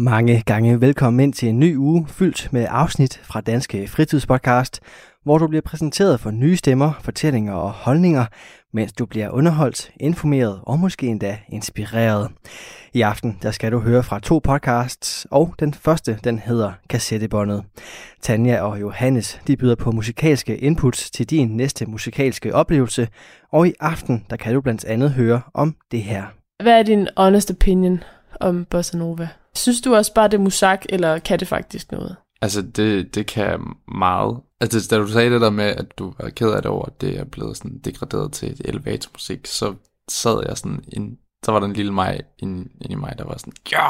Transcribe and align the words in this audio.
Mange 0.00 0.42
gange 0.46 0.80
velkommen 0.80 1.20
ind 1.20 1.32
til 1.32 1.48
en 1.48 1.60
ny 1.60 1.76
uge 1.76 2.06
fyldt 2.08 2.52
med 2.52 2.66
afsnit 2.70 3.20
fra 3.24 3.40
Danske 3.40 3.88
Fritidspodcast, 3.88 4.80
hvor 5.24 5.38
du 5.38 5.46
bliver 5.46 5.62
præsenteret 5.62 6.20
for 6.20 6.30
nye 6.30 6.56
stemmer, 6.56 6.92
fortællinger 7.00 7.52
og 7.52 7.70
holdninger, 7.70 8.24
mens 8.72 8.92
du 8.92 9.06
bliver 9.06 9.30
underholdt, 9.30 9.90
informeret 10.00 10.60
og 10.62 10.78
måske 10.78 11.06
endda 11.06 11.38
inspireret. 11.48 12.30
I 12.92 13.00
aften 13.00 13.38
der 13.42 13.50
skal 13.50 13.72
du 13.72 13.78
høre 13.78 14.02
fra 14.02 14.20
to 14.20 14.38
podcasts, 14.38 15.26
og 15.30 15.54
den 15.60 15.74
første 15.74 16.18
den 16.24 16.38
hedder 16.38 16.72
Kassettebåndet. 16.88 17.64
Tanja 18.22 18.60
og 18.60 18.80
Johannes 18.80 19.40
de 19.46 19.56
byder 19.56 19.74
på 19.74 19.92
musikalske 19.92 20.58
inputs 20.58 21.10
til 21.10 21.26
din 21.26 21.48
næste 21.48 21.86
musikalske 21.86 22.54
oplevelse, 22.54 23.08
og 23.52 23.68
i 23.68 23.72
aften 23.80 24.24
der 24.30 24.36
kan 24.36 24.54
du 24.54 24.60
blandt 24.60 24.84
andet 24.84 25.10
høre 25.10 25.40
om 25.54 25.76
det 25.90 26.02
her. 26.02 26.24
Hvad 26.62 26.78
er 26.78 26.82
din 26.82 27.08
honest 27.16 27.50
opinion 27.50 28.02
om 28.40 28.64
Bossa 28.70 28.98
Nova? 28.98 29.28
Synes 29.58 29.80
du 29.80 29.94
også 29.94 30.14
bare, 30.14 30.28
det 30.28 30.34
er 30.34 30.42
musak, 30.42 30.84
eller 30.88 31.18
kan 31.18 31.40
det 31.40 31.48
faktisk 31.48 31.92
noget? 31.92 32.16
Altså, 32.42 32.62
det, 32.62 33.14
det 33.14 33.26
kan 33.26 33.60
meget. 33.88 34.40
Altså, 34.60 34.88
da 34.90 34.98
du 34.98 35.06
sagde 35.06 35.30
det 35.30 35.40
der 35.40 35.50
med, 35.50 35.64
at 35.64 35.98
du 35.98 36.14
var 36.18 36.28
ked 36.28 36.50
af 36.50 36.62
det 36.62 36.70
over, 36.70 36.86
at 36.86 37.00
det 37.00 37.18
er 37.18 37.24
blevet 37.24 37.56
sådan 37.56 37.78
degraderet 37.78 38.32
til 38.32 38.52
et 38.52 38.60
elevatormusik, 38.64 39.46
så 39.46 39.74
sad 40.08 40.42
jeg 40.48 40.56
sådan, 40.56 40.84
en, 40.92 41.18
så 41.44 41.52
var 41.52 41.60
der 41.60 41.66
en 41.66 41.72
lille 41.72 41.92
mig 41.92 42.20
inde, 42.38 42.68
inde 42.80 42.92
i 42.92 42.94
mig, 42.94 43.14
der 43.18 43.24
var 43.24 43.36
sådan, 43.38 43.52
ja! 43.72 43.86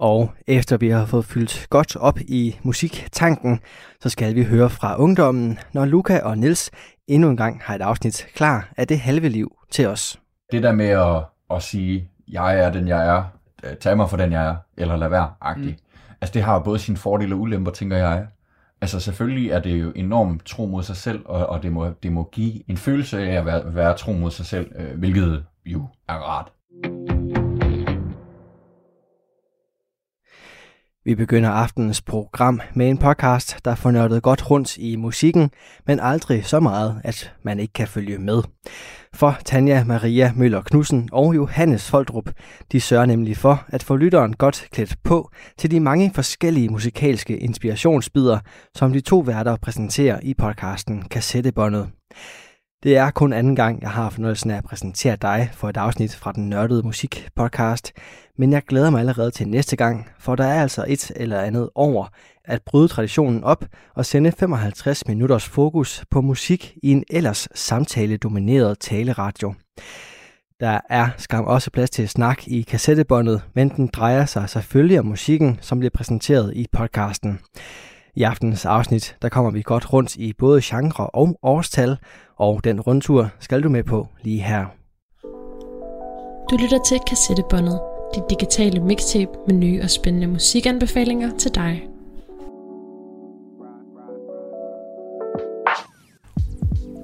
Og 0.00 0.32
efter 0.46 0.76
vi 0.76 0.88
har 0.88 1.06
fået 1.06 1.24
fyldt 1.24 1.66
godt 1.70 1.96
op 1.96 2.18
i 2.20 2.58
musiktanken, 2.62 3.60
så 4.00 4.08
skal 4.08 4.34
vi 4.34 4.44
høre 4.44 4.70
fra 4.70 5.00
ungdommen, 5.00 5.58
når 5.72 5.84
Luca 5.84 6.20
og 6.20 6.38
Nils 6.38 6.70
endnu 7.06 7.30
en 7.30 7.36
gang 7.36 7.60
har 7.64 7.74
et 7.74 7.82
afsnit 7.82 8.26
klar 8.34 8.72
af 8.76 8.86
det 8.86 9.00
halve 9.00 9.28
liv 9.28 9.52
til 9.70 9.86
os. 9.86 10.20
Det 10.52 10.62
der 10.62 10.72
med 10.72 10.88
at, 10.88 11.24
at 11.56 11.62
sige, 11.62 12.10
jeg 12.28 12.58
er 12.58 12.72
den 12.72 12.88
jeg 12.88 13.06
er, 13.06 13.37
tag 13.80 13.96
mig 13.96 14.10
for 14.10 14.16
den 14.16 14.32
jeg 14.32 14.46
er, 14.46 14.56
eller 14.76 14.96
lad 14.96 15.08
være, 15.08 15.30
agtig. 15.40 15.70
Mm. 15.70 16.00
Altså 16.20 16.34
det 16.34 16.42
har 16.42 16.58
både 16.58 16.78
sine 16.78 16.96
fordele 16.96 17.34
og 17.34 17.40
ulemper, 17.40 17.70
tænker 17.70 17.96
jeg. 17.96 18.26
Altså 18.80 19.00
selvfølgelig 19.00 19.50
er 19.50 19.58
det 19.58 19.82
jo 19.82 19.92
enormt 19.96 20.44
tro 20.44 20.66
mod 20.66 20.82
sig 20.82 20.96
selv, 20.96 21.22
og, 21.24 21.46
og 21.46 21.62
det, 21.62 21.72
må, 21.72 21.90
det 22.02 22.12
må 22.12 22.28
give 22.32 22.70
en 22.70 22.76
følelse 22.76 23.18
af 23.18 23.34
at 23.38 23.46
være, 23.46 23.74
være 23.74 23.96
tro 23.96 24.12
mod 24.12 24.30
sig 24.30 24.46
selv, 24.46 24.72
øh, 24.76 24.98
hvilket 24.98 25.44
jo 25.66 25.86
er 26.08 26.14
rart. 26.14 26.52
Vi 31.08 31.14
begynder 31.14 31.50
aftenens 31.50 32.02
program 32.02 32.60
med 32.74 32.88
en 32.88 32.98
podcast, 32.98 33.64
der 33.64 33.74
får 33.74 33.90
nørdet 33.90 34.22
godt 34.22 34.50
rundt 34.50 34.76
i 34.76 34.96
musikken, 34.96 35.50
men 35.86 36.00
aldrig 36.00 36.46
så 36.46 36.60
meget, 36.60 37.00
at 37.04 37.32
man 37.42 37.60
ikke 37.60 37.72
kan 37.72 37.88
følge 37.88 38.18
med. 38.18 38.42
For 39.14 39.38
Tanja 39.44 39.84
Maria 39.84 40.32
Møller 40.36 40.62
Knudsen 40.62 41.08
og 41.12 41.34
Johannes 41.34 41.90
Foldrup, 41.90 42.30
de 42.72 42.80
sørger 42.80 43.06
nemlig 43.06 43.36
for 43.36 43.64
at 43.68 43.82
få 43.82 43.96
lytteren 43.96 44.32
godt 44.32 44.68
klædt 44.72 44.96
på 45.04 45.30
til 45.58 45.70
de 45.70 45.80
mange 45.80 46.12
forskellige 46.14 46.68
musikalske 46.68 47.38
inspirationsbider, 47.38 48.38
som 48.74 48.92
de 48.92 49.00
to 49.00 49.18
værter 49.18 49.56
præsenterer 49.56 50.20
i 50.22 50.34
podcasten 50.34 51.02
Kassettebåndet. 51.02 51.88
Det 52.82 52.96
er 52.96 53.10
kun 53.10 53.32
anden 53.32 53.56
gang, 53.56 53.82
jeg 53.82 53.90
har 53.90 54.10
fornøjelsen 54.10 54.50
af 54.50 54.56
at 54.56 54.64
præsentere 54.64 55.16
dig 55.16 55.50
for 55.52 55.68
et 55.68 55.76
afsnit 55.76 56.16
fra 56.16 56.32
den 56.32 56.48
nørdede 56.48 56.82
musik 56.82 57.28
podcast, 57.36 57.92
men 58.36 58.52
jeg 58.52 58.62
glæder 58.62 58.90
mig 58.90 59.00
allerede 59.00 59.30
til 59.30 59.48
næste 59.48 59.76
gang, 59.76 60.08
for 60.18 60.36
der 60.36 60.44
er 60.44 60.62
altså 60.62 60.84
et 60.88 61.12
eller 61.16 61.40
andet 61.40 61.70
over 61.74 62.06
at 62.44 62.62
bryde 62.66 62.88
traditionen 62.88 63.44
op 63.44 63.64
og 63.94 64.06
sende 64.06 64.32
55 64.32 65.06
minutters 65.08 65.48
fokus 65.48 66.04
på 66.10 66.20
musik 66.20 66.74
i 66.82 66.90
en 66.90 67.04
ellers 67.10 67.48
samtale-domineret 67.54 68.78
taleradio. 68.78 69.54
Der 70.60 70.80
er 70.90 71.08
skam 71.16 71.44
også 71.44 71.70
plads 71.70 71.90
til 71.90 72.08
snak 72.08 72.48
i 72.48 72.62
kassettebåndet, 72.62 73.42
men 73.54 73.68
den 73.68 73.86
drejer 73.86 74.26
sig 74.26 74.50
selvfølgelig 74.50 74.98
om 74.98 75.06
musikken, 75.06 75.58
som 75.60 75.78
bliver 75.78 75.90
præsenteret 75.94 76.52
i 76.56 76.66
podcasten. 76.72 77.40
I 78.14 78.22
aftenens 78.22 78.64
afsnit, 78.64 79.16
der 79.22 79.28
kommer 79.28 79.50
vi 79.50 79.62
godt 79.62 79.92
rundt 79.92 80.16
i 80.16 80.32
både 80.32 80.60
genre 80.62 81.06
og 81.06 81.38
årstal, 81.42 81.96
og 82.36 82.64
den 82.64 82.80
rundtur 82.80 83.28
skal 83.40 83.62
du 83.62 83.68
med 83.68 83.84
på 83.84 84.06
lige 84.22 84.42
her. 84.42 84.66
Du 86.50 86.56
lytter 86.56 86.78
til 86.86 86.98
Kassettebåndet, 87.08 87.80
dit 88.14 88.22
digitale 88.30 88.80
mixtape 88.80 89.30
med 89.46 89.54
nye 89.54 89.80
og 89.82 89.90
spændende 89.90 90.26
musikanbefalinger 90.26 91.30
til 91.38 91.54
dig. 91.54 91.88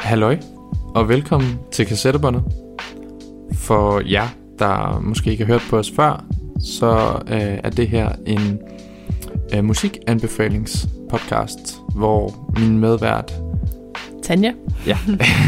Halløj, 0.01 0.39
og 0.95 1.09
velkommen 1.09 1.59
til 1.73 1.87
Kassettebåndet. 1.87 2.45
For 3.53 4.11
jer, 4.11 4.29
der 4.59 5.01
måske 5.01 5.31
ikke 5.31 5.45
har 5.45 5.53
hørt 5.53 5.63
på 5.71 5.79
os 5.79 5.91
før, 5.91 6.25
så 6.61 7.23
øh, 7.29 7.59
er 7.65 7.71
det 7.71 7.89
her 7.89 8.13
en 8.27 8.61
øh, 9.57 9.65
musikanbefalingspodcast, 9.65 11.77
hvor 11.97 12.51
min 12.59 12.79
medvært 12.79 13.35
Tanja? 14.23 14.53
Ja, 14.87 14.99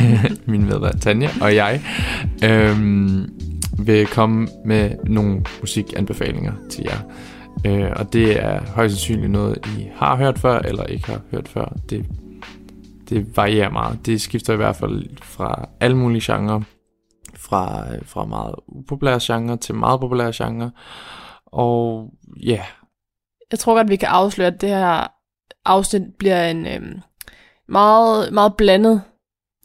min 0.47 0.65
medvært 0.65 1.01
Tanja 1.01 1.29
og 1.41 1.55
jeg 1.55 1.83
øhm, 2.45 3.29
vil 3.79 4.07
komme 4.07 4.49
med 4.65 4.91
nogle 5.05 5.45
musikanbefalinger 5.61 6.53
til 6.71 6.85
jer. 6.85 7.01
Øh, 7.67 7.91
og 7.97 8.13
det 8.13 8.45
er 8.45 8.61
højst 8.75 8.95
sandsynligt 8.95 9.31
noget, 9.31 9.59
I 9.79 9.89
har 9.95 10.17
hørt 10.17 10.39
før, 10.39 10.59
eller 10.59 10.85
ikke 10.85 11.07
har 11.07 11.21
hørt 11.31 11.49
før. 11.49 11.77
Det, 11.91 12.07
det 13.09 13.37
varierer 13.37 13.71
meget. 13.71 14.07
Det 14.07 14.21
skifter 14.21 14.53
i 14.53 14.57
hvert 14.57 14.77
fald 14.77 15.07
fra 15.23 15.69
alle 15.81 15.97
mulige 15.97 16.33
genrer. 16.33 16.61
Fra, 17.35 17.85
fra 18.03 18.25
meget 18.25 18.55
upopulære 18.69 19.21
genre 19.23 19.57
til 19.57 19.75
meget 19.75 20.01
populære 20.01 20.33
genre. 20.35 20.71
Og 21.47 22.11
ja. 22.43 22.61
Jeg 23.51 23.59
tror 23.59 23.75
godt, 23.75 23.91
vi 23.91 23.97
kan 23.97 24.09
afsløre, 24.09 24.49
at 24.49 24.61
det 24.61 24.69
her 24.69 25.07
afsnit 25.65 26.03
bliver 26.19 26.51
en 26.51 26.67
øhm, 26.67 27.01
meget, 27.69 28.33
meget 28.33 28.57
blandet 28.57 29.03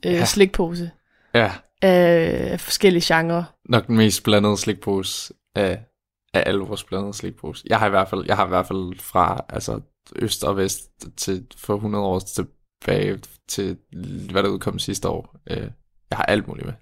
øh, 0.06 0.14
ja. 0.14 0.26
slikpose. 0.26 0.92
Ja. 1.34 1.52
Af 1.82 2.60
forskellige 2.60 3.16
genrer. 3.16 3.44
Nok 3.70 3.88
den 3.88 3.98
mest 3.98 4.24
blandede 4.24 4.58
slikpose 4.58 5.34
af, 5.56 5.80
af 6.34 6.44
alle 6.46 6.62
vores 6.62 6.84
blandede 6.84 7.14
slikpose. 7.14 7.64
Jeg 7.70 7.80
har 7.80 7.88
i 7.88 7.90
hvert 7.90 8.10
fald, 8.10 8.24
jeg 8.28 8.36
har 8.36 8.46
i 8.46 8.50
hvert 8.50 8.68
fald 8.68 9.00
fra 9.00 9.46
altså, 9.50 9.80
øst 10.16 10.44
og 10.44 10.58
vest 10.58 10.82
til 11.18 11.46
for 11.58 11.76
100 11.76 12.06
år 12.06 12.20
tilbage 12.20 13.20
til, 13.50 13.78
hvad 14.32 14.44
der 14.44 14.50
udkom 14.50 14.80
sidste 14.80 15.10
år. 15.10 15.36
Øh, 15.50 15.68
jeg 16.10 16.18
har 16.18 16.24
alt 16.24 16.48
muligt 16.48 16.66
med. 16.66 16.74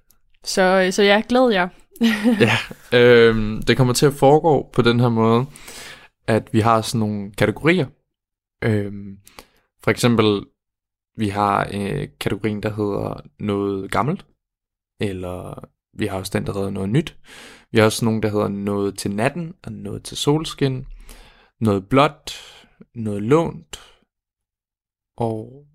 Så, 0.43 0.87
så 0.91 1.03
jeg 1.03 1.23
glæder 1.29 1.49
jer. 1.49 1.67
ja, 2.47 2.57
øh, 2.97 3.61
det 3.67 3.77
kommer 3.77 3.93
til 3.93 4.05
at 4.05 4.13
foregå 4.13 4.69
på 4.73 4.81
den 4.81 4.99
her 4.99 5.09
måde, 5.09 5.45
at 6.29 6.53
vi 6.53 6.59
har 6.59 6.81
sådan 6.81 6.99
nogle 6.99 7.31
kategorier. 7.31 7.87
Øh, 8.63 8.93
for 9.83 9.91
eksempel 9.91 10.45
vi 11.17 11.27
har 11.29 11.69
øh, 11.73 12.07
kategorien, 12.19 12.63
der 12.63 12.69
hedder 12.69 13.21
noget 13.39 13.91
gammelt, 13.91 14.25
eller 14.99 15.69
vi 15.93 16.05
har 16.05 16.17
også 16.17 16.31
den, 16.33 16.45
der 16.45 16.53
hedder 16.53 16.69
noget 16.69 16.89
nyt. 16.89 17.17
Vi 17.71 17.77
har 17.77 17.85
også 17.85 18.05
nogen, 18.05 18.23
der 18.23 18.29
hedder 18.29 18.47
noget 18.47 18.97
til 18.97 19.15
natten, 19.15 19.53
og 19.63 19.71
noget 19.71 20.03
til 20.03 20.17
solskin, 20.17 20.85
noget 21.59 21.89
blåt, 21.89 22.33
noget 22.95 23.23
lånt, 23.23 23.79
og 25.17 25.65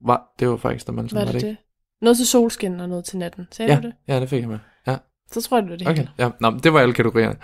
hvad, 0.00 0.16
det 0.38 0.48
var 0.48 0.56
faktisk 0.56 0.86
der 0.86 0.92
man 0.92 1.06
Hvad 1.06 1.22
er 1.22 1.32
det, 1.32 1.34
det 1.34 1.48
ikke? 1.48 1.60
Noget 2.00 2.16
til 2.16 2.26
solskin 2.26 2.80
og 2.80 2.88
noget 2.88 3.04
til 3.04 3.18
natten, 3.18 3.46
sagde 3.50 3.72
ja, 3.72 3.80
du 3.80 3.86
det? 3.86 3.94
Ja, 4.08 4.20
det 4.20 4.28
fik 4.28 4.40
jeg 4.40 4.48
med. 4.48 4.58
Ja. 4.86 4.96
Så 5.30 5.42
tror 5.42 5.56
jeg, 5.56 5.62
det 5.62 5.70
var 5.70 5.76
det 5.76 5.88
okay. 5.88 5.96
hele. 5.96 6.10
Ja, 6.18 6.30
Nå, 6.40 6.58
det 6.62 6.72
var 6.72 6.80
alle 6.80 6.94
kategorierne. 6.94 7.36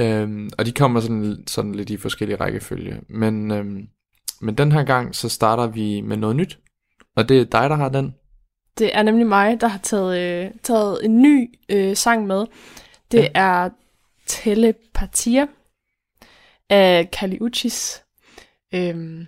Øhm, 0.00 0.50
og 0.58 0.66
de 0.66 0.72
kommer 0.72 1.00
sådan, 1.00 1.44
sådan 1.46 1.74
lidt 1.74 1.90
i 1.90 1.96
forskellige 1.96 2.36
rækkefølge. 2.36 3.00
Men, 3.08 3.50
øhm, 3.50 3.88
men 4.40 4.54
den 4.54 4.72
her 4.72 4.82
gang, 4.82 5.14
så 5.14 5.28
starter 5.28 5.66
vi 5.66 6.00
med 6.00 6.16
noget 6.16 6.36
nyt. 6.36 6.58
Og 7.16 7.28
det 7.28 7.40
er 7.40 7.44
dig, 7.44 7.70
der 7.70 7.76
har 7.76 7.88
den? 7.88 8.14
Det 8.78 8.96
er 8.96 9.02
nemlig 9.02 9.26
mig, 9.26 9.60
der 9.60 9.66
har 9.68 9.78
taget, 9.78 10.18
øh, 10.18 10.50
taget 10.62 11.04
en 11.04 11.22
ny 11.22 11.54
øh, 11.68 11.96
sang 11.96 12.26
med. 12.26 12.46
Det 13.12 13.22
ja. 13.22 13.28
er 13.34 13.70
Telepatia 14.26 15.46
af 16.70 17.10
Kali 17.12 17.38
Uchis. 17.40 18.02
Øhm, 18.74 19.26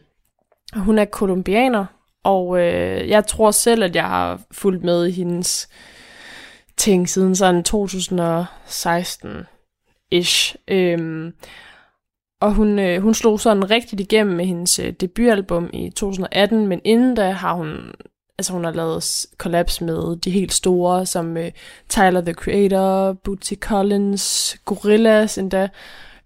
hun 0.76 0.98
er 0.98 1.04
kolumbianer, 1.04 1.86
og 2.24 2.58
øh, 2.58 3.08
jeg 3.08 3.26
tror 3.26 3.50
selv, 3.50 3.82
at 3.82 3.96
jeg 3.96 4.04
har 4.04 4.40
fulgt 4.52 4.84
med 4.84 5.06
i 5.06 5.10
hendes 5.10 5.68
ting 6.76 7.08
siden 7.08 7.36
sådan 7.36 7.64
2016-ish. 10.14 10.54
Øhm, 10.68 11.32
og 12.40 12.54
hun, 12.54 12.78
øh, 12.78 13.02
hun 13.02 13.14
slog 13.14 13.40
sådan 13.40 13.70
rigtigt 13.70 14.00
igennem 14.00 14.36
med 14.36 14.44
hendes 14.44 14.78
øh, 14.78 14.92
debutalbum 14.92 15.70
i 15.72 15.90
2018, 15.90 16.66
men 16.66 16.80
inden 16.84 17.14
da 17.14 17.30
har 17.30 17.54
hun, 17.54 17.92
altså 18.38 18.52
hun 18.52 18.64
har 18.64 18.72
lavet 18.72 19.26
kollaps 19.38 19.80
med 19.80 20.16
de 20.16 20.30
helt 20.30 20.52
store, 20.52 21.06
som 21.06 21.36
øh, 21.36 21.50
Tyler, 21.88 22.20
the 22.20 22.32
Creator, 22.32 23.12
Bootsy 23.12 23.54
Collins, 23.60 24.56
Gorillaz 24.64 25.38
endda. 25.38 25.68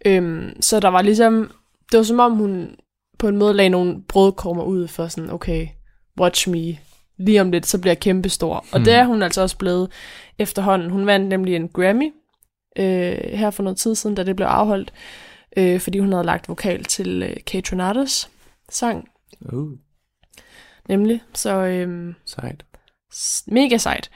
Øhm, 0.06 0.50
så 0.60 0.81
der 0.81 0.88
var 0.88 1.02
ligesom, 1.02 1.50
det 1.92 1.98
var 1.98 2.04
som 2.04 2.20
om 2.20 2.32
hun 2.32 2.76
på 3.19 3.28
en 3.28 3.36
måde 3.36 3.54
lagde 3.54 3.69
nogle 3.70 4.02
brødkrummer 4.08 4.64
ud 4.64 4.88
for 4.88 5.08
sådan, 5.08 5.31
okay, 5.31 5.69
watch 6.20 6.48
me 6.50 6.78
lige 7.19 7.40
om 7.40 7.50
lidt, 7.50 7.66
så 7.66 7.81
bliver 7.81 7.92
jeg 7.92 8.00
kæmpestor. 8.00 8.54
Og 8.54 8.64
Hmm. 8.78 8.84
det 8.84 8.94
er 8.94 9.04
hun 9.04 9.22
altså 9.22 9.42
også 9.42 9.58
blevet 9.58 9.90
efterhånden. 10.38 10.90
Hun 10.90 11.06
vandt 11.06 11.28
nemlig 11.28 11.56
en 11.56 11.69
Grammy 11.69 12.12
øh, 12.76 13.18
her 13.38 13.50
for 13.50 13.62
noget 13.62 13.78
tid 13.78 13.94
siden, 13.94 14.16
da 14.16 14.22
det 14.22 14.36
blev 14.36 14.46
afholdt, 14.46 14.92
øh, 15.56 15.80
fordi 15.80 15.98
hun 15.98 16.12
havde 16.12 16.24
lagt 16.24 16.48
vokal 16.48 16.84
til 16.84 17.22
øh, 17.22 17.36
Kate 17.46 17.72
Renatos 17.72 18.30
sang, 18.68 19.08
Uh, 19.52 19.72
nemlig. 20.88 21.22
Så 21.34 21.56
øh, 21.56 22.14
sejt. 22.24 22.64
mega 23.46 23.76
sejt. 23.76 24.10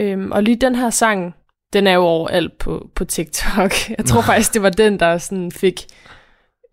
Øhm, 0.00 0.32
og 0.32 0.42
lige 0.42 0.56
den 0.56 0.74
her 0.74 0.90
sang, 0.90 1.34
den 1.72 1.86
er 1.86 1.92
jo 1.92 2.02
overalt 2.02 2.58
på, 2.58 2.90
på 2.94 3.04
TikTok. 3.04 3.72
Jeg 3.98 4.04
tror 4.06 4.20
faktisk, 4.20 4.54
det 4.54 4.62
var 4.62 4.70
den, 4.70 5.00
der 5.00 5.18
sådan 5.18 5.52
fik... 5.52 5.86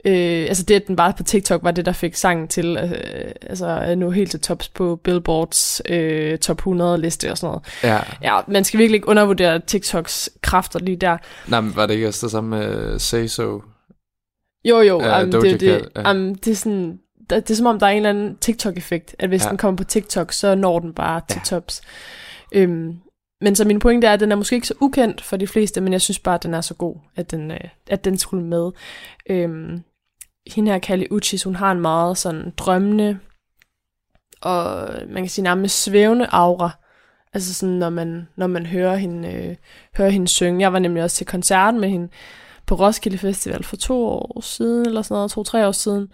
Øh, 0.06 0.46
altså 0.48 0.64
det, 0.64 0.76
at 0.76 0.88
den 0.88 0.98
var 0.98 1.12
på 1.12 1.24
TikTok, 1.24 1.64
var 1.64 1.72
det, 1.72 1.86
der 1.86 1.92
fik 1.92 2.16
sangen 2.16 2.48
til 2.48 2.78
øh, 2.78 3.32
altså 3.42 3.96
nå 3.96 4.10
helt 4.12 4.32
til 4.32 4.40
tops 4.42 4.70
på 4.70 4.96
Billboards 5.04 5.82
øh, 5.90 6.38
top 6.38 6.58
100 6.58 6.98
liste 7.02 7.32
og 7.32 7.38
sådan 7.38 7.48
noget. 7.48 7.64
Ja. 7.84 8.00
Ja, 8.24 8.40
man 8.48 8.64
skal 8.64 8.78
virkelig 8.78 8.96
ikke 8.98 9.08
undervurdere 9.08 9.60
TikToks 9.60 10.30
kræfter 10.42 10.80
lige 10.80 10.98
der. 10.98 11.18
Nej, 11.48 11.62
men 11.62 11.76
var 11.76 11.86
det 11.86 11.94
ikke 11.94 12.08
også 12.08 12.26
det 12.26 12.32
samme 12.32 12.50
med 12.50 13.00
Say 13.00 13.26
So? 13.28 13.62
Jo, 14.66 14.80
jo, 14.82 15.02
Ja, 15.02 15.24
um, 15.24 15.32
det, 15.32 15.60
det, 15.60 15.88
Cat, 15.96 16.08
um, 16.16 16.36
det, 16.36 16.52
er 16.52 16.56
sådan, 16.56 17.00
der- 17.30 17.40
det 17.40 17.52
er 17.52 17.56
som 17.56 17.66
om, 17.66 17.80
der 17.80 17.86
er 17.86 17.92
en 17.92 17.98
eller 17.98 18.10
anden 18.10 18.36
TikTok-effekt, 18.36 19.16
at 19.20 19.30
hvis 19.30 19.44
ja. 19.46 19.50
den 19.50 19.58
kommer 19.58 19.78
på 19.78 19.84
TikTok, 19.84 20.32
så 20.32 20.56
når 20.56 20.80
den 20.80 20.94
bare 20.94 21.22
til 21.30 21.42
Ja. 21.52 21.56
tops. 21.56 21.82
Øhm, 22.52 22.94
men 23.42 23.56
så 23.56 23.66
min 23.66 23.80
pointe 23.80 24.08
er, 24.08 24.14
at 24.14 24.20
den 24.20 24.32
er 24.32 24.36
måske 24.36 24.56
ikke 24.56 24.68
så 24.68 24.74
ukendt 24.82 25.22
for 25.22 25.38
de 25.38 25.48
fleste, 25.48 25.82
men 25.82 25.94
jeg 25.94 26.02
synes 26.02 26.20
bare, 26.20 26.36
at 26.36 26.44
den 26.44 26.54
er 26.54 26.62
så 26.62 26.74
god, 26.74 26.96
at 27.16 27.32
den, 27.32 27.52
øh, 27.52 27.60
at 27.90 28.06
den 28.06 28.18
skulle 28.18 28.46
med. 28.46 28.72
Øhm, 29.30 29.80
hende 30.48 30.72
her, 30.72 30.80
Kali 30.80 31.08
Uchis, 31.12 31.44
hun 31.44 31.56
har 31.56 31.72
en 31.72 31.80
meget 31.80 32.18
sådan 32.18 32.54
drømmende, 32.58 33.20
og 34.42 34.90
man 35.08 35.24
kan 35.24 35.30
sige 35.30 35.44
nærmest 35.44 35.84
svævende 35.84 36.28
aura. 36.32 36.72
Altså 37.34 37.54
sådan, 37.54 37.76
når 37.76 37.90
man, 37.90 38.28
når 38.36 38.48
man 38.48 38.66
hører, 38.66 38.96
hende, 38.96 39.34
øh, 39.34 39.56
hører 39.98 40.10
hende 40.10 40.28
synge. 40.28 40.62
Jeg 40.62 40.74
var 40.74 40.80
nemlig 40.80 41.04
også 41.04 41.18
til 41.18 41.28
koncert 41.28 41.76
med 41.76 41.90
hende 41.90 42.10
på 42.66 42.76
Roskilde 42.76 43.18
Festival 43.18 43.64
for 43.64 43.76
to 43.76 44.06
år 44.06 44.42
siden, 44.42 44.86
eller 44.86 45.02
sådan 45.02 45.16
noget, 45.16 45.32
to-tre 45.32 45.68
år 45.68 45.72
siden. 45.72 46.12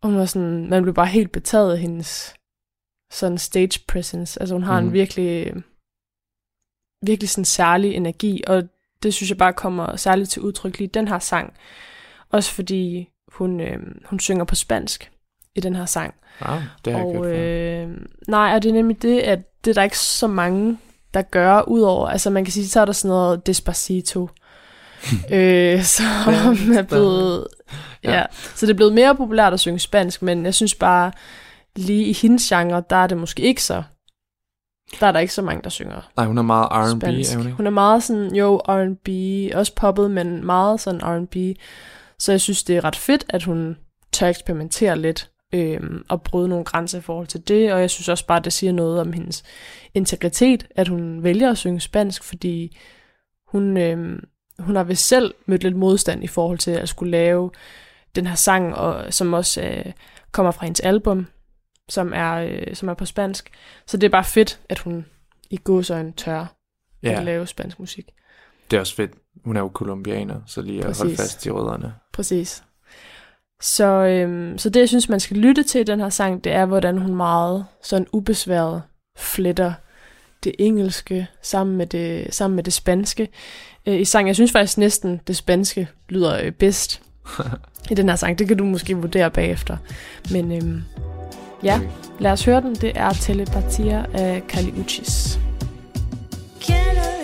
Og 0.00 0.08
hun 0.08 0.18
var 0.18 0.24
sådan, 0.24 0.70
man 0.70 0.82
blev 0.82 0.94
bare 0.94 1.06
helt 1.06 1.32
betaget 1.32 1.72
af 1.72 1.78
hendes 1.78 2.34
sådan 3.12 3.38
stage 3.38 3.80
presence. 3.88 4.40
Altså 4.40 4.54
hun 4.54 4.62
har 4.62 4.80
mm. 4.80 4.86
Mhm. 4.86 4.88
en 4.88 4.92
virkelig, 4.92 5.54
virkelig 7.06 7.30
sådan 7.30 7.44
særlig 7.44 7.94
energi, 7.94 8.42
og 8.46 8.62
det 9.02 9.14
synes 9.14 9.30
jeg 9.30 9.38
bare 9.38 9.52
kommer 9.52 9.96
særligt 9.96 10.30
til 10.30 10.42
udtryk 10.42 10.78
lige 10.78 10.88
i 10.88 10.92
den 10.94 11.08
her 11.08 11.18
sang. 11.18 11.54
Også 12.30 12.52
fordi 12.52 13.08
hun, 13.32 13.60
øh, 13.60 13.78
hun 14.04 14.20
synger 14.20 14.44
på 14.44 14.54
spansk 14.54 15.10
i 15.54 15.60
den 15.60 15.76
her 15.76 15.86
sang. 15.86 16.14
Ah, 16.40 16.60
det 16.84 16.92
har 16.92 17.00
jeg 17.00 17.08
ikke 17.08 17.18
Og 17.20 17.24
før. 17.24 17.82
øh, 17.82 17.88
nej, 18.28 18.52
og 18.54 18.62
det 18.62 18.68
er 18.68 18.72
nemlig 18.72 19.02
det, 19.02 19.20
at 19.20 19.38
det 19.64 19.70
er 19.70 19.74
der 19.74 19.82
ikke 19.82 19.98
så 19.98 20.26
mange, 20.26 20.78
der 21.14 21.22
gør, 21.22 21.62
udover, 21.68 22.08
altså 22.08 22.30
man 22.30 22.44
kan 22.44 22.52
sige, 22.52 22.68
så 22.68 22.80
er 22.80 22.84
der 22.84 22.92
sådan 22.92 23.08
noget 23.08 23.46
Despacito, 23.46 24.28
øh, 25.32 25.82
som 25.82 26.06
er 26.78 26.84
blevet, 26.88 27.46
Ja. 28.04 28.12
ja. 28.12 28.24
så 28.30 28.66
det 28.66 28.72
er 28.72 28.76
blevet 28.76 28.92
mere 28.92 29.16
populært 29.16 29.52
at 29.52 29.60
synge 29.60 29.78
spansk, 29.78 30.22
men 30.22 30.44
jeg 30.44 30.54
synes 30.54 30.74
bare, 30.74 31.12
lige 31.76 32.04
i 32.04 32.12
hendes 32.12 32.42
genre, 32.48 32.82
der 32.90 32.96
er 32.96 33.06
det 33.06 33.16
måske 33.18 33.42
ikke 33.42 33.62
så, 33.62 33.82
der 35.00 35.06
er 35.06 35.12
der 35.12 35.18
ikke 35.20 35.34
så 35.34 35.42
mange, 35.42 35.62
der 35.62 35.70
synger 35.70 36.10
Nej, 36.16 36.26
hun 36.26 36.38
er 36.38 36.42
meget 36.42 36.68
R&B, 36.70 37.02
er 37.02 37.36
hun 37.36 37.46
ikke? 37.46 37.56
Hun 37.56 37.66
er 37.66 37.70
meget 37.70 38.02
sådan, 38.02 38.34
jo, 38.34 38.56
R&B, 38.58 39.08
også 39.56 39.74
poppet, 39.74 40.10
men 40.10 40.46
meget 40.46 40.80
sådan 40.80 41.00
R&B. 41.04 41.36
Så 42.20 42.32
jeg 42.32 42.40
synes, 42.40 42.64
det 42.64 42.76
er 42.76 42.84
ret 42.84 42.96
fedt, 42.96 43.24
at 43.28 43.42
hun 43.42 43.76
tør 44.12 44.26
eksperimentere 44.26 44.98
lidt 44.98 45.30
øhm, 45.52 46.04
og 46.08 46.22
bryde 46.22 46.48
nogle 46.48 46.64
grænser 46.64 46.98
i 46.98 47.02
forhold 47.02 47.26
til 47.26 47.48
det. 47.48 47.72
Og 47.72 47.80
jeg 47.80 47.90
synes 47.90 48.08
også 48.08 48.26
bare, 48.26 48.38
at 48.38 48.44
det 48.44 48.52
siger 48.52 48.72
noget 48.72 49.00
om 49.00 49.12
hendes 49.12 49.42
integritet, 49.94 50.66
at 50.76 50.88
hun 50.88 51.22
vælger 51.22 51.50
at 51.50 51.58
synge 51.58 51.80
spansk, 51.80 52.24
fordi 52.24 52.78
hun, 53.46 53.76
øhm, 53.76 54.24
hun 54.58 54.76
har 54.76 54.84
vist 54.84 55.08
selv 55.08 55.34
mødt 55.46 55.62
lidt 55.62 55.76
modstand 55.76 56.24
i 56.24 56.26
forhold 56.26 56.58
til 56.58 56.70
at 56.70 56.88
skulle 56.88 57.10
lave 57.10 57.50
den 58.14 58.26
her 58.26 58.34
sang, 58.34 58.74
og, 58.74 59.14
som 59.14 59.32
også 59.32 59.62
øh, 59.62 59.92
kommer 60.32 60.52
fra 60.52 60.66
hendes 60.66 60.80
album, 60.80 61.26
som 61.88 62.12
er, 62.14 62.32
øh, 62.34 62.74
som 62.74 62.88
er 62.88 62.94
på 62.94 63.04
spansk. 63.04 63.50
Så 63.86 63.96
det 63.96 64.06
er 64.06 64.10
bare 64.10 64.24
fedt, 64.24 64.60
at 64.68 64.78
hun 64.78 65.06
i 65.50 65.56
gåsøjne 65.56 66.12
tør. 66.12 66.56
Ja, 67.02 67.18
at 67.18 67.24
lave 67.24 67.46
spansk 67.46 67.78
musik. 67.80 68.10
Det 68.70 68.76
er 68.76 68.80
også 68.80 68.94
fedt. 68.94 69.10
Hun 69.44 69.56
er 69.56 69.60
jo 69.60 69.68
kolumbianer, 69.68 70.40
så 70.46 70.62
lige 70.62 70.84
at 70.84 70.98
holde 70.98 71.16
fast 71.16 71.46
i 71.46 71.50
rødderne. 71.50 71.94
Præcis. 72.12 72.62
Så, 73.60 73.84
øhm, 73.84 74.58
så 74.58 74.70
det, 74.70 74.80
jeg 74.80 74.88
synes, 74.88 75.08
man 75.08 75.20
skal 75.20 75.36
lytte 75.36 75.62
til 75.62 75.80
i 75.80 75.84
den 75.84 76.00
her 76.00 76.08
sang, 76.08 76.44
det 76.44 76.52
er, 76.52 76.66
hvordan 76.66 76.98
hun 76.98 77.14
meget 77.14 77.66
sådan 77.82 78.06
ubesværet 78.12 78.82
fletter 79.18 79.72
det 80.44 80.54
engelske 80.58 81.26
sammen 81.42 81.76
med 81.76 81.86
det, 81.86 82.34
sammen 82.34 82.56
med 82.56 82.64
det 82.64 82.72
spanske 82.72 83.28
øh, 83.86 84.00
i 84.00 84.04
sang. 84.04 84.26
Jeg 84.26 84.34
synes 84.34 84.52
faktisk 84.52 84.78
næsten, 84.78 85.20
det 85.26 85.36
spanske 85.36 85.88
lyder 86.08 86.42
øh, 86.42 86.52
bedst 86.52 87.02
i 87.90 87.94
den 87.94 88.08
her 88.08 88.16
sang. 88.16 88.38
Det 88.38 88.48
kan 88.48 88.56
du 88.56 88.64
måske 88.64 88.96
vurdere 88.96 89.30
bagefter. 89.30 89.76
Men 90.32 90.52
øhm, 90.52 90.82
ja, 91.62 91.80
lad 92.18 92.32
os 92.32 92.44
høre 92.44 92.60
den. 92.60 92.74
Det 92.74 92.92
er 92.94 93.12
Telepatia 93.12 94.04
af 94.14 94.42
Kali 94.48 94.72
Uchis. 94.80 95.40
¿Quién 96.60 97.19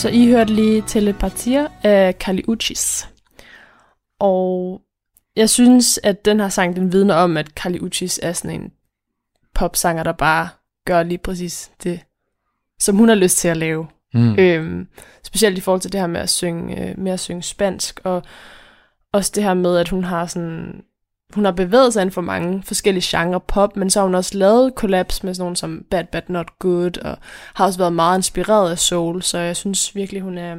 Så 0.00 0.08
I 0.08 0.26
hørte 0.26 0.54
lige 0.54 0.82
Telepatia 0.86 1.68
af 1.82 2.18
Kali 2.18 2.44
Uchis. 2.48 3.08
Og 4.20 4.80
jeg 5.36 5.50
synes, 5.50 6.00
at 6.02 6.24
den 6.24 6.40
her 6.40 6.48
sang, 6.48 6.76
den 6.76 6.92
vidner 6.92 7.14
om, 7.14 7.36
at 7.36 7.54
Kali 7.54 7.80
Uchis 7.80 8.20
er 8.22 8.32
sådan 8.32 8.60
en 8.60 8.70
popsanger, 9.54 10.02
der 10.02 10.12
bare 10.12 10.48
gør 10.86 11.02
lige 11.02 11.18
præcis 11.18 11.70
det, 11.82 12.00
som 12.78 12.96
hun 12.96 13.08
har 13.08 13.14
lyst 13.14 13.38
til 13.38 13.48
at 13.48 13.56
lave. 13.56 13.86
Mm. 14.14 14.38
Øhm, 14.38 14.88
specielt 15.22 15.58
i 15.58 15.60
forhold 15.60 15.80
til 15.80 15.92
det 15.92 16.00
her 16.00 16.08
med 16.08 16.20
at 16.20 16.30
synge, 16.30 16.88
øh, 16.88 16.98
med 16.98 17.12
at 17.12 17.20
synge 17.20 17.42
spansk, 17.42 18.00
og 18.04 18.22
også 19.12 19.32
det 19.34 19.44
her 19.44 19.54
med, 19.54 19.76
at 19.76 19.88
hun 19.88 20.04
har 20.04 20.26
sådan, 20.26 20.82
hun 21.34 21.44
har 21.44 21.52
bevæget 21.52 21.92
sig 21.92 22.00
inden 22.00 22.12
for 22.12 22.20
mange 22.20 22.62
forskellige 22.62 23.18
genrer 23.18 23.38
pop, 23.38 23.76
men 23.76 23.90
så 23.90 23.98
har 24.00 24.04
hun 24.06 24.14
også 24.14 24.38
lavet 24.38 24.72
collabs 24.76 25.22
med 25.22 25.34
sådan 25.34 25.42
nogle 25.42 25.56
som 25.56 25.84
Bad 25.90 26.04
Bad 26.04 26.22
Not 26.28 26.58
Good, 26.58 26.98
og 26.98 27.18
har 27.54 27.64
også 27.66 27.78
været 27.78 27.92
meget 27.92 28.18
inspireret 28.18 28.70
af 28.70 28.78
soul, 28.78 29.22
så 29.22 29.38
jeg 29.38 29.56
synes 29.56 29.94
virkelig, 29.96 30.22
hun 30.22 30.38
er... 30.38 30.56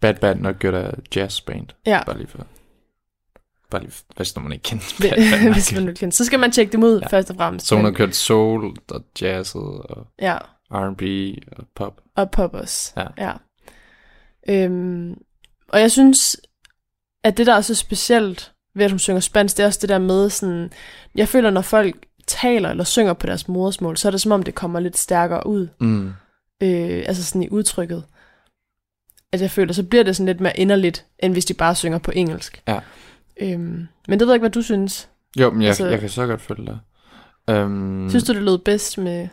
Bad 0.00 0.14
Bad 0.14 0.34
Not 0.34 0.60
Good 0.60 0.74
er 0.74 0.90
jazzband. 1.16 1.66
Ja, 1.86 2.02
Bare 2.06 2.16
lige 2.18 2.28
for... 2.28 2.46
Bare 3.70 3.82
lige, 3.82 3.92
hvis 4.16 4.36
man 4.36 4.52
ikke 4.52 4.62
kender 4.62 4.84
Bad 5.00 5.10
Bad 5.10 5.44
Not 5.44 5.52
hvis 5.54 5.72
man 5.74 5.82
nu 5.82 5.92
kender. 5.92 6.14
Så 6.14 6.24
skal 6.24 6.40
man 6.40 6.52
tjekke 6.52 6.72
dem 6.72 6.82
ud, 6.82 7.00
Ja. 7.00 7.06
først 7.06 7.30
og 7.30 7.36
fremmest. 7.36 7.66
Så 7.66 7.76
hun 7.76 7.84
har 7.84 7.92
kørt 7.92 8.16
soul 8.16 8.76
og 8.90 9.04
jazzet 9.20 9.62
og 9.62 10.06
Ja, 10.20 10.38
R&B 10.72 11.02
og 11.58 11.64
pop. 11.74 12.00
og 12.16 12.30
pop 12.30 12.54
også. 12.54 12.92
Ja. 12.96 13.06
ja. 13.18 13.32
Øhm, 14.48 15.14
og 15.68 15.80
jeg 15.80 15.90
synes, 15.90 16.36
at 17.24 17.36
det, 17.36 17.46
der 17.46 17.54
er 17.54 17.60
så 17.60 17.74
specielt 17.74 18.52
ved, 18.74 18.84
at 18.84 18.90
hun 18.90 18.98
synger 18.98 19.20
spansk, 19.20 19.56
det 19.56 19.62
er 19.62 19.66
også 19.66 19.78
det 19.82 19.88
der 19.88 19.98
med 19.98 20.30
sådan... 20.30 20.72
Jeg 21.14 21.28
føler, 21.28 21.50
når 21.50 21.60
folk 21.60 22.06
taler 22.26 22.68
eller 22.70 22.84
synger 22.84 23.12
på 23.12 23.26
deres 23.26 23.48
modersmål, 23.48 23.96
så 23.96 24.08
er 24.08 24.10
det 24.10 24.20
som 24.20 24.32
om, 24.32 24.42
det 24.42 24.54
kommer 24.54 24.80
lidt 24.80 24.98
stærkere 24.98 25.46
ud. 25.46 25.68
Mm. 25.80 26.06
Øh, 26.62 27.02
altså 27.06 27.24
sådan 27.24 27.42
i 27.42 27.48
udtrykket. 27.48 28.04
at 29.32 29.40
jeg 29.40 29.50
føler, 29.50 29.72
så 29.72 29.82
bliver 29.82 30.04
det 30.04 30.16
sådan 30.16 30.26
lidt 30.26 30.40
mere 30.40 30.58
inderligt, 30.58 31.06
end 31.18 31.32
hvis 31.32 31.44
de 31.44 31.54
bare 31.54 31.74
synger 31.74 31.98
på 31.98 32.10
engelsk. 32.14 32.62
Ja. 32.68 32.80
Øhm, 33.40 33.86
men 34.08 34.18
det 34.20 34.26
ved 34.26 34.32
jeg 34.32 34.34
ikke, 34.36 34.42
hvad 34.42 34.50
du 34.50 34.62
synes. 34.62 35.08
Jo, 35.40 35.50
men 35.50 35.62
jeg, 35.62 35.68
Altså- 35.68 35.86
jeg 35.86 36.00
kan 36.00 36.08
så 36.08 36.26
godt 36.26 36.40
følge 36.40 36.66
dig. 36.66 36.78
Um, 37.56 38.06
Synes 38.10 38.24
du, 38.24 38.32
det 38.34 38.42
lød 38.42 38.58
bedst 38.58 38.98
med 38.98 39.28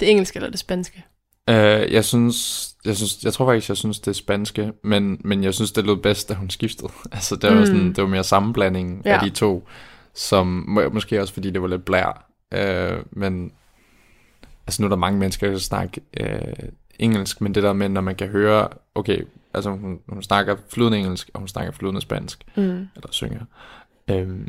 det 0.00 0.10
engelske 0.10 0.36
eller 0.36 0.50
det 0.50 0.58
spanske? 0.58 1.04
Uh, 1.50 1.54
jeg 1.92 2.04
synes, 2.04 2.68
jeg 2.84 2.96
synes, 2.96 3.24
jeg 3.24 3.32
tror 3.32 3.46
faktisk, 3.46 3.68
jeg 3.68 3.76
synes 3.76 4.00
det 4.00 4.08
er 4.08 4.12
spanske, 4.14 4.72
men, 4.82 5.20
men 5.24 5.44
jeg 5.44 5.54
synes 5.54 5.72
det 5.72 5.86
lød 5.86 5.96
bedst, 5.96 6.28
da 6.28 6.34
hun 6.34 6.50
skiftede. 6.50 6.92
Altså 7.12 7.36
det 7.36 7.50
var 7.50 7.60
Mm. 7.60 7.66
sådan, 7.66 7.88
det 7.88 7.98
var 8.02 8.08
mere 8.08 8.24
sammenblanding 8.24 9.02
Ja. 9.04 9.14
af 9.14 9.20
de 9.20 9.30
to, 9.30 9.68
som 10.14 10.64
må, 10.68 10.88
måske 10.88 11.20
også 11.20 11.34
fordi 11.34 11.50
det 11.50 11.62
var 11.62 11.68
lidt 11.68 11.84
blær. 11.84 12.26
Uh, 12.54 13.18
men 13.18 13.52
altså 14.66 14.82
nu 14.82 14.86
er 14.86 14.88
der 14.88 14.96
mange 14.96 15.18
mennesker, 15.18 15.50
der 15.50 15.58
snakker 15.58 16.00
uh, 16.20 16.68
engelsk, 16.98 17.40
men 17.40 17.54
det 17.54 17.62
der 17.62 17.72
med, 17.72 17.88
når 17.88 18.00
man 18.00 18.14
kan 18.14 18.28
høre, 18.28 18.68
okay, 18.94 19.22
altså 19.54 19.70
hun, 19.70 20.00
hun 20.08 20.22
snakker 20.22 20.56
flydende 20.68 20.98
engelsk, 20.98 21.30
og 21.34 21.38
hun 21.40 21.48
snakker 21.48 21.72
flydende 21.72 22.00
spansk, 22.00 22.44
Mm. 22.56 22.62
eller 22.96 23.08
synger. 23.10 23.40
Øhm, 24.10 24.48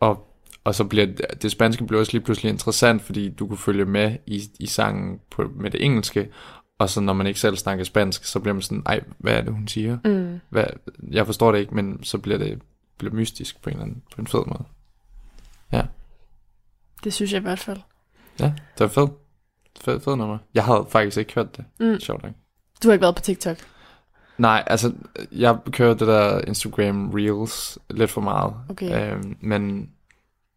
og, 0.00 0.28
og 0.64 0.74
så 0.74 0.84
bliver 0.84 1.06
det, 1.42 1.52
spanske 1.52 1.86
blev 1.86 2.00
også 2.00 2.12
lige 2.12 2.24
pludselig 2.24 2.50
interessant, 2.50 3.02
fordi 3.02 3.28
du 3.28 3.46
kunne 3.46 3.58
følge 3.58 3.84
med 3.84 4.16
i, 4.26 4.42
i 4.60 4.66
sangen 4.66 5.20
på, 5.30 5.50
med 5.56 5.70
det 5.70 5.84
engelske, 5.84 6.28
og 6.78 6.90
så 6.90 7.00
når 7.00 7.12
man 7.12 7.26
ikke 7.26 7.40
selv 7.40 7.56
snakker 7.56 7.84
spansk, 7.84 8.24
så 8.24 8.40
bliver 8.40 8.54
man 8.54 8.62
sådan, 8.62 8.82
ej, 8.86 9.00
hvad 9.18 9.32
er 9.32 9.40
det, 9.40 9.52
hun 9.52 9.68
siger? 9.68 9.98
Mm. 10.04 10.40
Hvad, 10.50 10.64
jeg 11.10 11.26
forstår 11.26 11.52
det 11.52 11.58
ikke, 11.58 11.74
men 11.74 12.04
så 12.04 12.18
bliver 12.18 12.38
det 12.38 12.62
bliver 12.98 13.14
mystisk 13.14 13.62
på 13.62 13.70
en, 13.70 13.76
eller 13.76 13.84
anden, 13.84 14.02
på 14.14 14.20
en 14.20 14.26
fed 14.26 14.42
måde. 14.46 14.64
Det 17.04 17.12
synes 17.12 17.32
jeg 17.32 17.38
i 17.38 17.42
hvert 17.42 17.58
fald. 17.58 17.78
Ja, 18.40 18.44
det 18.78 18.80
var 18.80 18.88
fedt. 18.88 19.10
Fed, 19.80 20.00
fed 20.00 20.16
nummer. 20.16 20.38
Jeg 20.54 20.64
havde 20.64 20.86
faktisk 20.90 21.16
ikke 21.16 21.34
hørt 21.34 21.56
det. 21.56 21.64
Mm. 21.80 22.00
Sjovt 22.00 22.22
nok. 22.22 22.32
Du 22.82 22.88
har 22.88 22.92
ikke 22.92 23.02
været 23.02 23.14
på 23.14 23.22
TikTok. 23.22 23.56
Nej, 24.38 24.64
altså, 24.66 24.92
jeg 25.32 25.58
kører 25.70 25.94
det 25.94 26.08
der 26.08 26.40
Instagram 26.40 27.10
Reels 27.10 27.78
lidt 27.90 28.10
for 28.10 28.20
meget. 28.20 28.54
Okay. 28.68 29.12
Øhm, 29.12 29.36
men 29.40 29.90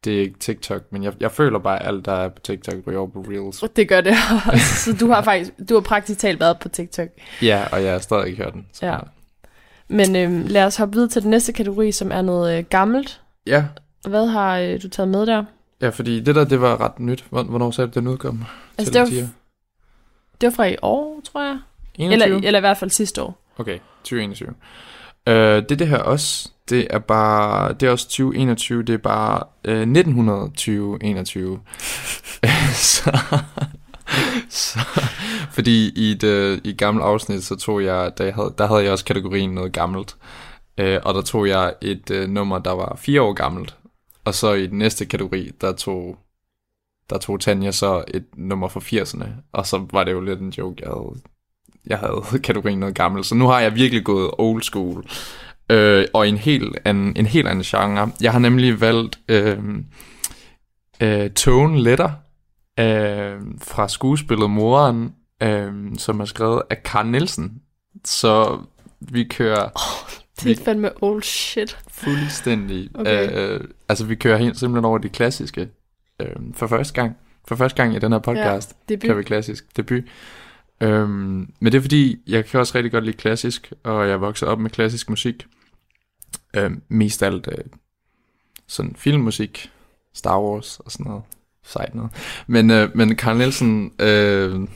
det 0.05 0.15
er 0.17 0.21
ikke 0.21 0.39
TikTok, 0.39 0.81
men 0.91 1.03
jeg, 1.03 1.13
jeg 1.19 1.31
føler 1.31 1.59
bare, 1.59 1.81
at 1.81 1.87
alt, 1.87 2.05
der 2.05 2.11
er 2.11 2.27
på 2.29 2.39
TikTok, 2.43 2.73
ryger 2.87 2.99
over 2.99 3.09
på 3.09 3.25
Reels. 3.29 3.63
Det 3.75 3.89
gør 3.89 4.01
det 4.01 4.13
også. 4.53 4.75
Så 4.91 4.97
du 4.99 5.07
har 5.11 5.21
faktisk, 5.21 5.51
du 5.69 5.73
har 5.73 5.81
praktisk 5.81 6.19
talt 6.19 6.39
været 6.39 6.59
på 6.59 6.69
TikTok. 6.69 7.07
Ja, 7.41 7.63
og 7.71 7.83
jeg 7.83 7.91
har 7.91 7.99
stadig 7.99 8.27
ikke 8.27 8.43
hørt 8.43 8.53
den. 8.53 8.65
Så. 8.73 8.85
Ja. 8.85 8.97
Men 9.87 10.15
øhm, 10.15 10.45
lad 10.47 10.63
os 10.65 10.75
hoppe 10.77 10.93
videre 10.93 11.09
til 11.09 11.21
den 11.21 11.29
næste 11.31 11.53
kategori, 11.53 11.91
som 11.91 12.11
er 12.11 12.21
noget 12.21 12.57
øh, 12.57 12.63
gammelt. 12.69 13.21
ja. 13.47 13.63
Hvad 14.07 14.27
har 14.27 14.57
øh, 14.59 14.81
du 14.83 14.89
taget 14.89 15.09
med 15.09 15.25
der? 15.25 15.43
Ja, 15.81 15.89
fordi 15.89 16.19
det 16.19 16.35
der, 16.35 16.43
det 16.45 16.61
var 16.61 16.81
ret 16.81 16.99
nyt. 16.99 17.25
Hvor- 17.29 17.43
Hvornår 17.43 17.71
sagde 17.71 17.91
du, 17.91 17.99
den 17.99 18.07
udkom? 18.07 18.43
Altså, 18.77 18.93
Til 18.93 19.01
det 19.01 19.21
var, 19.21 19.27
det 20.41 20.47
var 20.47 20.51
fra 20.53 20.65
i 20.65 20.75
år, 20.81 21.21
tror 21.23 21.43
jeg. 21.43 21.59
21? 21.95 22.23
Eller, 22.35 22.47
eller 22.47 22.57
i 22.57 22.61
hvert 22.61 22.77
fald 22.77 22.89
sidste 22.91 23.21
år. 23.21 23.41
Okay, 23.57 23.77
2021. 24.03 24.49
Øh, 25.27 25.35
det 25.35 25.71
er 25.71 25.75
det 25.75 25.87
her 25.87 25.97
også. 25.97 26.51
Det 26.69 26.87
er 26.89 26.99
bare, 26.99 27.73
det 27.73 27.87
er 27.87 27.91
også 27.91 28.07
2021, 28.07 28.83
det 28.83 28.93
er 28.93 28.97
bare 28.97 29.43
øh, 29.65 29.81
1920-21. 29.83 31.59
så, 32.93 33.19
så, 34.49 34.79
fordi 35.51 35.87
i 35.95 36.13
det 36.13 36.27
øh, 36.27 36.61
i 36.63 36.73
gamle 36.73 37.03
afsnit, 37.03 37.43
så 37.43 37.55
tog 37.55 37.83
jeg, 37.83 38.11
der 38.17 38.31
havde, 38.31 38.53
der 38.57 38.67
havde 38.67 38.83
jeg 38.83 38.91
også 38.91 39.05
kategorien 39.05 39.49
noget 39.49 39.73
gammelt. 39.73 40.15
Øh, 40.77 40.99
og 41.03 41.13
der 41.13 41.21
tog 41.21 41.47
jeg 41.47 41.73
et 41.81 42.11
øh, 42.11 42.29
nummer, 42.29 42.59
der 42.59 42.71
var 42.71 42.95
fire 42.95 43.21
år 43.21 43.33
gammelt. 43.33 43.77
Og 44.25 44.33
så 44.33 44.53
i 44.53 44.67
den 44.67 44.77
næste 44.77 45.05
kategori, 45.05 45.51
der 45.61 45.73
tog, 45.73 46.17
der 47.09 47.17
tog 47.17 47.39
Tanja 47.39 47.71
så 47.71 48.03
et 48.07 48.25
nummer 48.37 48.67
fra 48.67 48.79
80'erne. 48.79 49.27
Og 49.51 49.67
så 49.67 49.85
var 49.91 50.03
det 50.03 50.11
jo 50.11 50.21
lidt 50.21 50.39
en 50.39 50.49
joke, 50.49 50.81
jeg 50.81 50.89
havde 50.89 51.21
jeg 51.87 51.97
havde 51.97 52.39
kategorien 52.47 52.79
noget 52.79 52.95
gammelt. 52.95 53.25
så 53.25 53.35
nu 53.35 53.47
har 53.47 53.59
jeg 53.59 53.75
virkelig 53.75 54.03
gået 54.03 54.31
old 54.37 54.61
school. 54.61 55.05
Øh, 55.69 56.05
og 56.13 56.27
en 56.27 56.37
helt, 56.37 56.77
anden, 56.85 57.17
en 57.17 57.25
helt 57.25 57.47
anden 57.47 57.63
genre. 57.63 58.11
Jeg 58.21 58.31
har 58.31 58.39
nemlig 58.39 58.81
valgt 58.81 59.19
øh, 59.29 59.59
øh, 61.01 61.29
Tone 61.29 61.81
Letter 61.81 62.11
øh, 62.79 63.41
fra 63.61 63.87
skuespillet 63.87 64.49
Moren, 64.49 65.13
øh, 65.43 65.71
som 65.97 66.19
er 66.19 66.25
skrevet 66.25 66.61
af 66.69 66.83
Karl 66.83 67.07
Nielsen. 67.07 67.61
Så 68.05 68.59
vi 68.99 69.23
kører 69.23 69.69
Det 70.43 70.59
er 70.59 70.63
fandme 70.65 70.91
old 71.01 71.23
shit. 71.23 71.77
fuldstændig... 71.91 72.89
Okay. 72.95 73.49
Øh, 73.53 73.59
altså 73.89 74.05
vi 74.05 74.15
kører 74.15 74.37
helt 74.37 74.59
simpelthen 74.59 74.85
over 74.85 74.97
de 74.97 75.09
klassiske 75.09 75.69
øh, 76.21 76.35
for 76.53 76.67
første 76.67 76.93
gang. 76.93 77.17
For 77.47 77.55
første 77.55 77.83
gang 77.83 77.95
i 77.95 77.99
den 77.99 78.11
her 78.11 78.19
podcast. 78.19 78.75
Det 78.89 79.01
kører 79.01 79.13
vi 79.17 79.23
klassisk 79.23 79.77
debut. 79.77 80.03
Øhm, 80.81 81.49
men 81.59 81.71
det 81.71 81.75
er 81.75 81.81
fordi, 81.81 82.17
jeg 82.27 82.45
kan 82.45 82.59
også 82.59 82.75
rigtig 82.75 82.91
godt 82.91 83.05
lide 83.05 83.17
klassisk, 83.17 83.73
og 83.83 84.09
jeg 84.09 84.21
vokset 84.21 84.47
op 84.49 84.59
med 84.59 84.69
klassisk 84.69 85.09
musik. 85.09 85.45
Øh, 86.55 86.71
mest 86.89 87.23
alt 87.23 87.47
øh, 87.51 87.65
sådan 88.67 88.95
filmmusik, 88.95 89.71
Star 90.13 90.39
Wars 90.41 90.79
og 90.79 90.91
sådan 90.91 91.05
noget. 91.05 91.23
Sejt 91.63 91.95
noget. 91.95 92.11
Men, 92.47 92.71
øh, 92.71 92.97
men 92.97 93.15
Carl 93.15 93.37
Nielsen 93.37 93.91
øh, 93.99 94.67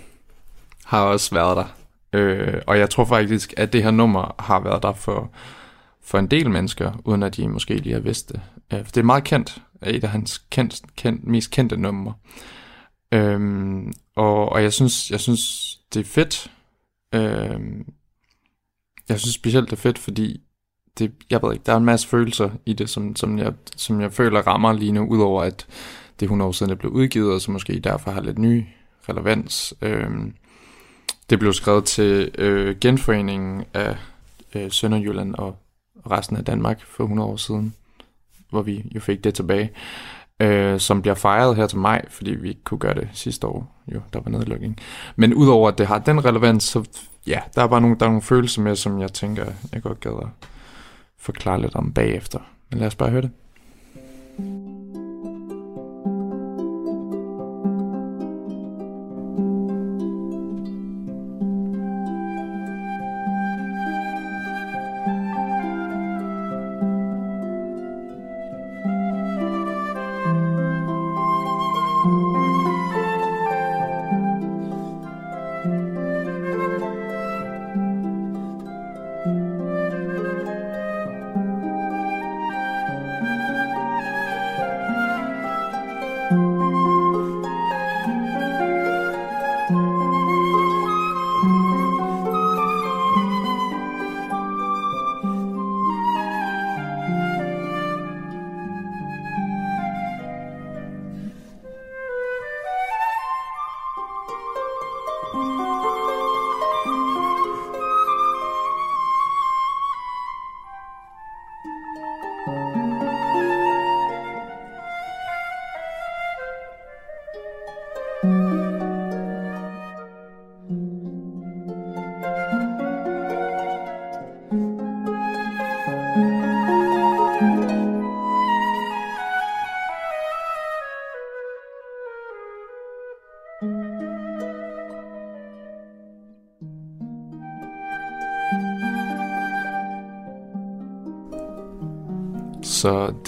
har 0.85 1.03
også 1.03 1.35
været 1.35 1.57
der. 1.57 1.65
Øh, 2.13 2.61
og 2.67 2.79
jeg 2.79 2.89
tror 2.89 3.05
faktisk, 3.05 3.53
at 3.57 3.73
det 3.73 3.83
her 3.83 3.91
nummer 3.91 4.35
har 4.39 4.59
været 4.59 4.83
der 4.83 4.93
for, 4.93 5.31
for 6.01 6.19
en 6.19 6.27
del 6.27 6.49
mennesker, 6.49 7.01
uden 7.05 7.23
at 7.23 7.37
de 7.37 7.47
måske 7.47 7.75
lige 7.75 7.93
har 7.93 7.99
vidst 7.99 8.29
det. 8.29 8.41
Øh, 8.73 8.85
for 8.85 8.91
det 8.91 8.97
er 8.97 9.05
meget 9.05 9.23
kendt. 9.23 9.61
Et 9.85 10.03
af 10.03 10.09
hans 10.09 10.37
kendt, 10.37 10.81
kendt, 10.95 11.27
mest 11.27 11.51
kendte 11.51 11.77
numre. 11.77 12.13
Øhm, 13.11 13.93
og, 14.15 14.49
og 14.49 14.63
jeg 14.63 14.73
synes, 14.73 15.11
jeg 15.11 15.19
synes, 15.19 15.75
det 15.93 15.99
er 15.99 16.05
fedt. 16.05 16.51
Øhm, 17.13 17.85
jeg 19.09 19.19
synes 19.19 19.35
specielt, 19.35 19.69
det 19.69 19.77
er 19.77 19.81
fedt, 19.81 19.97
fordi 19.97 20.41
det, 20.99 21.11
jeg 21.29 21.39
ved 21.43 21.53
ikke, 21.53 21.63
der 21.65 21.73
er 21.73 21.77
en 21.77 21.85
masse 21.85 22.07
følelser 22.07 22.49
i 22.65 22.73
det, 22.73 22.89
som, 22.89 23.15
som, 23.15 23.39
jeg, 23.39 23.53
som 23.75 24.01
jeg 24.01 24.13
føler 24.13 24.47
rammer 24.47 24.73
lige 24.73 24.91
nu, 24.91 25.05
udover 25.05 25.43
at 25.43 25.65
det 26.19 26.25
er 26.25 26.27
100 26.27 26.47
år 26.47 26.51
siden, 26.51 26.69
det 26.69 26.79
blev 26.79 26.91
udgivet, 26.91 27.33
og 27.33 27.41
så 27.41 27.51
måske 27.51 27.79
derfor 27.79 28.11
har 28.11 28.21
lidt 28.21 28.39
ny 28.39 28.65
relevans. 29.09 29.73
Øhm, 29.81 30.33
det 31.29 31.39
blev 31.39 31.53
skrevet 31.53 31.85
til 31.85 32.31
øh, 32.37 32.75
genforeningen 32.81 33.63
af 33.73 33.95
øh, 34.55 34.71
Sønderjylland 34.71 35.35
og 35.35 35.57
resten 36.11 36.37
af 36.37 36.45
Danmark 36.45 36.85
for 36.85 37.03
100 37.03 37.29
år 37.29 37.35
siden, 37.35 37.73
hvor 38.49 38.61
vi 38.61 38.91
jo 38.95 38.99
fik 38.99 39.23
det 39.23 39.33
tilbage 39.33 39.71
øh, 40.39 40.79
som 40.79 41.01
bliver 41.01 41.15
fejret 41.15 41.55
her 41.55 41.67
til 41.67 41.77
maj, 41.77 42.05
fordi 42.09 42.31
vi 42.31 42.49
ikke 42.49 42.63
kunne 42.63 42.77
gøre 42.79 42.93
det 42.93 43.09
sidste 43.13 43.47
år. 43.47 43.75
Jo, 43.93 44.01
der 44.13 44.19
var 44.19 44.31
nedlukning. 44.31 44.77
Men 45.15 45.33
udover 45.33 45.67
at 45.67 45.77
det 45.77 45.87
har 45.87 45.99
den 45.99 46.25
relevans, 46.25 46.63
så 46.63 46.83
ja, 47.27 47.39
der 47.55 47.63
er 47.63 47.67
bare 47.67 47.81
nogle, 47.81 47.95
der 47.99 48.05
er 48.05 48.09
nogle 48.09 48.21
følelser 48.21 48.61
med, 48.61 48.75
som 48.75 49.01
jeg 49.01 49.13
tænker, 49.13 49.45
jeg 49.73 49.81
godt 49.81 49.99
gad 49.99 50.11
at 50.11 50.27
forklare 51.19 51.61
lidt 51.61 51.75
om 51.75 51.93
bagefter. 51.93 52.39
Men 52.69 52.79
lad 52.79 52.87
os 52.87 52.95
bare 52.95 53.09
høre 53.09 53.21
det. 53.21 53.31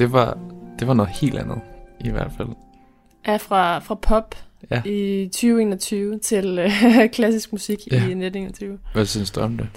Det 0.01 0.11
var, 0.11 0.37
det 0.79 0.87
var 0.87 0.93
noget 0.93 1.11
helt 1.11 1.37
andet, 1.37 1.61
i 1.99 2.09
hvert 2.09 2.31
fald. 2.37 2.47
Er 3.23 3.37
fra, 3.37 3.79
fra 3.79 3.95
pop 3.95 4.35
Ja. 4.71 4.81
i 4.85 5.27
2021 5.27 6.19
til 6.19 6.59
øh, 6.59 7.09
klassisk 7.13 7.51
musik 7.51 7.79
Ja. 7.91 7.95
i 7.95 7.97
1921. 7.97 8.79
Hvad 8.93 9.05
synes 9.05 9.31
du 9.31 9.39
om 9.39 9.57
det? 9.57 9.69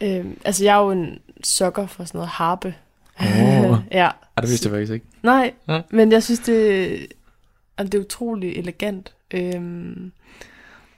Øh, 0.00 0.26
altså, 0.44 0.64
jeg 0.64 0.76
er 0.76 0.82
jo 0.82 0.90
en 0.90 1.18
sokker 1.44 1.86
for 1.86 2.04
sådan 2.04 2.18
noget 2.18 2.28
harpe. 2.28 2.74
Åh. 3.20 3.26
ja. 3.90 4.04
Ej, 4.36 4.40
det 4.40 4.48
vidste 4.50 4.66
jeg 4.66 4.72
faktisk 4.72 4.92
ikke. 4.92 5.06
Nej, 5.22 5.52
Ja. 5.68 5.80
men 5.90 6.12
jeg 6.12 6.22
synes, 6.22 6.40
det, 6.40 6.90
altså, 7.78 7.90
det 7.90 7.94
er 7.94 7.98
utrolig 8.04 8.56
elegant. 8.58 9.12
Øhm, 9.30 10.12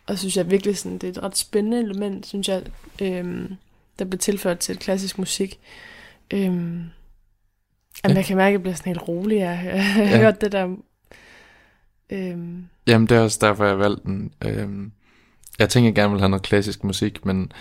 og 0.06 0.18
synes 0.18 0.36
jeg 0.36 0.50
virkelig, 0.50 0.76
sådan, 0.78 0.98
det 0.98 1.06
er 1.06 1.10
et 1.10 1.22
ret 1.22 1.36
spændende 1.36 1.78
element, 1.80 2.26
synes 2.26 2.48
jeg, 2.48 2.62
øhm, 3.02 3.54
der 3.98 4.04
bliver 4.04 4.18
tilført 4.18 4.58
til 4.58 4.76
klassisk 4.78 5.18
musik. 5.18 5.58
Øhm, 6.30 6.82
Ja. 8.04 8.08
ja. 8.10 8.14
Jeg 8.16 8.24
kan 8.24 8.36
mærke, 8.36 8.48
at 8.48 8.52
jeg 8.52 8.62
bliver 8.62 8.74
sådan 8.74 8.90
helt 8.90 9.08
rolig 9.08 9.42
af 9.42 9.50
at 9.50 9.58
høre- 9.58 9.76
Ja. 10.08 10.18
hørt 10.18 10.40
det 10.40 10.52
der. 10.52 10.68
Øhm, 12.10 12.64
Jamen, 12.86 13.06
det 13.08 13.16
er 13.16 13.20
også 13.20 13.38
derfor, 13.40 13.64
jeg 13.64 13.78
valgte 13.78 14.02
den. 14.04 14.32
Øhm, 14.44 14.92
jeg 15.58 15.68
tænker, 15.68 15.88
jeg 15.88 15.94
gerne 15.94 16.10
vil 16.12 16.20
have 16.20 16.28
noget 16.28 16.42
klassisk 16.42 16.84
musik, 16.84 17.26
men, 17.26 17.52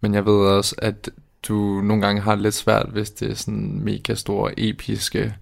men 0.00 0.14
jeg 0.14 0.26
ved 0.26 0.46
også, 0.46 0.74
at 0.78 1.10
du 1.48 1.54
nogle 1.80 2.02
gange 2.06 2.22
har 2.22 2.32
det 2.34 2.42
lidt 2.42 2.54
svært, 2.54 2.86
hvis 2.92 3.10
det 3.10 3.30
er 3.30 3.34
sådan 3.34 3.80
mega 3.84 4.14
store, 4.14 4.52
episke... 4.60 5.34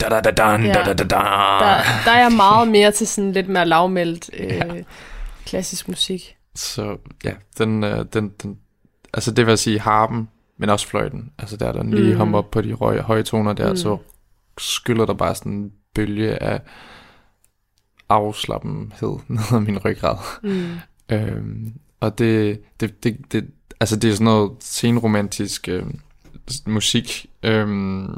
Da 0.00 0.08
da 0.08 0.20
da 0.20 0.30
da 0.30 0.50
Ja. 0.50 0.56
da 0.56 0.72
da 0.72 0.84
da 0.84 0.92
da. 0.92 1.04
der, 1.04 1.82
der 2.04 2.10
er 2.10 2.20
jeg 2.22 2.32
meget 2.36 2.68
mere 2.68 2.92
til 2.92 3.06
sådan 3.06 3.32
lidt 3.32 3.48
mere 3.48 3.66
lavmældt 3.66 4.30
øh, 4.34 4.46
Ja. 4.46 4.64
klassisk 5.46 5.88
musik. 5.88 6.36
Så 6.54 6.96
ja, 7.24 7.32
den, 7.58 7.84
øh, 7.84 8.04
den, 8.12 8.28
den, 8.42 8.58
altså 9.14 9.30
det 9.30 9.46
vil 9.46 9.58
sige 9.58 9.80
harpen, 9.80 10.28
men 10.58 10.70
også 10.70 10.88
fløjten. 10.88 11.30
Altså 11.38 11.56
der, 11.56 11.72
der 11.72 11.82
den 11.82 11.94
lige 11.94 12.12
Mm. 12.12 12.18
hopper 12.18 12.38
op 12.38 12.50
på 12.50 12.60
de 12.60 12.72
høje, 12.74 13.00
høje 13.00 13.22
toner 13.22 13.52
der, 13.52 13.70
Mm. 13.70 13.76
så 13.76 13.98
skyller 14.58 15.06
der 15.06 15.14
bare 15.14 15.34
sådan 15.34 15.52
en 15.52 15.72
bølge 15.94 16.42
af 16.42 16.60
afslappenhed 18.08 19.18
ned 19.28 19.40
ad 19.52 19.60
min 19.60 19.78
ryggrad. 19.78 20.16
Mm. 20.42 20.74
Øhm, 21.12 21.72
og 22.00 22.18
det, 22.18 22.60
det, 22.80 23.04
det, 23.04 23.32
det, 23.32 23.50
altså 23.80 23.96
det 23.96 24.10
er 24.10 24.14
sådan 24.14 24.24
noget 24.24 24.52
senromantisk 24.60 25.68
øh, 25.68 25.82
musik. 26.66 27.26
Øhm, 27.42 28.08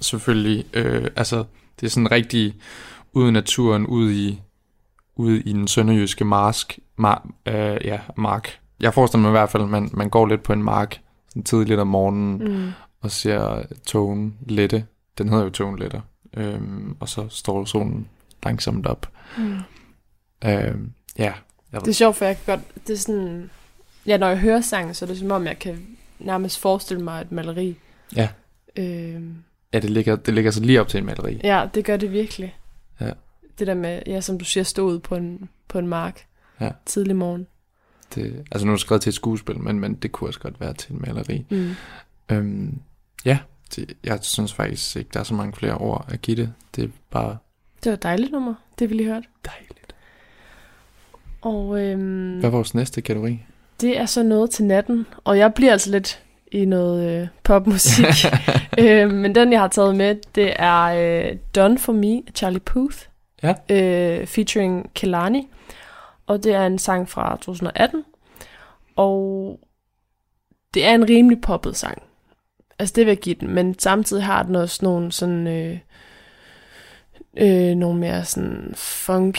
selvfølgelig, 0.00 0.64
øh, 0.72 1.06
altså 1.16 1.44
det 1.80 1.86
er 1.86 1.90
sådan 1.90 2.10
rigtig 2.10 2.54
ud 3.12 3.28
i 3.28 3.30
naturen, 3.30 3.86
ud 3.86 4.10
i, 4.10 4.40
ud 5.16 5.32
i 5.32 5.52
den 5.52 5.68
sønderjyske 5.68 6.24
marsk, 6.24 6.78
mar, 6.96 7.26
øh, 7.46 7.76
ja, 7.84 8.00
mark. 8.16 8.58
Jeg 8.80 8.94
forestiller 8.94 9.22
mig 9.22 9.28
i 9.28 9.38
hvert 9.38 9.50
fald, 9.50 9.62
at 9.62 9.68
man, 9.68 9.90
man 9.92 10.10
går 10.10 10.26
lidt 10.26 10.42
på 10.42 10.52
en 10.52 10.62
mark 10.62 11.00
sådan 11.38 11.44
tidligt 11.44 11.80
om 11.80 11.86
morgenen, 11.86 12.38
Mm. 12.38 12.70
og 13.00 13.10
ser 13.10 13.62
togen 13.86 14.34
lette. 14.46 14.86
Den 15.18 15.28
hedder 15.28 15.44
jo 15.44 15.50
togen 15.50 15.78
letter. 15.78 16.00
Øhm, 16.36 16.96
og 17.00 17.08
så 17.08 17.28
står 17.28 17.64
solen 17.64 18.08
langsomt 18.44 18.86
op. 18.86 19.08
Mm. 19.38 19.58
Øhm, 20.44 20.92
ja, 21.18 21.32
jeg 21.72 21.80
Det 21.80 21.88
er 21.88 21.92
sjovt, 21.92 22.16
for 22.16 22.24
jeg 22.24 22.36
kan 22.36 22.56
godt... 22.56 22.86
Det 22.86 22.92
er 22.92 22.96
sådan... 22.98 23.50
Ja, 24.06 24.16
når 24.16 24.28
jeg 24.28 24.38
hører 24.38 24.60
sangen, 24.60 24.94
så 24.94 25.04
er 25.04 25.06
det 25.06 25.18
som 25.18 25.30
om, 25.30 25.46
jeg 25.46 25.58
kan 25.58 25.86
nærmest 26.18 26.58
forestille 26.58 27.02
mig 27.04 27.20
et 27.20 27.32
maleri. 27.32 27.76
Ja. 28.16 28.28
Øhm, 28.76 29.34
Ja, 29.72 29.78
det 29.80 29.90
ligger, 29.90 30.16
det 30.16 30.34
ligger 30.34 30.50
så 30.50 30.60
lige 30.60 30.80
op 30.80 30.88
til 30.88 30.98
en 30.98 31.06
maleri. 31.06 31.40
ja, 31.44 31.68
det 31.74 31.84
gør 31.84 31.96
det 31.96 32.12
virkelig. 32.12 32.56
Ja. 33.00 33.10
Det 33.58 33.66
der 33.66 33.74
med, 33.74 34.02
ja, 34.06 34.20
som 34.20 34.38
du 34.38 34.44
siger, 34.44 34.64
stå 34.64 34.82
ud 34.86 34.98
på 34.98 35.14
en, 35.16 35.48
på 35.68 35.78
en 35.78 35.88
mark. 35.88 36.26
Ja. 36.60 36.70
Tidlig 36.86 37.16
morgen. 37.16 37.46
Det, 38.14 38.44
altså 38.52 38.66
nu 38.66 38.72
er 38.72 38.76
det 38.76 38.80
skrevet 38.80 39.02
til 39.02 39.10
et 39.10 39.14
skuespil, 39.14 39.58
men, 39.60 39.80
men 39.80 39.94
det 39.94 40.12
kunne 40.12 40.30
også 40.30 40.40
godt 40.40 40.60
være 40.60 40.72
til 40.74 40.92
en 40.92 41.04
maleri. 41.06 41.46
Mm. 41.50 41.74
Øhm, 42.30 42.78
ja, 43.24 43.38
det, 43.76 43.94
jeg 44.04 44.18
synes 44.22 44.52
faktisk 44.54 44.96
ikke, 44.96 45.10
der 45.14 45.20
er 45.20 45.24
så 45.24 45.34
mange 45.34 45.52
flere 45.52 45.74
ord 45.74 46.04
at 46.08 46.22
give 46.22 46.36
det. 46.36 46.52
Det 46.76 46.84
er 46.84 46.88
bare 47.10 47.36
Det 47.84 47.90
var 47.90 47.96
et 47.96 48.02
dejligt 48.02 48.32
nummer, 48.32 48.54
det 48.78 48.90
vi 48.90 48.94
lige 48.94 49.08
hørte. 49.08 49.26
dejligt. 49.44 49.94
Og 51.40 51.80
øhm, 51.84 52.38
Hvad 52.38 52.48
er 52.50 52.52
vores 52.52 52.74
næste 52.74 53.00
kategori? 53.00 53.40
det 53.80 53.98
er 53.98 54.06
så 54.06 54.22
noget 54.22 54.50
til 54.50 54.64
natten. 54.64 55.06
Og 55.24 55.38
jeg 55.38 55.54
bliver 55.54 55.72
altså 55.72 55.90
lidt 55.90 56.22
i 56.52 56.64
noget 56.64 57.20
øh, 57.22 57.28
popmusik. 57.44 58.04
øh, 58.80 59.10
men 59.10 59.34
den, 59.34 59.52
jeg 59.52 59.60
har 59.60 59.68
taget 59.68 59.96
med, 59.96 60.16
det 60.34 60.52
er 60.56 60.82
øh, 61.30 61.36
Done 61.56 61.78
For 61.78 61.92
Me 61.92 62.06
af 62.26 62.32
Charlie 62.34 62.60
Puth. 62.60 62.96
Ja. 63.42 63.54
Øh, 63.70 64.26
featuring 64.26 64.90
Kelani. 64.94 65.48
Og 66.28 66.44
det 66.44 66.54
er 66.54 66.66
en 66.66 66.78
sang 66.78 67.08
fra 67.08 67.36
2018. 67.36 68.04
Og 68.96 69.58
det 70.74 70.84
er 70.84 70.94
en 70.94 71.08
rimelig 71.08 71.40
poppet 71.40 71.76
sang. 71.76 72.02
Altså 72.78 72.92
det 72.96 73.06
vil 73.06 73.10
jeg 73.10 73.18
give 73.18 73.36
den. 73.40 73.48
Men 73.54 73.78
samtidig 73.78 74.24
har 74.24 74.42
den 74.42 74.56
også 74.56 74.78
nogle 74.82 75.12
sådan... 75.12 75.46
Øh, 75.46 75.78
øh, 77.36 77.74
nogle 77.76 78.00
mere 78.00 78.24
sådan 78.24 78.72
funk 78.76 79.38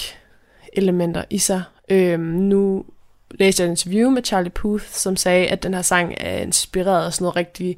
elementer 0.73 1.23
i 1.29 1.37
sig. 1.37 1.63
Øh, 1.89 2.19
nu 2.19 2.85
læste 3.31 3.63
jeg 3.63 3.67
et 3.67 3.71
interview 3.71 4.09
med 4.09 4.23
Charlie 4.23 4.49
Puth, 4.51 4.85
som 4.85 5.15
sagde, 5.15 5.47
at 5.47 5.63
den 5.63 5.73
her 5.73 5.81
sang 5.81 6.13
er 6.17 6.37
inspireret 6.37 7.05
af 7.05 7.13
sådan 7.13 7.23
noget 7.23 7.35
rigtig 7.35 7.77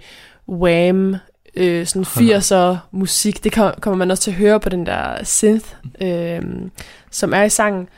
wham, 0.49 1.15
øh, 1.55 1.85
sådan 1.85 2.03
80'er 2.37 2.77
musik. 2.91 3.43
Det 3.43 3.51
kom- 3.53 3.73
kommer 3.81 3.97
man 3.97 4.11
også 4.11 4.23
til 4.23 4.31
at 4.31 4.37
høre 4.37 4.59
på 4.59 4.69
den 4.69 4.85
der 4.85 5.23
synth, 5.23 5.65
øh, 6.01 6.41
som 7.11 7.33
er 7.33 7.43
i 7.43 7.49
sangen. 7.49 7.89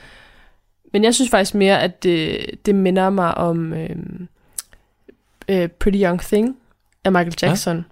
Men 0.94 1.04
jeg 1.04 1.16
synes 1.16 1.32
faktisk 1.32 1.56
mere, 1.56 1.82
at 1.82 2.04
det, 2.04 2.46
det 2.66 2.76
minder 2.76 3.10
mig 3.10 3.36
om 3.38 3.74
øh, 3.74 3.96
øh, 5.50 5.68
Pretty 5.68 6.00
Young 6.04 6.20
Thing 6.22 6.58
af 7.04 7.12
Michael 7.12 7.34
Ja. 7.42 7.48
Jackson. 7.48 7.78
Ja. 7.78 7.84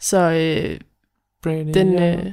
Så 0.00 0.18
øh, 0.30 0.80
Den, 1.74 1.94
øh, 1.94 2.26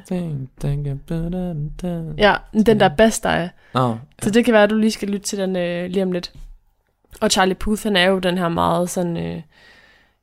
ja, 2.17 2.35
den 2.65 2.79
der 2.79 2.89
bass, 2.97 3.19
der 3.19 3.29
er. 3.29 3.49
Nå, 3.73 3.97
Så 4.21 4.29
det 4.31 4.45
kan 4.45 4.53
være, 4.53 4.63
at 4.63 4.69
du 4.69 4.75
lige 4.77 4.91
skal 4.91 5.09
lytte 5.09 5.25
til 5.25 5.37
den 5.39 5.55
øh, 5.55 5.89
lige 5.89 6.03
om 6.03 6.11
lidt. 6.11 6.33
Og 7.21 7.31
Charlie 7.31 7.55
Puth, 7.55 7.83
han 7.83 7.95
er 7.95 8.05
jo 8.05 8.19
den 8.19 8.37
her 8.37 8.49
meget 8.49 8.89
sådan... 8.89 9.17
Øh, 9.17 9.41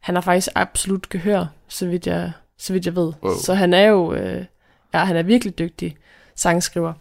han 0.01 0.15
har 0.15 0.23
faktisk 0.23 0.49
absolut 0.55 1.09
gehør, 1.09 1.47
så 1.69 1.87
vidt 1.89 2.07
jeg, 2.07 2.33
så 2.59 2.73
vidt 2.73 2.87
jeg 2.87 2.97
ved. 2.97 3.13
Wow. 3.23 3.33
Så 3.43 3.55
han 3.55 3.75
er 3.75 3.83
jo... 3.87 4.13
Øh, 4.15 4.45
ja, 4.95 4.99
han 5.05 5.17
er 5.17 5.23
virkelig 5.23 5.59
dygtig 5.59 5.97
sangskriver. 6.35 6.93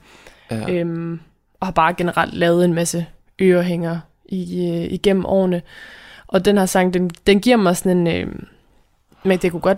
ja. 0.51 0.71
Øhm, 0.73 1.19
og 1.59 1.67
har 1.67 1.71
bare 1.71 1.93
generelt 1.93 2.33
lavet 2.33 2.65
en 2.65 2.73
masse 2.73 3.05
ørehænger 3.41 3.99
i, 4.29 4.69
øh, 4.69 4.93
igennem 4.93 5.25
årene. 5.25 5.61
Og 6.27 6.45
den 6.45 6.57
her 6.57 6.65
sang, 6.65 6.93
den, 6.93 7.09
den 7.27 7.39
giver 7.39 7.57
mig 7.57 7.77
sådan 7.77 8.07
en... 8.07 8.07
Øh, 8.07 8.33
men 9.23 9.37
det 9.39 9.51
kunne 9.51 9.61
godt... 9.61 9.77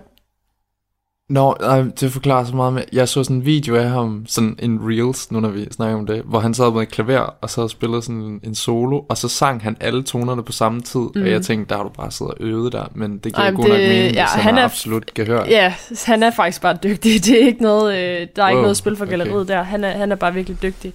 Nå, 1.28 1.56
nej, 1.60 1.82
det 2.00 2.12
forklarer 2.12 2.44
så 2.44 2.56
meget 2.56 2.72
med. 2.72 2.82
Jeg 2.92 3.08
så 3.08 3.24
sådan 3.24 3.36
en 3.36 3.44
video 3.44 3.76
af 3.76 3.88
ham, 3.90 4.24
sådan 4.28 4.56
en 4.58 4.78
reels, 4.82 5.30
nu 5.32 5.40
når 5.40 5.48
vi 5.48 5.66
snakker 5.70 5.96
om 5.98 6.06
det, 6.06 6.22
hvor 6.24 6.40
han 6.40 6.54
sad 6.54 6.72
med 6.72 6.82
et 6.82 6.88
klaver, 6.90 7.18
og 7.40 7.50
så 7.50 7.68
spillede 7.68 8.02
sådan 8.02 8.40
en, 8.44 8.54
solo, 8.54 9.00
og 9.08 9.16
så 9.18 9.28
sang 9.28 9.62
han 9.62 9.76
alle 9.80 10.02
tonerne 10.02 10.42
på 10.44 10.52
samme 10.52 10.80
tid, 10.80 11.00
mm. 11.00 11.10
Mm. 11.14 11.22
og 11.22 11.30
jeg 11.30 11.42
tænkte, 11.42 11.68
der 11.70 11.76
har 11.76 11.82
du 11.84 11.88
bare 11.88 12.10
siddet 12.10 12.34
og 12.34 12.40
øvet 12.40 12.72
dig, 12.72 12.88
men 12.94 13.12
det 13.18 13.22
giver 13.34 13.38
Ej, 13.44 13.50
god 13.50 13.58
men 13.64 13.68
nok 13.68 13.78
det- 13.78 13.88
mening, 13.88 14.14
ja, 14.14 14.24
han, 14.26 14.58
er- 14.58 14.64
absolut 14.64 15.14
gehør. 15.14 15.44
Ja, 15.44 15.74
han 16.06 16.22
er 16.22 16.30
faktisk 16.30 16.62
bare 16.62 16.78
dygtig. 16.82 17.12
Det 17.24 17.42
er 17.42 17.46
ikke 17.46 17.62
noget... 17.62 17.94
Øh, 17.98 18.26
der 18.36 18.44
er 18.44 18.48
ikke 18.48 18.56
Wow, 18.56 18.62
noget 18.62 18.76
spil 18.76 18.96
for 18.96 19.04
okay. 19.04 19.10
galleriet 19.18 19.48
der. 19.48 19.62
Han 19.62 19.84
er, 19.84 19.90
han 19.90 20.12
er 20.12 20.16
bare 20.16 20.34
virkelig 20.34 20.62
dygtig. 20.62 20.92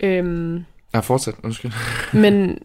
Øhm, 0.00 0.64
Ja, 0.94 1.00
fortsæt, 1.00 1.34
undskyld. 1.44 1.72
Men, 2.20 2.58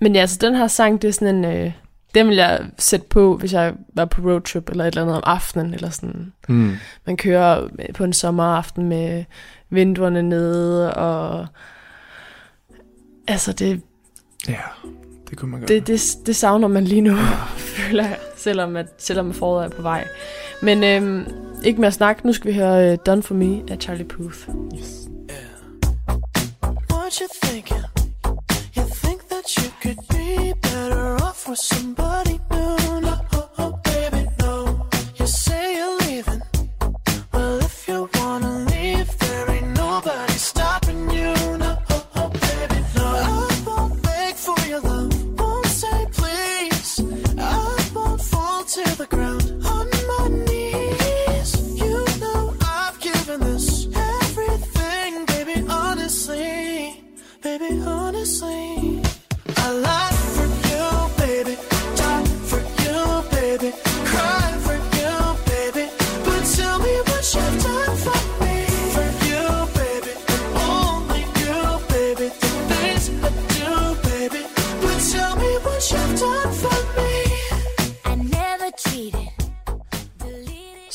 men 0.00 0.14
ja, 0.14 0.26
så 0.26 0.38
den 0.40 0.54
her 0.54 0.66
sang, 0.66 1.02
det 1.02 1.08
er 1.08 1.12
sådan 1.12 1.34
en... 1.34 1.44
Øh, 1.44 1.72
den 2.14 2.28
vil 2.28 2.36
jeg 2.36 2.60
sætte 2.78 3.06
på, 3.10 3.36
hvis 3.36 3.52
jeg 3.52 3.74
var 3.94 4.04
på 4.04 4.22
roadtrip 4.22 4.70
eller 4.70 4.84
et 4.84 4.88
eller 4.88 5.02
andet 5.02 5.16
om 5.16 5.22
aftenen, 5.26 5.74
eller 5.74 5.90
sådan. 5.90 6.32
Mm. 6.48 6.72
Man 7.06 7.16
kører 7.16 7.68
på 7.94 8.04
en 8.04 8.12
sommeraften 8.12 8.88
med 8.88 9.24
vinduerne 9.70 10.22
nede, 10.22 10.94
og... 10.94 11.46
Altså, 13.28 13.52
det, 13.52 13.82
Ja, 14.48 14.60
det 15.30 15.38
kunne 15.38 15.50
man 15.50 15.60
godt. 15.60 15.68
det, 15.68 15.86
det, 15.86 16.00
det 16.26 16.36
savner 16.36 16.68
man 16.68 16.84
lige 16.84 17.00
nu, 17.00 17.16
føler 17.76 18.04
jeg, 18.04 18.18
selvom, 18.36 18.76
at, 18.76 18.86
selvom 18.98 19.30
at 19.30 19.36
foråret 19.36 19.64
er 19.64 19.76
på 19.76 19.82
vej. 19.82 20.08
Men 20.62 20.84
øhm, 20.84 21.26
ikke 21.64 21.80
mere 21.80 21.92
snak, 21.92 22.24
nu 22.24 22.32
skal 22.32 22.50
vi 22.52 22.56
høre 22.56 22.92
uh, 22.92 22.98
Done 23.06 23.22
For 23.22 23.34
Me 23.34 23.62
af 23.72 23.76
Charlie 23.80 24.04
Puth. 24.04 24.48
You 27.20 27.28
thinking? 27.28 27.84
You 28.72 28.82
think 28.82 29.28
that 29.28 29.56
you 29.56 29.70
could 29.80 30.00
be 30.08 30.52
better 30.60 31.14
off 31.22 31.48
with 31.48 31.60
somebody 31.60 32.23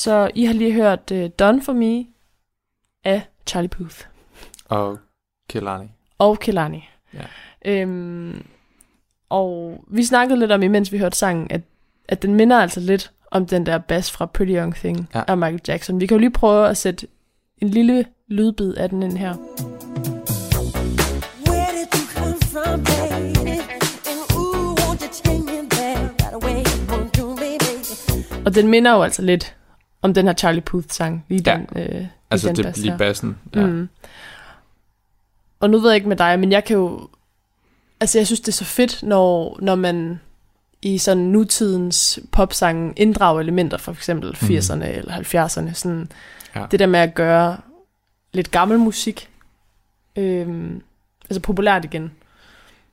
Så 0.10 0.32
I 0.36 0.46
har 0.46 0.54
lige 0.54 0.74
hørt 0.74 1.12
uh, 1.12 1.26
Done 1.40 1.62
For 1.62 1.74
Me 1.74 2.06
af 3.04 3.22
Charlie 3.48 3.70
Puth 3.70 4.00
Og 4.66 4.98
Kelani. 5.50 5.88
og 6.18 6.40
Kelani. 6.40 6.90
Ja. 7.14 7.20
Øhm, 7.66 8.46
og 9.30 9.80
vi 9.88 10.04
snakkede 10.04 10.40
lidt 10.40 10.52
om, 10.52 10.64
imens 10.64 10.92
vi 10.92 10.98
hørte 10.98 11.18
sangen, 11.18 11.48
at, 11.52 11.62
at 12.08 12.22
den 12.22 12.36
minder 12.36 12.58
altså 12.60 12.80
lidt 12.80 13.12
om 13.32 13.46
den 13.46 13.66
der 13.66 13.78
bass 13.78 14.12
fra 14.12 14.26
Pretty 14.26 14.54
Young 14.54 14.76
Thing 14.76 15.10
Ja. 15.16 15.24
af 15.28 15.38
Michael 15.38 15.62
Jackson. 15.68 16.00
Vi 16.00 16.06
kan 16.06 16.16
jo 16.16 16.20
lige 16.20 16.32
prøve 16.32 16.68
at 16.70 16.78
sætte 16.78 17.08
en 17.58 17.68
lille 17.70 18.06
lydbid 18.28 18.74
af 18.78 18.90
den 18.90 19.04
ind 19.04 19.18
her. 19.18 19.36
Where 21.48 21.72
did 21.78 21.88
you 21.94 22.06
come 22.16 22.36
from, 22.52 22.84
baby? 22.84 23.60
And 23.74 23.84
ooh, 24.36 24.76
won't 24.80 25.02
you 25.04 25.10
take 25.24 25.44
me 25.44 25.70
back 25.70 26.00
right 26.22 26.34
away? 26.34 26.64
Won't 26.92 27.20
you, 27.20 27.36
baby? 27.36 28.46
Og 28.46 28.56
den 28.56 28.68
minder 28.68 28.92
jo 28.94 29.04
altså 29.04 29.22
lidt 29.22 29.56
om 30.02 30.14
den 30.14 30.26
her 30.26 30.34
Charlie 30.34 30.62
Puth-sang. 30.62 31.26
Lige 31.28 31.44
Ja. 31.46 31.58
den, 31.58 31.82
øh, 31.82 32.06
Altså 32.32 32.48
den 32.48 32.56
det 32.56 32.66
bass 32.66 32.80
lige 32.80 32.98
bassen. 32.98 33.38
Ja. 33.56 33.66
Mm. 33.66 33.90
Og 35.60 35.70
nu 35.70 35.80
ved 35.80 35.90
jeg 35.90 35.96
ikke 35.96 36.10
med 36.10 36.18
dig, 36.18 36.40
men 36.40 36.52
jeg 36.52 36.64
kan 36.64 36.76
jo... 36.78 37.08
Altså, 38.00 38.20
jeg 38.20 38.26
synes, 38.28 38.40
det 38.40 38.48
er 38.48 38.52
så 38.52 38.66
fedt, 38.66 39.04
når, 39.04 39.58
når 39.62 39.76
man 39.76 40.20
i 40.82 40.98
sådan 40.98 41.24
nutidens 41.24 42.20
popsange 42.32 42.94
inddrager 42.96 43.40
elementer 43.40 43.78
fra 43.78 43.92
for 43.92 44.00
eksempel 44.00 44.36
80'erne 44.36 44.86
eller 44.86 45.14
70'erne. 45.14 45.74
Sådan 45.74 46.12
Ja. 46.56 46.66
Det 46.72 46.80
der 46.80 46.86
med 46.88 47.00
at 47.00 47.14
gøre 47.16 47.58
lidt 48.34 48.52
gammel 48.52 48.80
musik, 48.80 49.30
øhm, 50.16 50.82
altså 51.24 51.42
populært 51.42 51.86
igen. 51.86 52.12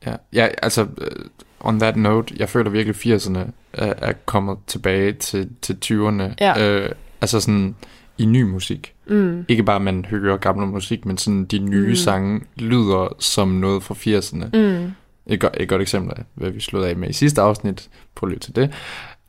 Ja, 0.06 0.16
ja 0.32 0.48
altså, 0.62 0.82
uh, 0.82 1.26
on 1.60 1.80
that 1.80 1.96
note, 1.96 2.34
jeg 2.38 2.48
føler 2.48 2.70
virkelig, 2.70 3.14
80'erne 3.14 3.38
er, 3.72 3.94
er 3.98 4.12
kommet 4.26 4.58
tilbage 4.66 5.12
til, 5.12 5.50
til 5.62 5.78
20'erne. 5.84 6.22
Ja. 6.40 6.68
Øh, 6.70 6.90
altså 7.20 7.40
sådan 7.40 7.74
i 8.18 8.24
ny 8.24 8.42
musik. 8.42 8.94
Mm. 9.06 9.44
Ikke 9.48 9.62
bare, 9.62 9.76
at 9.76 9.82
man 9.82 10.04
hører 10.04 10.36
gammel 10.36 10.66
musik, 10.66 11.04
men 11.04 11.18
sådan 11.18 11.44
de 11.44 11.58
nye 11.58 11.88
Mm. 11.88 11.94
sange 11.94 12.40
lyder 12.56 13.14
som 13.18 13.48
noget 13.48 13.82
fra 13.82 13.94
80'erne. 13.94 14.58
Mm. 14.58 14.92
Et, 15.26 15.40
godt, 15.40 15.56
et 15.60 15.68
godt 15.68 15.82
eksempel 15.82 16.12
af, 16.16 16.24
hvad 16.34 16.50
vi 16.50 16.60
sluttede 16.60 16.90
af 16.90 16.96
med 16.96 17.08
i 17.08 17.12
sidste 17.12 17.40
afsnit. 17.40 17.88
Prøv 18.14 18.26
lige 18.28 18.38
til 18.38 18.56
det. 18.56 18.74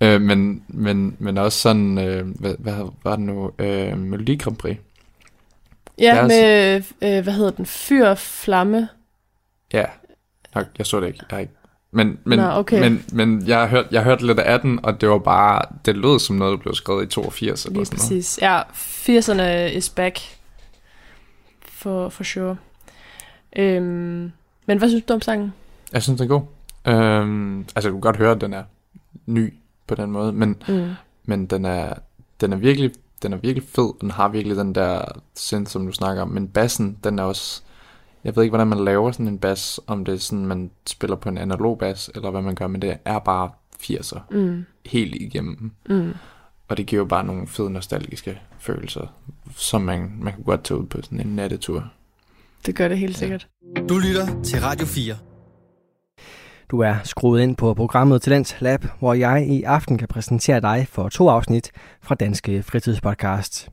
Øh, 0.02 0.22
men, 0.22 0.64
men, 0.68 1.16
men 1.20 1.38
også 1.38 1.60
sådan, 1.60 1.98
øh, 1.98 2.28
hvad, 2.28 2.56
hvad 2.60 2.74
var 3.04 3.16
det 3.16 3.26
nu? 3.26 3.52
Øh, 3.60 3.98
Melodi 3.98 4.36
Grand 4.36 4.56
Prix. 4.58 4.78
Ja, 6.00 6.16
Deres- 6.16 6.28
med, 6.28 6.76
øh, 7.18 7.24
hvad 7.24 7.34
hedder 7.34 7.52
den, 7.52 7.66
Fyr 7.66 8.16
Flamme. 8.16 8.88
Ja, 9.74 9.86
nok, 10.56 10.66
jeg 10.78 10.86
så 10.86 11.00
det 11.00 11.08
ikke. 11.08 11.20
Jeg 11.22 11.36
har 11.36 11.40
ikke. 11.40 11.54
Men, 11.92 12.20
men, 12.24 12.40
Nå, 12.40 12.46
okay. 12.52 12.80
men, 12.80 13.06
men 13.14 13.48
jeg, 13.48 13.60
har 13.60 13.68
hørt, 13.68 13.86
jeg 13.92 14.04
hørte 14.04 14.28
lidt 14.28 14.40
af 14.40 14.60
den, 14.60 14.80
og 14.86 15.02
det 15.02 15.10
var 15.10 15.18
bare, 15.18 15.62
det 15.86 15.98
lød 15.98 16.20
som 16.20 16.36
noget, 16.36 16.52
der 16.52 16.58
blev 16.64 16.74
skrevet 16.76 17.04
i 17.04 17.08
82 17.08 17.66
eller 17.66 17.78
Lige 17.80 17.86
sådan 17.86 17.98
noget. 17.98 18.10
præcis. 18.10 18.40
Ja, 18.42 18.62
80'erne 19.72 19.78
is 19.78 19.90
back. 19.90 20.20
For, 21.66 22.10
for 22.10 22.24
sure. 22.24 22.58
Øhm, 23.56 24.32
men 24.66 24.78
hvad 24.78 24.90
synes 24.90 25.04
du 25.04 25.14
om 25.14 25.22
sangen? 25.22 25.54
Jeg 25.94 26.04
synes, 26.04 26.22
den 26.22 26.32
er 26.32 26.40
god. 26.40 26.42
Øhm, 26.94 27.60
altså, 27.76 27.90
du 27.90 27.94
kan 27.96 28.02
godt 28.02 28.18
høre, 28.18 28.32
at 28.32 28.42
den 28.42 28.54
er 28.54 28.64
ny 29.26 29.54
på 29.88 29.96
den 29.96 30.12
måde, 30.12 30.34
men, 30.34 30.64
Mm. 30.68 30.90
men 31.26 31.46
den, 31.46 31.66
er, 31.66 31.94
den, 32.42 32.54
er 32.54 32.58
virkelig, 32.58 32.92
den 33.24 33.34
er 33.34 33.38
virkelig 33.38 33.70
fed. 33.76 33.94
Den 34.02 34.12
har 34.12 34.28
virkelig 34.28 34.58
den 34.58 34.76
der 34.76 35.02
synth, 35.36 35.72
som 35.72 35.86
du 35.86 35.92
snakker 35.92 36.22
om. 36.22 36.28
Men 36.30 36.48
bassen, 36.48 36.98
den 37.04 37.20
er 37.20 37.24
også... 37.24 37.62
Jeg 38.24 38.36
ved 38.36 38.44
ikke, 38.44 38.52
hvordan 38.52 38.68
man 38.68 38.86
laver 38.86 39.12
sådan 39.12 39.28
en 39.28 39.38
bass, 39.40 39.80
om 39.88 40.06
det 40.06 40.14
er 40.14 40.18
sådan, 40.18 40.46
man 40.46 40.72
spiller 40.88 41.16
på 41.16 41.30
en 41.30 41.38
analog 41.38 41.78
bass, 41.78 42.12
eller 42.16 42.32
hvad 42.32 42.42
man 42.42 42.56
gør, 42.56 42.68
men 42.68 42.82
det 42.82 42.98
er 43.06 43.20
bare 43.20 43.50
80'er 43.82 44.20
Mm. 44.32 44.66
helt 44.86 45.16
igennem. 45.16 45.72
Mm. 45.90 46.14
Og 46.68 46.78
det 46.78 46.86
giver 46.86 47.00
jo 47.02 47.06
bare 47.06 47.24
nogle 47.26 47.48
fede 47.48 47.70
nostalgiske 47.70 48.40
følelser, 48.60 49.08
som 49.56 49.82
man, 49.82 50.12
man 50.22 50.34
kan 50.34 50.44
godt 50.44 50.64
tage 50.64 50.78
ud 50.80 50.86
på 50.86 51.02
sådan 51.02 51.20
en 51.20 51.36
nattetur. 51.36 51.84
Det 52.66 52.76
gør 52.76 52.88
det 52.88 52.98
helt 52.98 53.14
Ja. 53.14 53.18
sikkert. 53.20 53.48
Du 53.90 53.98
lytter 53.98 54.42
til 54.44 54.62
Radio 54.62 54.86
4. 54.86 55.16
Du 56.72 56.80
er 56.80 56.96
skruet 57.04 57.42
ind 57.42 57.56
på 57.56 57.74
programmet 57.74 58.22
Talents 58.22 58.56
Lab, 58.62 58.86
hvor 59.00 59.14
jeg 59.14 59.48
i 59.48 59.64
aften 59.64 59.98
kan 59.98 60.08
præsentere 60.08 60.60
dig 60.62 60.88
for 60.90 61.10
to 61.10 61.30
afsnit 61.30 61.72
fra 62.02 62.16
Danske 62.16 62.64
Fritidspodcast. 62.64 63.70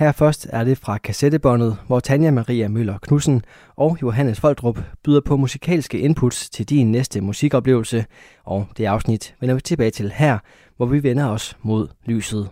Her 0.00 0.12
først 0.12 0.46
er 0.50 0.64
det 0.64 0.78
fra 0.78 0.98
kassettebåndet, 0.98 1.76
hvor 1.86 2.00
Tanja 2.00 2.30
Maria 2.30 2.68
Møller 2.68 2.98
Knudsen 2.98 3.42
og 3.76 3.98
Johannes 4.02 4.40
Foldrup 4.40 4.78
byder 5.04 5.20
på 5.20 5.36
musikalske 5.36 5.98
inputs 5.98 6.50
til 6.50 6.68
din 6.68 6.92
næste 6.92 7.20
musikoplevelse, 7.20 8.04
og 8.44 8.66
det 8.76 8.84
afsnit 8.84 9.34
vender 9.40 9.54
vi 9.54 9.60
tilbage 9.60 9.90
til 9.90 10.12
her, 10.14 10.38
hvor 10.76 10.86
vi 10.86 11.02
vender 11.02 11.26
os 11.26 11.56
mod 11.62 11.88
lyset. 12.06 12.48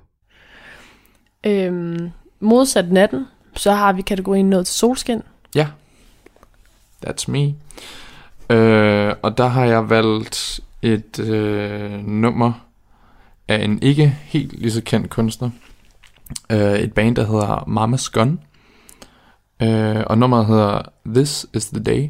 Øhm, 1.47 2.11
modsat 2.41 2.93
natten, 2.93 3.25
så 3.57 3.73
har 3.73 3.93
vi 3.93 4.03
kategorien 4.03 4.51
nået 4.51 4.67
til 4.67 4.75
solskin. 4.75 5.23
Ja, 5.55 5.69
that's 7.07 7.31
me. 7.31 7.55
Øh, 8.57 9.15
og 9.23 9.39
der 9.39 9.47
har 9.47 9.65
jeg 9.65 9.91
valgt 9.91 10.61
et 10.83 11.19
øh, 11.21 12.07
nummer 12.07 12.53
af 13.49 13.65
en 13.65 13.83
ikke 13.83 14.17
helt 14.23 14.59
lige 14.59 14.73
så 14.73 14.83
kendt 14.83 15.11
kunstner. 15.11 15.51
Øh, 16.51 16.79
et 16.79 16.93
band, 16.93 17.17
der 17.17 17.27
hedder 17.27 17.57
Mama's 17.57 18.11
Gun. 18.13 18.41
Øh, 19.63 20.05
og 20.07 20.19
nummeret 20.19 20.47
hedder 20.47 20.83
This 21.07 21.47
is 21.55 21.67
the 21.67 21.83
Day. 21.83 22.09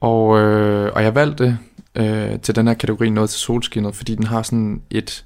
Og, 0.00 0.38
øh, 0.38 0.92
og 0.94 1.02
jeg 1.02 1.14
valgte 1.14 1.58
øh, 1.94 2.40
til 2.40 2.56
den 2.56 2.66
her 2.66 2.74
kategori 2.74 3.10
noget 3.10 3.30
til 3.30 3.40
solskinnet, 3.40 3.94
fordi 3.94 4.14
den 4.14 4.24
har 4.24 4.42
sådan 4.42 4.82
et, 4.90 5.24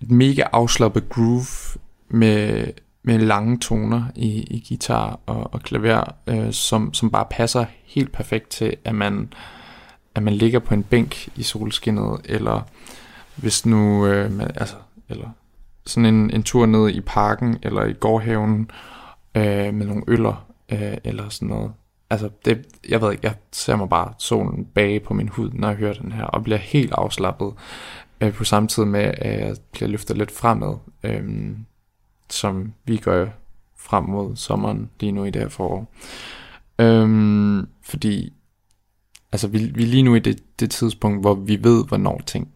et 0.00 0.10
mega 0.10 0.42
afslappet 0.52 1.08
groove 1.08 1.78
med, 2.08 2.66
med 3.02 3.18
lange 3.18 3.58
toner 3.58 4.04
i, 4.14 4.28
i 4.28 4.64
guitar 4.68 5.20
og, 5.26 5.54
og 5.54 5.60
klaver, 5.60 6.04
øh, 6.26 6.52
som, 6.52 6.94
som 6.94 7.10
bare 7.10 7.26
passer 7.30 7.64
helt 7.84 8.12
perfekt 8.12 8.48
til, 8.48 8.76
at 8.84 8.94
man, 8.94 9.32
at 10.14 10.22
man 10.22 10.34
ligger 10.34 10.58
på 10.58 10.74
en 10.74 10.82
bænk 10.82 11.28
i 11.36 11.42
solskinnet, 11.42 12.20
eller 12.24 12.60
hvis 13.36 13.66
nu, 13.66 14.06
øh, 14.06 14.32
man, 14.32 14.50
altså, 14.54 14.76
eller 15.08 15.28
sådan 15.86 16.14
en, 16.14 16.30
en 16.30 16.42
tur 16.42 16.66
ned 16.66 16.88
i 16.88 17.00
parken, 17.00 17.58
eller 17.62 17.84
i 17.84 17.92
gårdhaven, 17.92 18.70
øh, 19.34 19.74
med 19.74 19.86
nogle 19.86 20.02
øller, 20.08 20.46
øh, 20.72 20.96
eller 21.04 21.28
sådan 21.28 21.48
noget. 21.48 21.72
Altså, 22.10 22.30
det, 22.44 22.66
jeg 22.88 23.00
ved 23.00 23.12
ikke, 23.12 23.26
jeg 23.26 23.34
ser 23.52 23.76
mig 23.76 23.88
bare 23.88 24.12
solen 24.18 24.64
bage 24.64 25.00
på 25.00 25.14
min 25.14 25.28
hud, 25.28 25.50
når 25.52 25.68
jeg 25.68 25.76
hører 25.76 25.94
den 25.94 26.12
her, 26.12 26.24
og 26.24 26.44
bliver 26.44 26.58
helt 26.58 26.92
afslappet, 26.92 27.52
øh, 28.20 28.32
på 28.32 28.44
samme 28.44 28.68
tid 28.68 28.84
med, 28.84 29.00
at 29.00 29.40
jeg 29.40 29.56
bliver 29.72 29.88
løftet 29.88 30.18
lidt 30.18 30.30
fremad, 30.30 30.74
øh, 31.02 31.56
som 32.30 32.72
vi 32.84 32.96
gør 32.96 33.26
frem 33.78 34.04
mod 34.04 34.36
sommeren 34.36 34.90
lige 35.00 35.12
nu 35.12 35.24
i 35.24 35.30
det 35.30 35.42
her 35.42 35.48
forår. 35.48 35.92
Øh, 36.78 37.66
fordi 37.82 38.32
altså 39.32 39.48
vi, 39.48 39.58
vi 39.74 39.82
er 39.82 39.86
lige 39.86 40.02
nu 40.02 40.14
i 40.14 40.18
det, 40.18 40.60
det 40.60 40.70
tidspunkt, 40.70 41.20
hvor 41.20 41.34
vi 41.34 41.64
ved, 41.64 41.86
hvornår 41.86 42.20
ting 42.26 42.48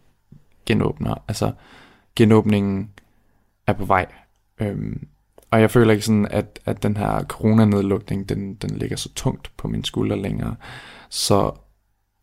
genåbner. 0.66 1.14
Altså 1.28 1.52
genåbningen 2.16 2.90
er 3.66 3.72
på 3.72 3.84
vej. 3.84 4.06
Øhm, 4.60 5.08
og 5.50 5.60
jeg 5.60 5.70
føler 5.70 5.92
ikke 5.92 6.04
sådan, 6.04 6.28
at, 6.30 6.60
at 6.64 6.82
den 6.82 6.96
her 6.96 7.24
coronanedlukning, 7.24 8.28
den, 8.28 8.54
den 8.54 8.70
ligger 8.70 8.96
så 8.96 9.12
tungt 9.14 9.52
på 9.56 9.68
min 9.68 9.84
skulder 9.84 10.16
længere. 10.16 10.56
Så, 11.08 11.52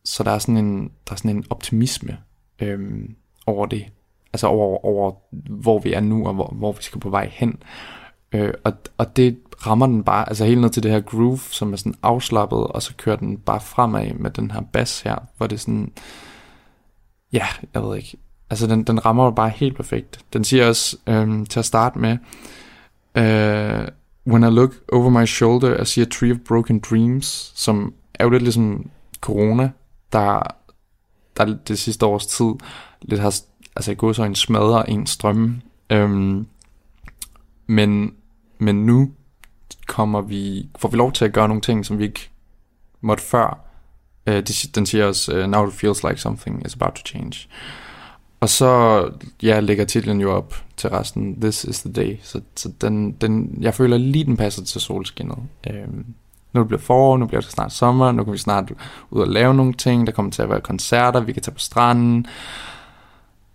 så 0.06 0.24
der 0.24 0.32
er 0.32 0.40
sådan 0.40 0.58
en, 0.58 0.84
der 0.84 1.12
er 1.12 1.16
sådan 1.16 1.36
en 1.38 1.46
optimisme 1.50 2.18
øhm, 2.60 3.16
over 3.46 3.66
det. 3.66 3.86
Altså 4.34 4.48
over, 4.48 4.86
over, 4.86 5.14
hvor 5.50 5.80
vi 5.80 5.94
er 5.94 6.00
nu, 6.00 6.28
og 6.28 6.34
hvor, 6.34 6.48
hvor 6.48 6.72
vi 6.72 6.84
skal 6.84 7.02
på 7.02 7.10
vej 7.10 7.30
hen. 7.34 7.64
Øh, 8.32 8.54
og, 8.64 8.74
og 8.98 9.18
det 9.18 9.40
rammer 9.68 9.88
den 9.88 10.04
bare, 10.04 10.30
altså 10.30 10.46
helt 10.46 10.62
ned 10.62 10.70
til 10.70 10.84
det 10.84 10.92
her 10.92 11.02
groove, 11.02 11.40
som 11.40 11.74
er 11.74 11.78
sådan 11.78 11.96
afslappet, 12.04 12.68
og 12.68 12.82
så 12.82 12.94
kører 12.98 13.16
den 13.16 13.38
bare 13.38 13.62
fremad 13.62 14.14
med 14.14 14.32
den 14.32 14.52
her 14.52 14.62
bass 14.62 15.02
her, 15.02 15.16
hvor 15.38 15.48
det 15.48 15.56
er 15.56 15.60
sådan, 15.60 15.92
ja, 17.34 17.46
jeg 17.74 17.84
ved 17.84 17.98
ikke, 17.98 18.18
altså 18.54 18.68
den, 18.68 18.84
den 18.84 19.06
rammer 19.06 19.24
jo 19.24 19.32
bare 19.32 19.50
helt 19.50 19.76
perfekt. 19.76 20.20
Den 20.34 20.44
siger 20.44 20.68
også 20.68 20.98
øhm, 21.08 21.46
til 21.46 21.60
at 21.60 21.66
starte 21.66 22.00
med, 22.00 22.18
øh, 23.16 23.88
When 24.28 24.44
I 24.44 24.56
look 24.56 24.74
over 24.92 25.10
my 25.10 25.26
shoulder, 25.26 25.82
I 25.82 25.86
see 25.86 26.02
a 26.02 26.06
tree 26.06 26.32
of 26.32 26.38
broken 26.48 26.80
dreams, 26.80 27.52
som 27.56 27.94
er 28.14 28.24
jo 28.24 28.30
lidt 28.30 28.44
ligesom 28.44 28.90
corona, 29.22 29.72
der, 30.14 30.42
der 31.38 31.58
det 31.68 31.80
sidste 31.80 32.06
års 32.06 32.26
tid 32.26 32.54
lidt 33.02 33.22
har, 33.22 33.36
altså 33.76 33.92
i 33.92 34.26
en 34.26 34.36
smadrer 34.36 34.84
en 34.84 35.08
strømme. 35.08 35.62
Øhm, 35.90 36.48
men, 37.68 38.14
men 38.58 38.86
nu 38.86 39.12
kommer 39.88 40.22
vi, 40.22 40.70
får 40.80 40.90
vi 40.90 40.98
lov 40.98 41.12
til 41.12 41.26
at 41.26 41.34
gøre 41.34 41.48
nogle 41.48 41.62
ting, 41.62 41.86
som 41.86 41.98
vi 41.98 42.04
ikke 42.04 42.30
måtte 43.02 43.24
før. 43.24 43.60
Øh, 44.28 44.36
det, 44.36 44.72
den 44.76 44.86
siger 44.86 45.06
også, 45.06 45.40
uh, 45.40 45.50
now 45.50 45.68
it 45.68 45.74
feels 45.74 46.04
like 46.04 46.18
something 46.18 46.66
is 46.66 46.74
about 46.74 46.94
to 46.94 47.02
change. 47.06 47.48
Og 48.44 48.50
så 48.50 49.04
ja, 49.44 49.60
lægger 49.60 49.86
titlen 49.86 50.22
jo 50.22 50.36
op 50.36 50.56
til 50.78 50.90
resten, 50.90 51.42
This 51.42 51.64
is 51.64 51.82
the 51.82 51.92
day. 51.92 52.18
Så, 52.24 52.42
så 52.56 52.72
den, 52.82 53.12
den, 53.12 53.58
jeg 53.62 53.74
føler 53.74 53.98
lige, 53.98 54.26
den 54.26 54.38
passer 54.38 54.64
til 54.64 54.82
solskinnet. 54.82 55.38
Øhm, 55.70 56.06
Nu 56.54 56.64
bliver 56.64 56.80
forår, 56.82 57.18
nu 57.18 57.26
bliver 57.26 57.42
det 57.42 57.52
snart 57.52 57.74
sommer, 57.74 58.12
nu 58.12 58.24
kan 58.24 58.34
vi 58.34 58.38
snart 58.38 58.72
ud 59.12 59.22
og 59.22 59.28
lave 59.28 59.54
nogle 59.54 59.74
ting, 59.74 60.08
der 60.08 60.14
kommer 60.14 60.32
til 60.32 60.42
at 60.42 60.50
være 60.50 60.62
koncerter, 60.62 61.20
vi 61.20 61.34
kan 61.34 61.42
tage 61.42 61.54
på 61.54 61.60
stranden. 61.60 62.26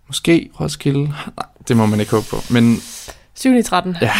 Måske 0.07 0.49
Roskilde. 0.59 1.07
Nej, 1.07 1.45
det 1.67 1.77
må 1.77 1.85
man 1.85 1.99
ikke 1.99 2.11
håbe 2.11 2.25
på. 2.29 2.37
Men 2.51 2.75
7. 3.33 3.57
i 3.57 3.63
13. 3.63 3.95
Ja. 4.01 4.11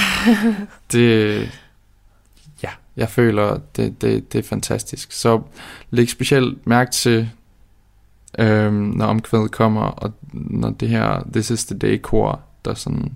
det, 0.92 1.42
ja, 2.64 2.70
jeg 2.98 3.10
føler, 3.10 3.60
det, 3.76 4.02
det, 4.02 4.34
det 4.34 4.40
er 4.40 4.44
fantastisk. 4.50 5.12
Så 5.12 5.42
læg 5.90 6.10
specielt 6.10 6.68
mærke 6.68 6.92
til, 6.92 7.30
øhm, 8.40 8.74
når 8.74 9.06
omkvædet 9.06 9.52
kommer, 9.52 9.82
og 9.82 10.14
når 10.34 10.70
det 10.70 10.90
her 10.90 11.24
This 11.34 11.50
is 11.50 11.66
the 11.66 11.78
Day 11.78 12.00
kor, 12.02 12.40
der 12.66 12.74
sådan 12.74 13.16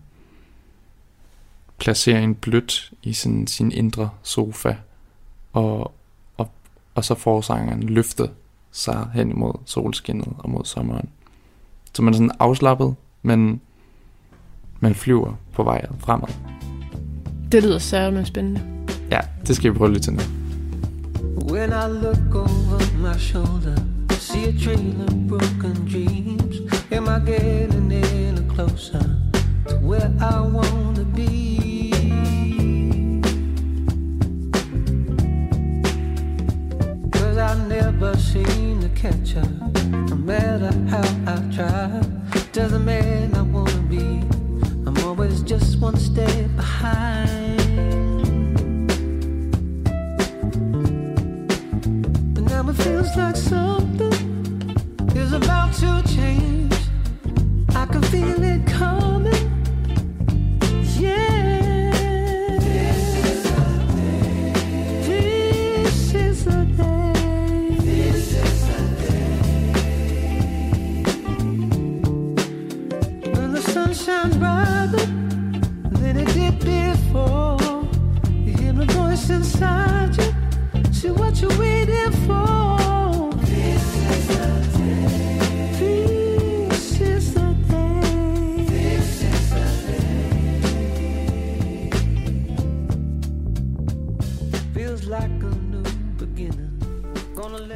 placerer 1.77 2.19
en 2.19 2.35
blødt 2.35 2.91
i 3.03 3.13
sin, 3.13 3.47
sin 3.47 3.71
indre 3.71 4.09
sofa, 4.23 4.75
og, 5.53 5.93
og, 6.37 6.49
og 6.95 7.05
så 7.05 7.15
får 7.15 7.41
sangeren 7.41 7.83
løftet 7.83 8.31
sig 8.71 9.09
hen 9.13 9.31
imod 9.31 9.53
solskinnet 9.65 10.33
og 10.37 10.49
mod 10.49 10.65
sommeren. 10.65 11.09
Så 11.93 12.01
man 12.01 12.13
er 12.13 12.17
sådan 12.17 12.31
afslappet, 12.39 12.95
men 13.21 13.61
man 14.79 14.95
flyver 14.95 15.33
på 15.53 15.63
vej 15.63 15.85
fremad. 15.99 16.29
Det 17.51 17.63
lyder 17.63 17.79
særligt 17.79 18.27
spændende. 18.27 18.61
Ja, 19.11 19.19
det 19.47 19.55
skal 19.55 19.73
vi 19.73 19.77
prøve 19.77 19.91
lidt 19.91 20.03
til 20.03 20.13
nu. 20.13 20.19
When 21.51 21.69
I 21.69 22.03
look 22.03 22.35
over 22.35 22.97
my 22.97 23.19
shoulder, 23.19 23.77
see 24.23 24.45
a 24.45 24.53
trail 24.53 25.01
of 25.01 25.27
broken 25.27 25.73
dreams. 25.85 26.61
Am 26.91 27.09
I 27.09 27.19
getting 27.19 27.91
any 27.91 28.41
closer 28.47 29.03
to 29.67 29.75
where 29.79 30.09
I 30.21 30.39
wanna 30.39 31.03
be? 31.03 31.91
Cause 37.11 37.37
I 37.37 37.67
never 37.67 38.15
seem 38.15 38.79
to 38.81 38.89
catch 38.95 39.35
up, 39.35 39.49
no 39.91 40.15
matter 40.15 40.71
how 40.87 41.07
I 41.33 41.35
try. 41.53 42.01
Doesn't 42.53 42.85
mean 42.85 43.35
I 43.35 43.41
wanna 43.41 43.83
be, 43.89 44.05
I'm 44.87 44.97
always 45.05 45.41
just 45.41 45.81
one 45.81 45.97
step 45.97 46.55
behind. 46.55 47.59
Now 52.49 52.69
it 52.69 52.75
feels 52.75 53.17
like 53.17 53.33
about 53.35 53.92
to 55.79 56.03
change. 56.15 56.73
I 57.75 57.85
can 57.87 58.03
feel 58.03 58.43
it 58.43 58.52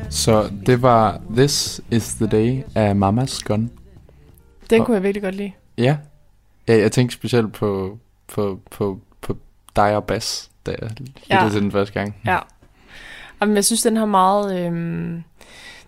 Så 0.09 0.49
det 0.65 0.81
var 0.81 1.21
This 1.35 1.81
is 1.91 2.13
the 2.15 2.27
Day 2.27 2.63
af 2.75 2.95
Mamas 2.95 3.43
Gun. 3.43 3.71
Den 4.69 4.79
Og- 4.79 4.85
kunne 4.85 4.95
jeg 4.95 5.03
virkelig 5.03 5.23
godt 5.23 5.35
lide. 5.35 5.51
Ja. 5.77 5.97
ja 6.67 6.77
jeg 6.77 6.91
tænkte 6.91 7.13
specielt 7.15 7.53
på, 7.53 7.97
på, 8.27 8.59
på, 8.71 8.99
på 9.21 9.37
dig 9.75 9.95
og 9.95 10.03
Bass, 10.03 10.51
da 10.65 10.71
jeg 10.81 10.89
lyttede 10.99 11.11
Ja. 11.29 11.49
til 11.51 11.61
den 11.61 11.71
første 11.71 11.93
gang. 11.93 12.15
Ja. 12.25 12.37
Jamen, 13.41 13.55
jeg 13.55 13.65
synes, 13.65 13.81
den 13.81 13.95
har 13.97 14.05
meget... 14.05 14.59
Øhm, 14.65 15.23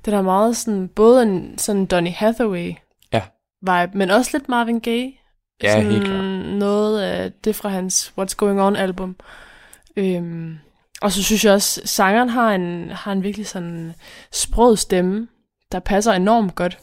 den 0.06 0.14
har 0.14 0.22
meget 0.22 0.58
sådan... 0.58 0.88
Både 0.88 1.24
en 1.24 1.58
sådan 1.58 1.86
Donny 1.86 2.12
Hathaway 2.12 2.74
Ja. 3.14 3.22
vibe, 3.62 3.98
men 3.98 4.12
også 4.12 4.30
lidt 4.34 4.50
Marvin 4.50 4.80
Gaye. 4.80 5.12
Ja, 5.64 5.72
sådan 5.72 5.92
helt 5.92 6.06
klart. 6.06 6.24
Noget 6.60 7.02
af 7.02 7.32
det 7.44 7.56
fra 7.56 7.70
hans 7.70 8.14
What's 8.20 8.36
Going 8.38 8.62
On 8.62 8.76
album. 8.76 9.16
Øhm, 9.98 10.58
og 11.02 11.12
så 11.12 11.24
synes 11.24 11.46
jeg 11.46 11.54
også, 11.54 11.82
sangeren 11.86 12.30
har 12.30 12.56
en, 12.56 12.90
har 12.90 13.12
en 13.12 13.24
virkelig 13.24 13.48
sådan 13.48 13.94
sprød 14.32 14.78
stemme, 14.78 15.28
der 15.72 15.80
passer 15.80 16.14
enormt 16.14 16.56
godt 16.56 16.80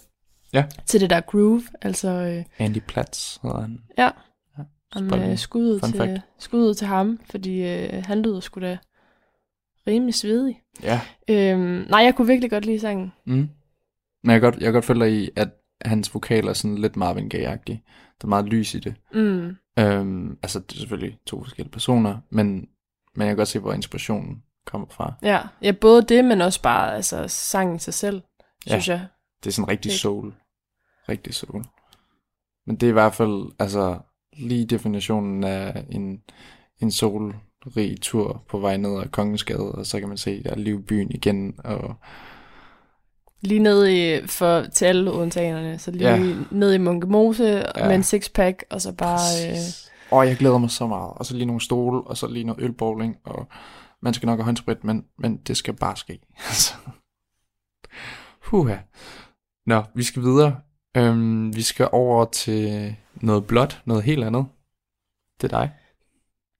Ja. 0.52 0.64
til 0.87 1.00
det 1.00 1.11
der 1.11 1.20
groove. 1.20 1.62
Altså, 1.83 2.09
øh, 2.09 2.44
Andy 2.59 2.79
Platz 2.88 3.38
hedder 3.42 3.61
han. 3.61 3.79
ja. 3.98 4.11
Ja, 4.59 4.62
Om, 4.96 5.09
lige 5.09 5.31
øh, 5.31 5.38
skuddet, 5.38 5.81
fun 5.81 5.90
til, 5.90 5.98
fact. 5.98 6.20
skuddet 6.38 6.76
til 6.76 6.87
ham, 6.87 7.20
fordi 7.31 7.62
øh, 7.62 8.05
han 8.07 8.22
lyder 8.22 8.40
sgu 8.40 8.61
da 8.61 8.79
rimelig 9.87 10.14
svedig. 10.14 10.61
Ja. 10.83 11.00
Øhm, 11.31 11.87
nej, 11.90 12.00
jeg 12.00 12.14
kunne 12.14 12.26
virkelig 12.26 12.50
godt 12.50 12.66
lide 12.66 12.81
sangen. 12.81 13.12
Mm. 13.26 13.33
Men 14.24 14.31
jeg 14.33 14.40
kan 14.40 14.40
godt, 14.40 14.55
jeg 14.55 14.64
kan 14.64 14.72
godt 14.72 14.85
følge 14.85 15.05
dig 15.05 15.12
i, 15.12 15.31
at 15.37 15.48
hans 15.85 16.14
vokal 16.14 16.46
er 16.46 16.52
sådan 16.52 16.79
lidt 16.79 16.96
Marvin 16.96 17.31
Gaye-agtig. 17.35 17.83
Der 18.20 18.24
er 18.24 18.26
meget 18.26 18.44
lys 18.46 18.74
i 18.74 18.79
det. 18.79 18.94
Mm. 19.14 19.57
Øhm, 19.79 20.38
altså, 20.42 20.59
det 20.59 20.72
er 20.74 20.79
selvfølgelig 20.79 21.18
to 21.26 21.42
forskellige 21.42 21.72
personer, 21.72 22.18
men, 22.31 22.66
men 23.16 23.26
jeg 23.26 23.31
kan 23.31 23.37
godt 23.37 23.48
se, 23.48 23.59
hvor 23.59 23.72
inspirationen 23.72 24.42
kommer 24.66 24.87
fra. 24.90 25.12
Ja. 25.22 25.40
ja, 25.62 25.72
både 25.72 26.02
det, 26.02 26.24
men 26.24 26.40
også 26.40 26.62
bare 26.62 26.94
altså, 26.96 27.24
sangen 27.29 27.79
sig 27.79 27.94
selv, 27.94 28.22
Ja. 28.66 28.70
synes 28.70 28.88
jeg. 28.88 29.07
Det 29.44 29.50
er 29.50 29.52
sådan 29.55 29.68
rigtig 29.68 29.90
Ikke? 29.90 29.98
soul. 30.00 30.33
Rigtig 31.09 31.35
soul. 31.35 31.64
Men 32.66 32.76
det 32.76 32.87
er 32.87 32.90
i 32.90 32.92
hvert 32.92 33.14
fald, 33.14 33.52
altså, 33.59 33.98
lige 34.37 34.66
definitionen 34.66 35.44
af 35.44 35.85
en, 35.90 36.22
en 36.81 36.90
solrig 36.92 38.00
tur 38.02 38.42
på 38.48 38.59
vej 38.59 38.76
ned 38.76 39.00
ad 39.02 39.09
Kongensgade, 39.09 39.72
og 39.72 39.87
så 39.87 39.98
kan 40.00 40.09
man 40.09 40.16
se, 40.18 40.42
der 40.42 40.50
er 40.50 40.57
liv 40.57 40.79
i 40.79 40.83
byen 40.83 41.11
igen, 41.11 41.55
og 41.64 41.94
Lige 43.40 43.61
ned 43.61 43.87
i, 43.88 44.26
for, 44.26 44.62
til 44.62 44.85
alle 44.85 45.11
odenseanerne, 45.12 45.79
så 45.79 45.90
lige 45.90 46.09
Ja. 46.11 46.35
ned 46.50 46.72
i 46.74 46.79
Munkemose 46.79 47.44
Ja. 47.76 47.87
med 47.87 47.94
en 47.94 48.02
sixpack, 48.02 48.64
og 48.70 48.81
så 48.81 48.92
bare... 48.92 49.18
Øh, 49.48 49.50
Præcis. 49.55 49.86
Og 50.11 50.27
jeg 50.27 50.37
glæder 50.37 50.59
mig 50.59 50.71
så 50.71 50.87
meget. 50.87 51.12
Og 51.16 51.27
så 51.27 51.35
lige 51.35 51.47
nogle 51.47 51.61
stole, 51.61 52.03
og 52.03 52.16
så 52.16 52.27
lige 52.27 52.45
noget 52.45 52.62
ølbowling, 52.62 53.16
og 53.25 53.47
man 54.03 54.14
skal 54.14 54.27
nok 54.27 54.38
have 54.38 54.45
håndsprit, 54.45 54.85
men, 54.85 55.05
men 55.19 55.37
det 55.37 55.57
skal 55.57 55.75
bare 55.75 55.97
ske. 55.97 56.21
Altså. 56.49 56.75
Huha. 58.42 58.77
Nå, 59.66 59.83
vi 59.95 60.03
skal 60.03 60.23
videre. 60.23 60.61
Øhm, 60.97 61.57
vi 61.57 61.62
skal 61.62 61.88
over 61.92 62.25
til 62.25 62.97
noget 63.14 63.47
blåt, 63.47 63.83
noget 63.85 64.03
helt 64.03 64.25
andet. 64.25 64.47
Det 65.40 65.53
er 65.53 65.59
dig. 65.59 65.71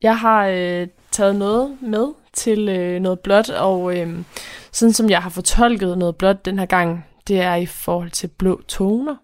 Jeg 0.03 0.19
har 0.19 0.47
øh, 0.47 0.89
taget 1.11 1.37
noget 1.37 1.83
med 1.83 2.13
til 2.33 2.69
øh, 2.69 3.01
noget 3.01 3.21
blåt, 3.21 3.51
og 3.51 3.99
øh, 3.99 4.25
sådan 4.73 4.93
som 4.93 5.11
jeg 5.11 5.23
har 5.23 5.31
fortolket 5.31 5.99
noget 5.99 6.17
blåt 6.17 6.45
den 6.45 6.59
her 6.59 6.67
gang, 6.67 7.05
det 7.29 7.41
er 7.41 7.55
i 7.55 7.67
forhold 7.67 8.11
til 8.11 8.29
blå 8.29 8.63
toner. 8.63 9.17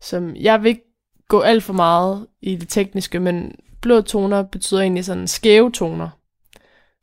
Som 0.00 0.36
jeg 0.36 0.62
vil 0.62 0.68
ikke 0.68 0.89
gå 1.30 1.40
alt 1.40 1.62
for 1.64 1.72
meget 1.72 2.26
i 2.42 2.56
det 2.56 2.68
tekniske, 2.68 3.20
men 3.20 3.52
blå 3.80 4.00
toner 4.00 4.42
betyder 4.42 4.80
egentlig 4.80 5.04
sådan 5.04 5.28
skæve 5.28 5.70
toner. 5.72 6.08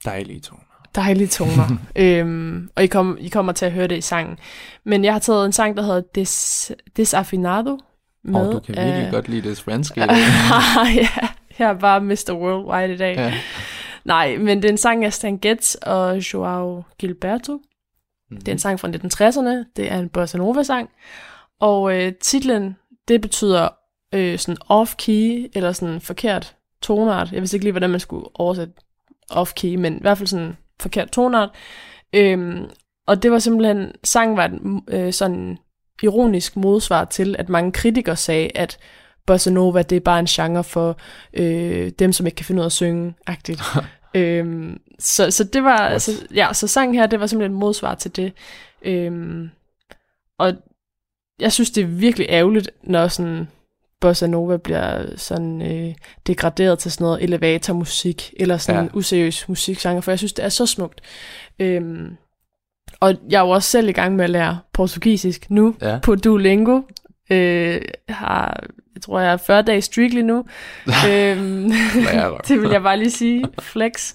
Dejlige 0.05 0.39
toner. 0.39 0.63
Dejlige 0.95 1.27
toner. 1.27 1.77
øhm, 1.95 2.69
og 2.75 2.83
I, 2.83 2.87
kom, 2.87 3.17
I 3.19 3.27
kommer 3.29 3.51
til 3.53 3.65
at 3.65 3.71
høre 3.71 3.87
det 3.87 3.97
i 3.97 4.01
sangen. 4.01 4.37
Men 4.83 5.05
jeg 5.05 5.13
har 5.13 5.19
taget 5.19 5.45
en 5.45 5.51
sang, 5.51 5.77
der 5.77 5.83
hedder 5.83 6.01
Des, 6.15 6.71
Desafinado. 6.97 7.77
Og 8.33 8.45
du 8.53 8.59
kan 8.59 8.75
virkelig 8.75 9.05
af- 9.05 9.11
godt 9.11 9.29
lide 9.29 9.49
det 9.49 9.57
svenske. 9.57 10.01
ja, 10.95 11.09
jeg 11.59 11.69
er 11.69 11.73
bare 11.73 12.01
Mr. 12.01 12.31
Worldwide 12.33 12.93
i 12.93 12.97
dag. 12.97 13.15
ja. 13.15 13.33
Nej, 14.05 14.37
men 14.37 14.57
det 14.57 14.65
er 14.65 14.71
en 14.71 14.77
sang 14.77 15.05
af 15.05 15.13
Stan 15.13 15.37
Getz 15.37 15.75
og 15.75 16.33
Joao 16.33 16.83
Gilberto. 16.99 17.53
Mhm. 18.31 18.39
Det 18.39 18.47
er 18.47 18.51
en 18.51 18.59
sang 18.59 18.79
fra 18.79 18.87
1960'erne. 18.87 19.71
Det 19.75 19.91
er 19.91 19.99
en 19.99 20.09
bossa 20.09 20.37
nova-sang. 20.37 20.89
Og 21.59 21.93
øh, 21.93 22.13
titlen, 22.21 22.75
det 23.07 23.21
betyder 23.21 23.69
øh, 24.13 24.39
sådan 24.39 24.57
off-key, 24.71 25.49
eller 25.55 25.71
sådan 25.71 26.01
forkert 26.01 26.55
tonart. 26.81 27.31
Jeg 27.31 27.41
vidste 27.41 27.57
ikke 27.57 27.65
lige, 27.65 27.71
hvordan 27.71 27.89
man 27.89 27.99
skulle 27.99 28.25
oversætte 28.33 28.73
off-key, 29.31 29.77
men 29.77 29.97
i 29.97 30.01
hvert 30.01 30.17
fald 30.17 30.27
sådan 30.27 30.57
forkert 30.79 31.11
tonart. 31.11 31.49
Øhm, 32.13 32.65
og 33.07 33.23
det 33.23 33.31
var 33.31 33.39
simpelthen, 33.39 33.91
sangen 34.03 34.37
var 34.37 34.45
et 34.45 34.81
øh, 34.87 35.13
sådan 35.13 35.57
ironisk 36.03 36.55
modsvar 36.55 37.05
til, 37.05 37.35
at 37.39 37.49
mange 37.49 37.71
kritikere 37.71 38.15
sagde, 38.15 38.49
at 38.55 38.77
bossa 39.25 39.49
nova, 39.49 39.81
det 39.81 39.95
er 39.95 39.99
bare 39.99 40.19
en 40.19 40.25
genre 40.25 40.63
for 40.63 40.97
øh, 41.33 41.89
dem, 41.99 42.13
som 42.13 42.25
ikke 42.25 42.35
kan 42.35 42.45
finde 42.45 42.59
ud 42.59 42.63
af 42.63 42.67
at 42.67 42.71
synge, 42.71 43.13
agtigt. 43.27 43.61
øhm, 44.15 44.81
så, 44.99 45.31
så 45.31 45.43
det 45.43 45.63
var, 45.63 45.77
altså, 45.77 46.11
ja, 46.33 46.53
så 46.53 46.67
sangen 46.67 46.95
her, 46.95 47.07
det 47.07 47.19
var 47.19 47.27
simpelthen 47.27 47.55
et 47.55 47.59
modsvar 47.59 47.95
til 47.95 48.15
det. 48.15 48.33
Øhm, 48.81 49.49
og 50.37 50.53
jeg 51.39 51.51
synes, 51.51 51.71
det 51.71 51.83
er 51.83 51.87
virkelig 51.87 52.27
ærgerligt, 52.29 52.69
når 52.83 53.07
sådan 53.07 53.47
bossa 54.01 54.27
nova 54.27 54.57
bliver 54.57 55.05
sådan 55.15 55.61
øh, 55.61 55.93
degraderet 56.27 56.79
til 56.79 56.91
sådan 56.91 57.05
noget 57.05 57.23
elevatormusik, 57.23 58.33
eller 58.39 58.57
sådan 58.57 58.83
Ja. 58.85 58.89
useriøs 58.93 59.49
musikgenre, 59.49 60.01
for 60.01 60.11
jeg 60.11 60.17
synes, 60.19 60.33
det 60.33 60.45
er 60.45 60.49
så 60.49 60.65
smukt. 60.65 61.01
Øhm, 61.59 62.17
og 62.99 63.15
jeg 63.29 63.37
er 63.37 63.43
jo 63.43 63.49
også 63.49 63.69
selv 63.69 63.89
i 63.89 63.91
gang 63.91 64.15
med 64.15 64.23
at 64.23 64.29
lære 64.29 64.59
portugisisk 64.73 65.49
nu 65.49 65.75
Ja. 65.81 65.99
på 66.03 66.15
Duolingo. 66.15 66.81
Øh, 67.31 67.81
har, 68.09 68.63
jeg 68.95 69.01
tror, 69.01 69.19
jeg 69.19 69.33
er 69.33 69.37
40 69.37 69.61
dage 69.61 69.81
streak 69.81 70.11
lige 70.11 70.23
nu. 70.23 70.37
øhm, 71.09 71.71
det 72.47 72.61
vil 72.61 72.69
jeg 72.69 72.81
bare 72.83 72.97
lige 72.97 73.11
sige. 73.11 73.45
Flex. 73.59 74.13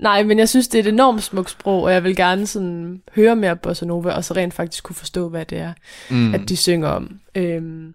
Nej, 0.00 0.22
men 0.22 0.38
jeg 0.38 0.48
synes, 0.48 0.68
det 0.68 0.78
er 0.78 0.82
et 0.82 0.88
enormt 0.88 1.22
smukt 1.22 1.50
sprog, 1.50 1.82
og 1.82 1.92
jeg 1.92 2.04
vil 2.04 2.16
gerne 2.16 2.46
sådan 2.46 3.02
høre 3.14 3.36
mere 3.36 3.56
bossa 3.56 3.86
nova, 3.86 4.10
og 4.12 4.24
så 4.24 4.34
rent 4.34 4.54
faktisk 4.54 4.84
kunne 4.84 4.96
forstå, 4.96 5.28
hvad 5.28 5.44
det 5.44 5.58
er, 5.58 5.72
mm. 6.10 6.34
at 6.34 6.48
de 6.48 6.56
synger 6.56 6.88
om. 6.88 7.20
Øhm, 7.34 7.94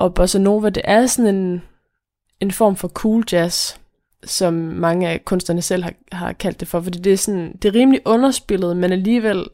og 0.00 0.14
bossa 0.14 0.38
nova, 0.38 0.68
det 0.70 0.82
er 0.84 1.06
sådan 1.06 1.34
en, 1.34 1.62
en 2.40 2.50
form 2.50 2.76
for 2.76 2.88
cool 2.88 3.24
jazz, 3.32 3.76
som 4.24 4.54
mange 4.54 5.08
af 5.08 5.24
kunstnerne 5.24 5.62
selv 5.62 5.82
har, 5.82 5.92
har 6.12 6.32
kaldt 6.32 6.60
det 6.60 6.68
for, 6.68 6.80
fordi 6.80 6.98
det 6.98 7.12
er, 7.12 7.16
sådan, 7.16 7.56
det 7.62 7.68
er 7.68 7.74
rimelig 7.74 8.00
underspillet, 8.04 8.76
men 8.76 8.92
alligevel, 8.92 9.46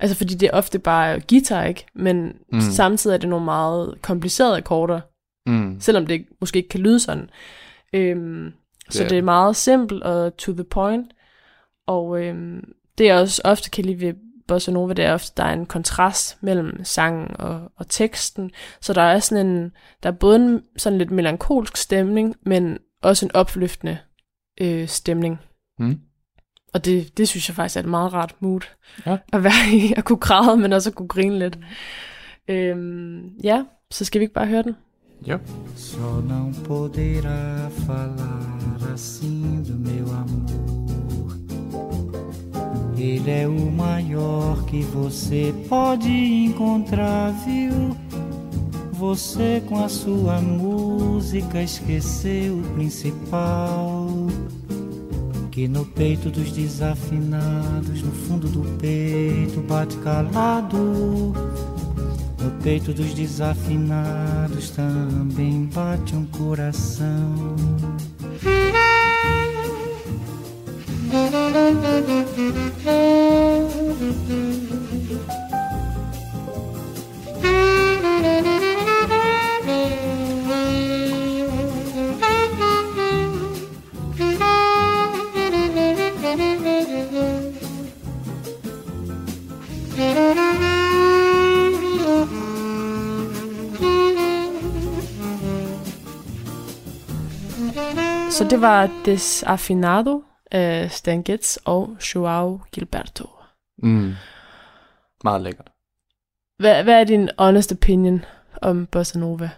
altså 0.00 0.16
fordi 0.16 0.34
det 0.34 0.46
er 0.46 0.52
ofte 0.56 0.78
bare 0.78 1.20
guitar, 1.28 1.64
ikke? 1.64 1.86
Men 1.94 2.32
Mm. 2.52 2.60
samtidig 2.60 3.14
er 3.14 3.18
det 3.18 3.28
nogle 3.28 3.44
meget 3.44 3.94
komplicerede 4.02 4.56
akkorder, 4.56 5.00
Mm. 5.46 5.80
selvom 5.80 6.06
det 6.06 6.26
måske 6.40 6.56
ikke 6.56 6.68
kan 6.68 6.80
lyde 6.80 7.00
sådan. 7.00 7.30
Øhm, 7.92 8.52
så 8.90 9.02
Ja. 9.02 9.08
det 9.08 9.18
er 9.18 9.22
meget 9.22 9.56
simpelt 9.56 10.02
og 10.02 10.36
to 10.36 10.52
the 10.52 10.64
point. 10.64 11.12
Og 11.86 12.22
øhm, 12.24 12.72
det 12.98 13.04
jeg 13.06 13.16
også 13.20 13.42
ofte 13.44 13.70
kan 13.70 13.84
lide 13.84 14.00
ved 14.00 14.14
bossa 14.48 14.70
nova, 14.72 14.92
det 14.92 15.04
er 15.04 15.12
ofte, 15.14 15.32
der 15.36 15.44
er 15.44 15.52
en 15.52 15.66
kontrast 15.66 16.42
mellem 16.42 16.84
sangen 16.84 17.36
og, 17.38 17.72
og 17.76 17.88
teksten. 17.88 18.50
Så 18.80 18.92
der 18.92 19.02
er 19.02 19.18
sådan 19.18 19.46
en, 19.46 19.72
der 20.02 20.08
er 20.08 20.12
både 20.14 20.36
en 20.36 20.62
sådan 20.76 20.98
lidt 20.98 21.10
melankolsk 21.10 21.76
stemning, 21.76 22.34
men 22.46 22.78
også 23.02 23.26
en 23.26 23.32
opløftende 23.34 23.98
øh, 24.60 24.88
stemning. 24.88 25.38
Mm. 25.78 26.00
Og 26.74 26.84
det, 26.84 27.18
det 27.18 27.28
synes 27.28 27.48
jeg 27.48 27.54
faktisk 27.56 27.76
er 27.76 27.80
et 27.80 27.88
meget 27.88 28.12
rart 28.12 28.34
mood 28.40 28.60
Ja. 29.06 29.16
at 29.32 29.44
være 29.44 29.68
i. 29.72 29.94
At 29.96 30.04
kunne 30.04 30.18
græde, 30.18 30.56
men 30.56 30.72
også 30.72 30.90
at 30.90 30.94
kunne 30.94 31.08
grine 31.08 31.38
lidt. 31.38 31.58
Øhm, 32.48 33.28
ja, 33.44 33.64
så 33.90 34.04
skal 34.04 34.18
vi 34.18 34.22
ikke 34.24 34.34
bare 34.34 34.46
høre 34.46 34.62
den? 34.62 34.76
Jo. 35.26 35.38
Só 35.76 36.20
não 36.32 36.52
poderá 36.68 37.68
falar 37.86 38.92
assim 38.94 39.62
do 39.68 39.74
meu 39.74 40.06
amor. 40.12 40.67
Ele 42.98 43.30
é 43.30 43.46
o 43.46 43.70
maior 43.70 44.64
que 44.64 44.82
você 44.82 45.54
pode 45.68 46.10
encontrar, 46.10 47.30
viu? 47.46 47.96
Você 48.92 49.62
com 49.68 49.84
a 49.84 49.88
sua 49.88 50.40
música 50.40 51.62
esqueceu 51.62 52.58
o 52.58 52.62
principal. 52.74 54.08
Que 55.52 55.68
no 55.68 55.84
peito 55.84 56.28
dos 56.28 56.50
desafinados, 56.50 58.02
no 58.02 58.10
fundo 58.10 58.48
do 58.48 58.62
peito 58.78 59.60
bate 59.60 59.96
calado. 59.98 60.76
No 62.40 62.50
peito 62.62 62.92
dos 62.92 63.14
desafinados 63.14 64.70
também 64.70 65.68
bate 65.72 66.16
um 66.16 66.26
coração. 66.26 67.54
Så 71.08 71.14
det 98.44 98.60
var 98.60 98.90
Desafinado 99.04 100.27
af 100.50 100.90
Stan 100.90 101.22
Getz 101.22 101.56
og 101.64 101.96
Joao 102.14 102.60
Gilberto. 102.72 103.30
Mm. 103.82 104.14
Meget 105.24 105.40
lækkert. 105.40 105.70
Hvad, 106.58 106.84
hvad 106.84 107.00
er 107.00 107.04
din 107.04 107.30
honest 107.38 107.72
opinion 107.72 108.24
om 108.62 108.86
Bossa 108.86 109.18
Nova? 109.18 109.50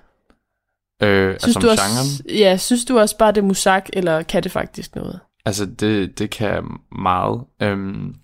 Øh, 1.02 1.30
altså 1.30 1.58
om 1.58 1.68
også, 1.68 1.82
genren. 1.84 2.38
Ja, 2.38 2.56
synes 2.56 2.84
du 2.84 2.98
også 2.98 3.18
bare, 3.18 3.32
det 3.32 3.38
er 3.38 3.46
musak, 3.46 3.88
eller 3.92 4.22
kan 4.22 4.42
det 4.42 4.52
faktisk 4.52 4.94
noget? 4.94 5.20
Altså, 5.44 5.66
det, 5.66 6.18
det 6.18 6.30
kan 6.30 6.64
meget. 6.92 7.44
Øhm, 7.62 8.14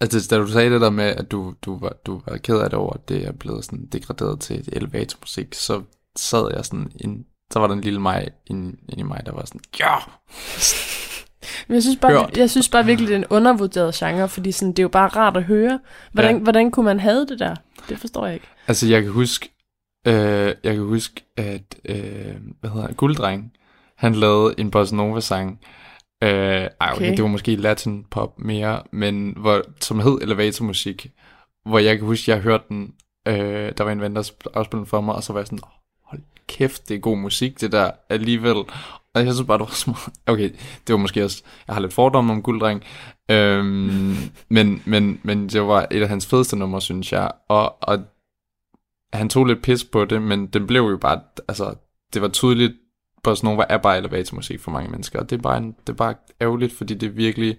altså, 0.00 0.28
da 0.30 0.38
du 0.38 0.46
sagde 0.46 0.70
det 0.70 0.80
der 0.80 0.90
med, 0.90 1.04
at 1.04 1.30
du, 1.30 1.54
du, 1.62 1.78
var, 1.78 1.92
du 2.06 2.22
var 2.26 2.36
ked 2.36 2.58
af 2.58 2.70
det 2.70 2.78
over, 2.78 2.92
at 2.92 3.08
det 3.08 3.26
er 3.26 3.32
blevet 3.32 3.64
sådan 3.64 3.86
degraderet 3.86 4.40
til 4.40 4.58
et 4.58 4.68
elevatormusik, 4.72 5.54
så 5.54 5.82
sad 6.16 6.50
jeg 6.54 6.64
sådan 6.64 6.92
en, 7.00 7.26
så 7.52 7.58
var 7.58 7.66
der 7.66 7.74
en 7.74 7.80
lille 7.80 8.00
mig 8.00 8.28
inde, 8.46 8.76
inde 8.88 9.00
i 9.00 9.02
mig, 9.02 9.22
der 9.26 9.32
var 9.32 9.44
sådan, 9.44 9.60
ja! 9.80 9.96
Men 11.68 11.74
jeg 11.74 11.82
synes 11.82 11.98
bare, 12.00 12.12
Hørt. 12.12 12.36
jeg 12.36 12.50
synes 12.50 12.68
bare 12.68 12.84
virkelig, 12.84 13.08
det 13.08 13.14
er 13.14 13.18
en 13.18 13.24
undervurderet 13.30 13.94
genre, 13.94 14.28
fordi 14.28 14.52
sådan, 14.52 14.72
det 14.72 14.78
er 14.78 14.82
jo 14.82 14.88
bare 14.88 15.08
rart 15.08 15.36
at 15.36 15.42
høre. 15.42 15.80
Hvordan, 16.12 16.36
Ja. 16.36 16.42
hvordan 16.42 16.70
kunne 16.70 16.84
man 16.84 17.00
have 17.00 17.26
det 17.26 17.38
der? 17.38 17.54
Det 17.88 17.98
forstår 17.98 18.26
jeg 18.26 18.34
ikke. 18.34 18.46
Altså, 18.68 18.88
jeg 18.88 19.02
kan 19.02 19.10
huske, 19.12 19.48
øh, 20.06 20.14
jeg 20.64 20.74
kan 20.74 20.82
huske, 20.82 21.24
at, 21.36 21.74
øh, 21.84 22.34
hvad 22.60 22.70
hedder 22.70 22.86
det, 22.86 22.96
Gulddreng, 22.96 23.52
han 23.96 24.14
lavede 24.14 24.54
en 24.58 24.70
Bossa 24.70 24.96
Nova-sang, 24.96 25.58
øh, 26.22 26.28
ej, 26.30 26.68
okay. 26.80 26.94
Okay. 26.94 27.10
det 27.10 27.22
var 27.22 27.28
måske 27.28 27.56
latin 27.56 28.04
pop 28.10 28.38
mere, 28.38 28.82
men 28.92 29.34
hvor, 29.36 29.62
som 29.80 30.00
hed 30.00 30.18
elevatormusik, 30.22 31.10
hvor 31.66 31.78
jeg 31.78 31.96
kan 31.98 32.06
huske, 32.06 32.30
jeg 32.30 32.40
hørte 32.40 32.64
den, 32.68 32.92
øh, 33.28 33.72
der 33.78 33.84
var 33.84 33.92
en 33.92 34.00
ven, 34.00 34.16
der 34.16 34.22
sp- 34.22 34.52
afspillede 34.54 34.86
for 34.86 35.00
mig, 35.00 35.14
og 35.14 35.22
så 35.22 35.32
var 35.32 35.40
jeg 35.40 35.46
sådan, 35.46 35.58
"Åh, 35.64 35.70
hold 36.06 36.20
kæft, 36.48 36.88
det 36.88 36.94
er 36.94 36.98
god 37.00 37.16
musik, 37.16 37.60
det 37.60 37.72
der 37.72 37.90
alligevel. 38.10 38.56
Og 39.14 39.24
jeg 39.24 39.34
synes 39.34 39.46
bare, 39.46 39.58
det 39.58 39.66
var 39.66 39.74
smart. 39.84 40.08
Okay, 40.26 40.50
det 40.86 40.92
var 40.92 40.96
måske 40.96 41.24
også, 41.24 41.42
jeg 41.66 41.74
har 41.74 41.80
lidt 41.80 41.92
fordomme 41.92 42.32
om 42.32 42.42
Gulddreng, 42.42 42.82
øhm, 43.30 44.16
men, 44.48 44.82
men, 44.84 45.20
men 45.22 45.48
det 45.48 45.62
var 45.62 45.86
et 45.90 46.02
af 46.02 46.08
hans 46.08 46.26
fedeste 46.26 46.56
numre, 46.56 46.80
synes 46.80 47.12
jeg, 47.12 47.30
og, 47.48 47.82
og 47.82 47.98
han 49.12 49.28
tog 49.28 49.44
lidt 49.44 49.62
pis 49.62 49.84
på 49.84 50.04
det, 50.04 50.22
men 50.22 50.46
den 50.46 50.66
blev 50.66 50.82
jo 50.82 50.96
bare, 50.96 51.20
altså, 51.48 51.74
det 52.14 52.22
var 52.22 52.28
tydeligt, 52.28 52.72
Bossa 53.22 53.56
er 53.68 53.78
bare 53.78 53.98
elevatormusik 53.98 54.60
for 54.60 54.70
mange 54.70 54.90
mennesker, 54.90 55.18
og 55.20 55.30
det 55.30 55.38
er 55.38 55.42
bare, 55.42 55.56
en, 55.56 55.76
det 55.86 55.92
er 55.92 55.96
bare 55.96 56.14
ærgerligt, 56.40 56.72
fordi 56.72 56.94
det 56.94 57.06
er 57.06 57.10
virkelig 57.10 57.56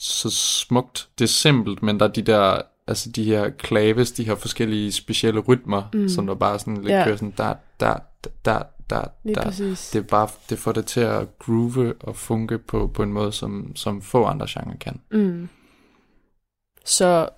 så 0.00 0.30
smukt. 0.30 1.08
Det 1.18 1.24
er 1.24 1.28
simpelt, 1.28 1.82
men 1.82 2.00
der 2.00 2.06
er 2.08 2.12
de 2.12 2.22
der, 2.22 2.62
altså 2.86 3.10
de 3.10 3.24
her 3.24 3.50
klaves, 3.50 4.12
de 4.12 4.24
her 4.24 4.34
forskellige 4.34 4.92
specielle 4.92 5.40
rytmer. 5.40 5.82
Mm. 5.94 6.08
som 6.08 6.26
der 6.26 6.34
bare 6.34 6.58
sådan 6.58 6.76
lidt 6.76 6.88
Ja. 6.88 7.04
kører 7.04 7.16
sådan, 7.16 7.34
der, 7.36 7.54
der, 7.80 7.98
der, 8.44 8.62
der, 8.90 9.04
Lige 9.24 9.34
der. 9.34 9.42
præcis. 9.42 9.90
Det 9.90 9.98
er 9.98 10.02
bare, 10.02 10.28
det 10.50 10.58
får 10.58 10.72
det 10.72 10.86
til 10.86 11.00
at 11.00 11.38
groove 11.38 11.94
og 12.00 12.16
funke 12.16 12.58
på, 12.58 12.86
på 12.94 13.02
en 13.02 13.12
måde, 13.12 13.32
som, 13.32 13.76
som 13.76 14.02
få 14.02 14.24
andre 14.24 14.46
genrer 14.50 14.76
kan. 14.80 15.00
Mm. 15.10 15.48
Så 16.84 17.28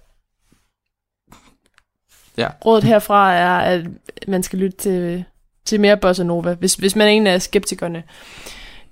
Ja. 2.36 2.48
rådet 2.66 2.84
herfra 2.84 3.32
er, 3.34 3.58
at 3.58 3.86
man 4.28 4.42
skal 4.42 4.58
lytte 4.58 4.76
til, 4.76 5.24
til 5.64 5.80
mere 5.80 5.96
Bossa 5.96 6.22
Nova, 6.22 6.54
hvis, 6.54 6.74
hvis 6.74 6.96
man 6.96 7.06
er 7.06 7.10
en 7.10 7.26
af 7.26 7.42
skeptikerne. 7.42 8.04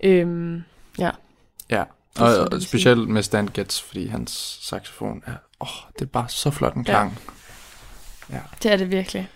Øhm, 0.05 0.63
ja. 0.99 1.11
Ja, 1.71 1.85
og, 2.19 2.49
og 2.53 2.63
specielt 2.63 3.09
med 3.09 3.23
Stan 3.23 3.49
Getz, 3.55 3.81
fordi 3.83 4.07
hans 4.07 4.59
saxofon 4.63 5.23
er, 5.27 5.35
åh, 5.61 5.69
det 5.99 6.03
er 6.03 6.07
bare 6.07 6.29
så 6.29 6.51
flot 6.51 6.75
en 6.75 6.85
Ja. 6.89 6.93
klang. 6.93 7.19
Det 8.63 8.73
er 8.73 8.77
det 8.77 8.91
virkelig. 8.91 9.29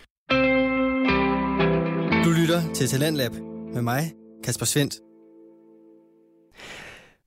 Du 2.24 2.30
lytter 2.30 2.72
til 2.74 2.88
Talentlab 2.88 3.30
med 3.74 3.82
mig, 3.82 4.12
Kasper 4.44 4.66
Svendt. 4.66 4.94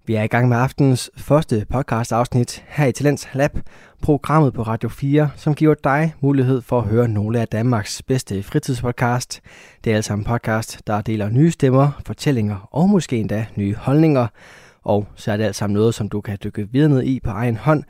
Vi 0.06 0.16
er 0.16 0.24
i 0.24 0.28
gang 0.28 0.50
med 0.50 0.58
aftenens 0.58 1.12
første 1.18 1.66
podcast-afsnit 1.70 2.64
her 2.68 2.86
i 2.86 2.92
Talents 2.92 3.28
Lab, 3.34 3.52
programmet 4.02 4.54
på 4.54 4.62
Radio 4.62 4.90
4, 4.90 5.30
som 5.36 5.56
giver 5.56 5.74
dig 5.74 6.14
mulighed 6.22 6.62
for 6.62 6.80
at 6.80 6.88
høre 6.88 7.08
nogle 7.08 7.42
af 7.42 7.48
Danmarks 7.48 8.02
bedste 8.02 8.44
fritidspodcast. 8.44 9.42
Det 9.84 9.92
er 9.92 9.96
altså 9.96 10.14
en 10.14 10.24
podcast, 10.24 10.82
der 10.88 11.02
deler 11.02 11.30
nye 11.30 11.52
stemmer, 11.52 12.02
fortællinger 12.06 12.70
og 12.72 12.90
måske 12.90 13.18
endda 13.18 13.46
nye 13.56 13.76
holdninger. 13.76 14.28
Og 14.84 15.08
så 15.16 15.32
er 15.32 15.38
det 15.38 15.44
alt 15.44 15.56
sammen 15.56 15.74
noget, 15.74 15.96
som 15.96 16.10
du 16.10 16.22
kan 16.22 16.38
dykke 16.44 16.68
videre 16.72 16.90
ned 16.90 17.04
i 17.04 17.20
på 17.20 17.30
egen 17.30 17.58
hånd. 17.58 17.84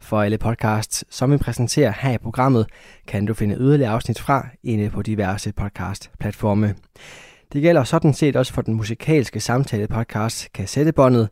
For 0.00 0.22
alle 0.22 0.38
podcasts, 0.38 1.04
som 1.10 1.32
vi 1.32 1.36
præsenterer 1.36 1.92
her 2.00 2.12
i 2.12 2.18
programmet, 2.18 2.66
kan 3.06 3.26
du 3.26 3.34
finde 3.34 3.56
yderligere 3.56 3.90
afsnit 3.90 4.20
fra 4.20 4.46
inde 4.62 4.90
på 4.90 5.02
diverse 5.02 5.52
podcast-platforme. 5.52 6.74
Det 7.52 7.62
gælder 7.62 7.84
sådan 7.84 8.14
set 8.14 8.36
også 8.36 8.52
for 8.52 8.62
den 8.62 8.74
musikalske 8.74 9.40
samtale-podcast 9.40 10.48
Kassettebåndet. 10.54 11.28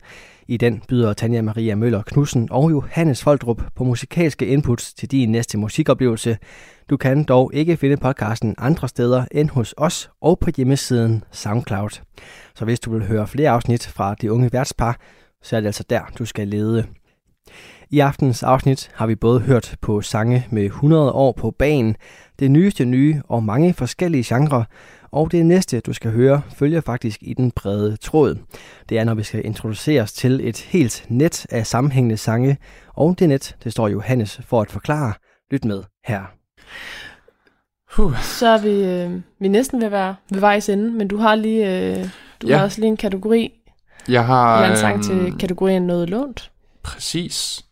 I 0.47 0.57
den 0.57 0.81
byder 0.87 1.13
Tanja 1.13 1.41
Maria 1.41 1.75
Møller 1.75 2.01
Knudsen 2.01 2.47
og 2.51 2.71
Johannes 2.71 3.23
Foldrup 3.23 3.61
på 3.75 3.83
musikalske 3.83 4.47
inputs 4.47 4.93
til 4.93 5.11
din 5.11 5.31
næste 5.31 5.57
musikoplevelse. 5.57 6.37
Du 6.89 6.97
kan 6.97 7.23
dog 7.23 7.51
ikke 7.53 7.77
finde 7.77 7.97
podcasten 7.97 8.55
andre 8.57 8.87
steder 8.87 9.25
end 9.31 9.49
hos 9.49 9.73
os 9.77 10.09
og 10.21 10.39
på 10.39 10.49
hjemmesiden 10.57 11.23
SoundCloud. 11.31 12.01
Så 12.55 12.65
hvis 12.65 12.79
du 12.79 12.91
vil 12.91 13.07
høre 13.07 13.27
flere 13.27 13.49
afsnit 13.49 13.87
fra 13.87 14.15
De 14.21 14.31
Unge 14.31 14.49
Værtspar, 14.53 14.99
så 15.43 15.55
er 15.55 15.59
det 15.59 15.67
altså 15.67 15.83
der, 15.89 16.01
du 16.19 16.25
skal 16.25 16.47
lede. 16.47 16.87
I 17.91 17.99
aftens 17.99 18.43
afsnit 18.43 18.91
har 18.93 19.07
vi 19.07 19.15
både 19.15 19.39
hørt 19.39 19.75
på 19.81 20.01
sange 20.01 20.47
med 20.51 20.63
100 20.65 21.11
år 21.11 21.31
på 21.31 21.51
banen, 21.51 21.95
det 22.39 22.51
nyeste 22.51 22.85
nye 22.85 23.21
og 23.27 23.43
mange 23.43 23.73
forskellige 23.73 24.23
genrer, 24.35 24.63
og 25.11 25.31
det 25.31 25.45
næste, 25.45 25.79
du 25.79 25.93
skal 25.93 26.11
høre, 26.11 26.41
følger 26.55 26.81
faktisk 26.81 27.19
i 27.21 27.33
den 27.33 27.51
brede 27.51 27.97
tråd. 27.97 28.37
Det 28.89 28.99
er, 28.99 29.03
når 29.03 29.13
vi 29.13 29.23
skal 29.23 29.45
introduceres 29.45 30.13
til 30.13 30.39
et 30.47 30.57
helt 30.57 31.05
net 31.09 31.45
af 31.49 31.67
sammenhængende 31.67 32.17
sange, 32.17 32.57
og 32.93 33.15
det 33.19 33.29
net, 33.29 33.55
det 33.63 33.71
står 33.71 33.87
Johannes 33.87 34.41
for 34.45 34.61
at 34.61 34.71
forklare. 34.71 35.13
Lyt 35.51 35.65
med 35.65 35.83
her. 36.05 36.21
Huh. 37.95 38.17
Så 38.21 38.47
er 38.47 38.61
vi, 38.61 38.69
øh, 38.69 39.21
vi 39.39 39.45
er 39.45 39.49
næsten 39.51 39.79
ved 39.79 39.85
at 39.85 39.91
være 39.91 40.15
ved 40.31 40.39
vejs 40.39 40.69
ende, 40.69 40.91
men 40.91 41.07
du 41.07 41.17
har 41.17 41.35
lige, 41.35 41.89
øh, 41.97 42.09
du 42.41 42.47
Ja. 42.47 42.57
har 42.57 42.63
også 42.63 42.79
lige 42.81 42.87
en 42.89 42.97
kategori, 42.97 43.51
Jeg 44.09 44.25
har... 44.25 44.57
eller 44.57 44.71
en 44.71 44.77
sang 44.77 45.03
til 45.03 45.15
øhm, 45.15 45.37
kategorien 45.37 45.87
noget 45.87 46.09
lånt. 46.09 46.51
Præcis. 46.83 47.65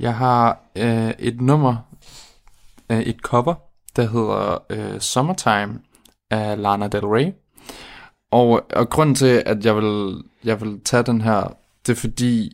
Jeg 0.00 0.16
har 0.16 0.60
øh, 0.76 1.10
et 1.18 1.40
nummer, 1.40 1.76
øh, 2.90 3.00
et 3.00 3.16
cover, 3.20 3.54
der 3.96 4.02
hedder 4.02 4.58
øh, 4.70 5.00
Summertime 5.00 5.80
af 6.30 6.62
Lana 6.62 6.88
Del 6.88 7.06
Rey. 7.06 7.32
Og, 8.30 8.66
og 8.76 8.90
grunden 8.90 9.14
til, 9.14 9.42
at 9.46 9.64
jeg 9.64 9.76
vil, 9.76 10.22
jeg 10.44 10.60
vil 10.60 10.80
tage 10.84 11.02
den 11.02 11.20
her, 11.20 11.56
det 11.86 11.92
er 11.92 12.00
fordi, 12.00 12.52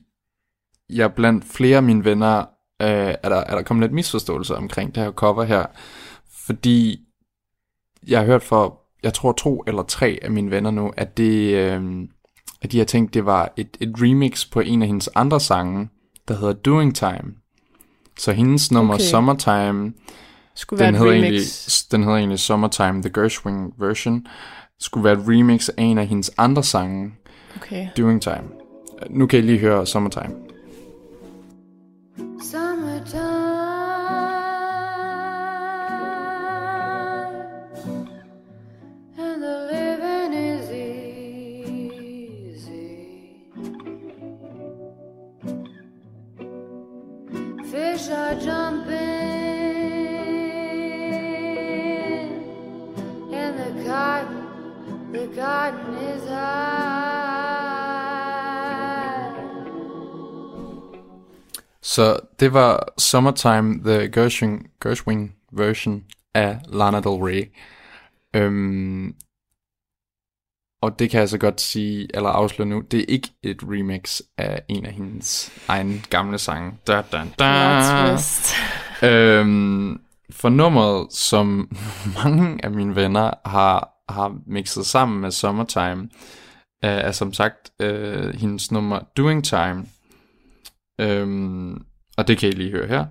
jeg 0.90 1.14
blandt 1.14 1.44
flere 1.44 1.76
af 1.76 1.82
mine 1.82 2.04
venner, 2.04 2.38
øh, 2.82 3.14
er, 3.22 3.28
der, 3.28 3.36
er 3.36 3.54
der 3.54 3.62
kommet 3.62 3.84
lidt 3.84 3.94
misforståelse 3.94 4.56
omkring 4.56 4.94
det 4.94 5.02
her 5.02 5.12
cover 5.12 5.44
her. 5.44 5.66
Fordi 6.46 7.00
jeg 8.06 8.18
har 8.18 8.26
hørt 8.26 8.42
for, 8.42 8.80
jeg 9.02 9.14
tror 9.14 9.32
to 9.32 9.64
eller 9.66 9.82
tre 9.82 10.18
af 10.22 10.30
mine 10.30 10.50
venner 10.50 10.70
nu, 10.70 10.92
at 10.96 11.16
det, 11.16 11.54
øh, 11.54 12.08
at 12.62 12.72
de 12.72 12.78
har 12.78 12.84
tænkt, 12.84 13.14
det 13.14 13.26
var 13.26 13.52
et, 13.56 13.76
et 13.80 13.94
remix 13.96 14.50
på 14.50 14.60
en 14.60 14.82
af 14.82 14.88
hendes 14.88 15.08
andre 15.14 15.40
sange, 15.40 15.88
der 16.28 16.34
hedder 16.38 16.52
Doing 16.52 16.94
Time. 16.94 17.34
Så 18.18 18.32
hendes 18.32 18.72
nummer 18.72 18.94
Okay. 18.94 19.04
Summertime, 19.04 19.92
Skulle 20.54 20.84
den 20.86 20.94
hedder, 20.94 21.12
remix. 21.12 21.22
egentlig, 21.24 21.42
den 21.92 22.02
hedder 22.02 22.16
egentlig 22.18 22.38
Summertime, 22.38 23.02
The 23.02 23.10
Gershwin 23.14 23.72
version, 23.78 24.26
skulle 24.80 25.04
være 25.04 25.12
et 25.12 25.24
remix 25.28 25.68
af 25.68 25.82
en 25.82 25.98
af 25.98 26.06
hendes 26.06 26.30
andre 26.38 26.62
sange, 26.62 27.12
Okay. 27.56 27.88
Doing 27.96 28.22
Time. 28.22 28.44
Nu 29.10 29.26
kan 29.26 29.38
I 29.38 29.42
lige 29.42 29.58
høre. 29.58 29.86
Summertime 29.86 30.34
Så 61.94 62.20
det 62.40 62.52
var 62.52 62.92
Summertime, 62.98 63.84
The 63.84 64.08
Gershwin, 64.08 64.66
Gershwin 64.82 65.32
version 65.52 66.04
af 66.34 66.58
Lana 66.68 67.00
Del 67.00 67.06
Rey. 67.06 67.52
Øhm, 68.36 69.14
og 70.82 70.98
det 70.98 71.10
kan 71.10 71.20
jeg 71.20 71.28
så 71.28 71.38
godt 71.38 71.60
sige, 71.60 72.08
eller 72.14 72.28
afsløre 72.28 72.68
nu, 72.68 72.80
det 72.80 73.00
er 73.00 73.04
ikke 73.08 73.28
et 73.42 73.58
remix 73.62 74.20
af 74.38 74.62
en 74.68 74.86
af 74.86 74.92
hendes 74.92 75.52
egne 75.68 76.02
gamle 76.10 76.38
sange. 76.38 76.72
Da, 76.86 77.02
da, 77.12 77.24
da. 77.38 78.16
Øhm, 79.02 80.00
for 80.30 80.48
nummeret, 80.48 81.12
som 81.12 81.76
mange 82.24 82.64
af 82.64 82.70
mine 82.70 82.96
venner 82.96 83.30
har, 83.48 83.88
har 84.08 84.36
mixet 84.46 84.86
sammen 84.86 85.20
med 85.20 85.30
Summertime, 85.30 86.08
øh, 86.84 86.90
er 86.90 87.12
som 87.12 87.32
sagt 87.32 87.70
øh, 87.80 88.34
hendes 88.34 88.72
nummer 88.72 89.00
Doing 89.16 89.44
Time. 89.44 89.86
Øhm, 90.98 91.84
og 92.16 92.28
det 92.28 92.38
kan 92.38 92.48
I 92.48 92.52
lige 92.52 92.70
høre 92.70 92.86
her. 92.86 93.04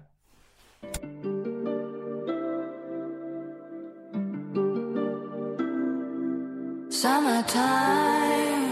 Summertime 7.43 8.69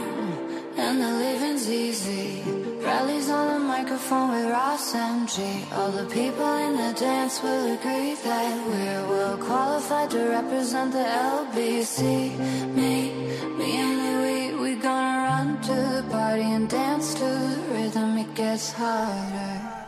and 0.78 1.02
the 1.02 1.12
living's 1.26 1.68
easy. 1.70 2.42
Rallies 2.86 3.30
on 3.30 3.46
the 3.54 3.60
microphone 3.60 4.30
with 4.32 4.48
Ross 4.50 4.94
MG. 4.94 5.38
All 5.74 5.92
the 5.92 6.06
people 6.10 6.52
in 6.68 6.74
the 6.78 6.94
dance 7.00 7.42
will 7.44 7.74
agree 7.78 8.16
that 8.24 8.68
we're 8.68 9.04
well 9.10 9.38
qualified 9.38 10.10
to 10.12 10.20
represent 10.38 10.92
the 10.92 11.06
LBC. 11.38 12.00
Me, 12.76 13.12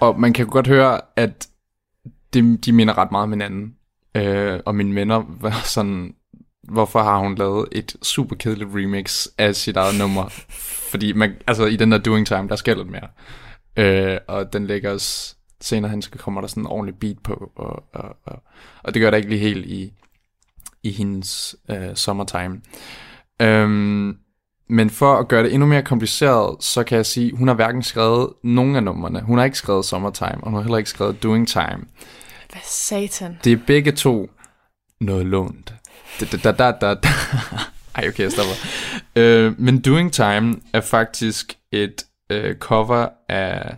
Og 0.01 0.19
man 0.19 0.34
kan 0.34 0.47
godt 0.47 0.67
høre, 0.67 1.01
at 1.15 1.47
de, 2.34 2.57
de 2.57 2.71
minder 2.71 2.97
ret 2.97 3.11
meget 3.11 3.24
om 3.24 3.32
hinanden. 3.32 3.76
Øh, 4.15 4.59
og 4.65 4.76
mine 4.76 4.95
venner 4.95 5.24
var 5.28 5.61
sådan, 5.65 6.15
hvorfor 6.63 7.03
har 7.03 7.17
hun 7.17 7.36
lavet 7.36 7.67
et 7.71 7.95
super 8.01 8.36
kedeligt 8.36 8.69
remix 8.74 9.28
af 9.38 9.55
sit 9.55 9.78
eget 9.78 9.99
nummer? 9.99 10.30
Fordi 10.91 11.13
man, 11.13 11.36
altså, 11.47 11.65
i 11.65 11.76
den 11.76 11.91
der 11.91 11.97
Doing 11.97 12.28
Time, 12.28 12.47
der 12.47 12.55
skal 12.55 12.78
lidt 12.78 12.89
mere. 12.89 13.07
Øh, 13.78 14.17
og 14.28 14.53
den 14.53 14.67
ligger 14.67 14.91
også, 14.91 15.36
senere 15.61 15.91
hen, 15.91 16.01
så 16.01 16.09
kommer 16.09 16.41
der 16.41 16.47
sådan 16.47 16.63
en 16.63 16.67
ordentlig 16.67 16.95
beat 16.99 17.17
på, 17.24 17.51
og, 17.55 17.84
og, 17.93 18.17
og, 18.24 18.43
og 18.84 18.93
det 18.93 19.01
gør 19.01 19.09
der 19.09 19.17
ikke 19.17 19.30
lige 19.30 19.39
helt 19.39 19.65
i, 19.65 19.93
i 20.84 20.91
hendes 20.91 21.55
øh, 21.69 21.95
Summertime. 21.95 22.61
Øhm, 23.41 24.17
men 24.70 24.89
for 24.89 25.16
at 25.16 25.28
gøre 25.28 25.43
det 25.43 25.53
endnu 25.53 25.68
mere 25.68 25.84
kompliceret, 25.84 26.64
så 26.64 26.84
kan 26.84 26.95
jeg 26.95 27.05
sige, 27.05 27.36
hun 27.36 27.47
har 27.47 27.55
hverken 27.55 27.84
skrevet 27.84 28.30
nogen 28.43 28.76
af 28.76 28.84
numrene. 28.84 29.22
Hun 29.22 29.38
har 29.38 29.45
ikke 29.45 29.57
skrevet 29.57 29.86
Summertime, 29.86 30.38
og 30.43 30.43
hun 30.43 30.53
har 30.53 30.61
heller 30.61 30.78
ikke 30.78 30.89
skrevet 30.89 31.24
Doing 31.24 31.47
Time. 31.47 31.86
Hvad 32.51 32.61
satan? 32.64 33.39
Det 33.43 33.51
er 33.51 33.57
begge 33.68 33.91
to 33.91 34.30
noget 35.01 35.26
lånt. 35.26 35.74
Da, 36.20 36.26
da, 36.26 36.51
da, 36.51 36.72
da, 36.72 36.93
da. 36.93 37.09
Ej, 37.95 38.07
okay, 38.07 38.24
jeg 38.24 38.32
stopper. 38.32 38.53
Øh, 39.16 39.59
men 39.59 39.82
Doing 39.82 40.14
Time 40.14 40.55
er 40.74 40.82
faktisk 40.82 41.57
et 41.72 42.05
øh, 42.30 42.55
cover 42.55 43.07
af 43.30 43.76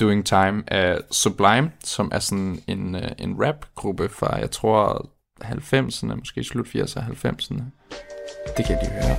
Doing 0.00 0.26
Time 0.26 0.62
af 0.66 0.98
Sublime, 1.10 1.72
som 1.84 2.10
er 2.14 2.18
sådan 2.18 2.62
en, 2.66 2.94
øh, 2.94 3.10
en 3.18 3.44
rap-gruppe 3.44 4.08
fra, 4.08 4.36
jeg 4.36 4.50
tror, 4.50 5.10
90'erne, 5.44 6.14
måske 6.14 6.44
slut 6.44 6.66
80'erne 6.66 7.00
og 7.00 7.06
90'erne. 7.06 7.62
Det 8.56 8.66
kan 8.66 8.76
jeg 8.76 8.84
lige 8.84 8.92
høre. 8.92 9.16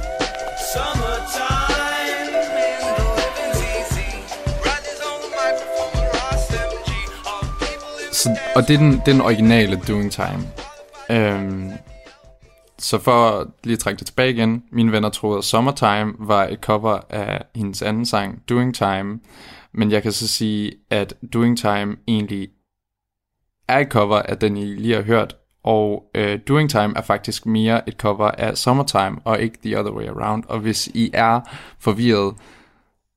Så, 8.11 8.39
og 8.55 8.67
det 8.67 8.73
er, 8.73 8.77
den, 8.77 8.91
det 8.91 8.99
er 8.99 9.11
den 9.11 9.21
originale 9.21 9.81
Doing 9.87 10.11
Time. 10.11 10.47
Øhm, 11.11 11.71
så 12.79 12.99
for 12.99 13.29
at 13.29 13.47
lige 13.63 13.73
at 13.73 13.79
trække 13.79 13.99
det 13.99 14.07
tilbage 14.07 14.31
igen, 14.31 14.63
mine 14.71 14.91
venner 14.91 15.09
troede, 15.09 15.37
at 15.37 15.43
Summertime 15.43 16.13
var 16.19 16.47
et 16.47 16.59
cover 16.59 16.99
af 17.09 17.45
hendes 17.55 17.81
anden 17.81 18.05
sang, 18.05 18.43
Doing 18.49 18.75
Time. 18.75 19.19
Men 19.73 19.91
jeg 19.91 20.03
kan 20.03 20.11
så 20.11 20.27
sige, 20.27 20.71
at 20.89 21.13
Doing 21.33 21.57
Time 21.57 21.95
egentlig 22.07 22.49
er 23.67 23.79
et 23.79 23.87
cover 23.87 24.21
af 24.21 24.37
den, 24.37 24.57
I 24.57 24.65
lige 24.65 24.95
har 24.95 25.01
hørt. 25.01 25.35
Og 25.69 26.03
øh, 26.15 26.39
Doing 26.47 26.69
Time 26.69 26.93
er 26.95 27.01
faktisk 27.01 27.45
mere 27.45 27.89
et 27.89 27.93
cover 27.93 28.31
af 28.31 28.57
Summertime, 28.57 29.17
og 29.23 29.41
ikke 29.41 29.57
the 29.65 29.79
other 29.79 29.91
way 29.91 30.05
around. 30.07 30.43
Og 30.47 30.59
hvis 30.59 30.87
I 30.87 31.09
er 31.13 31.41
forvirret, 31.79 32.35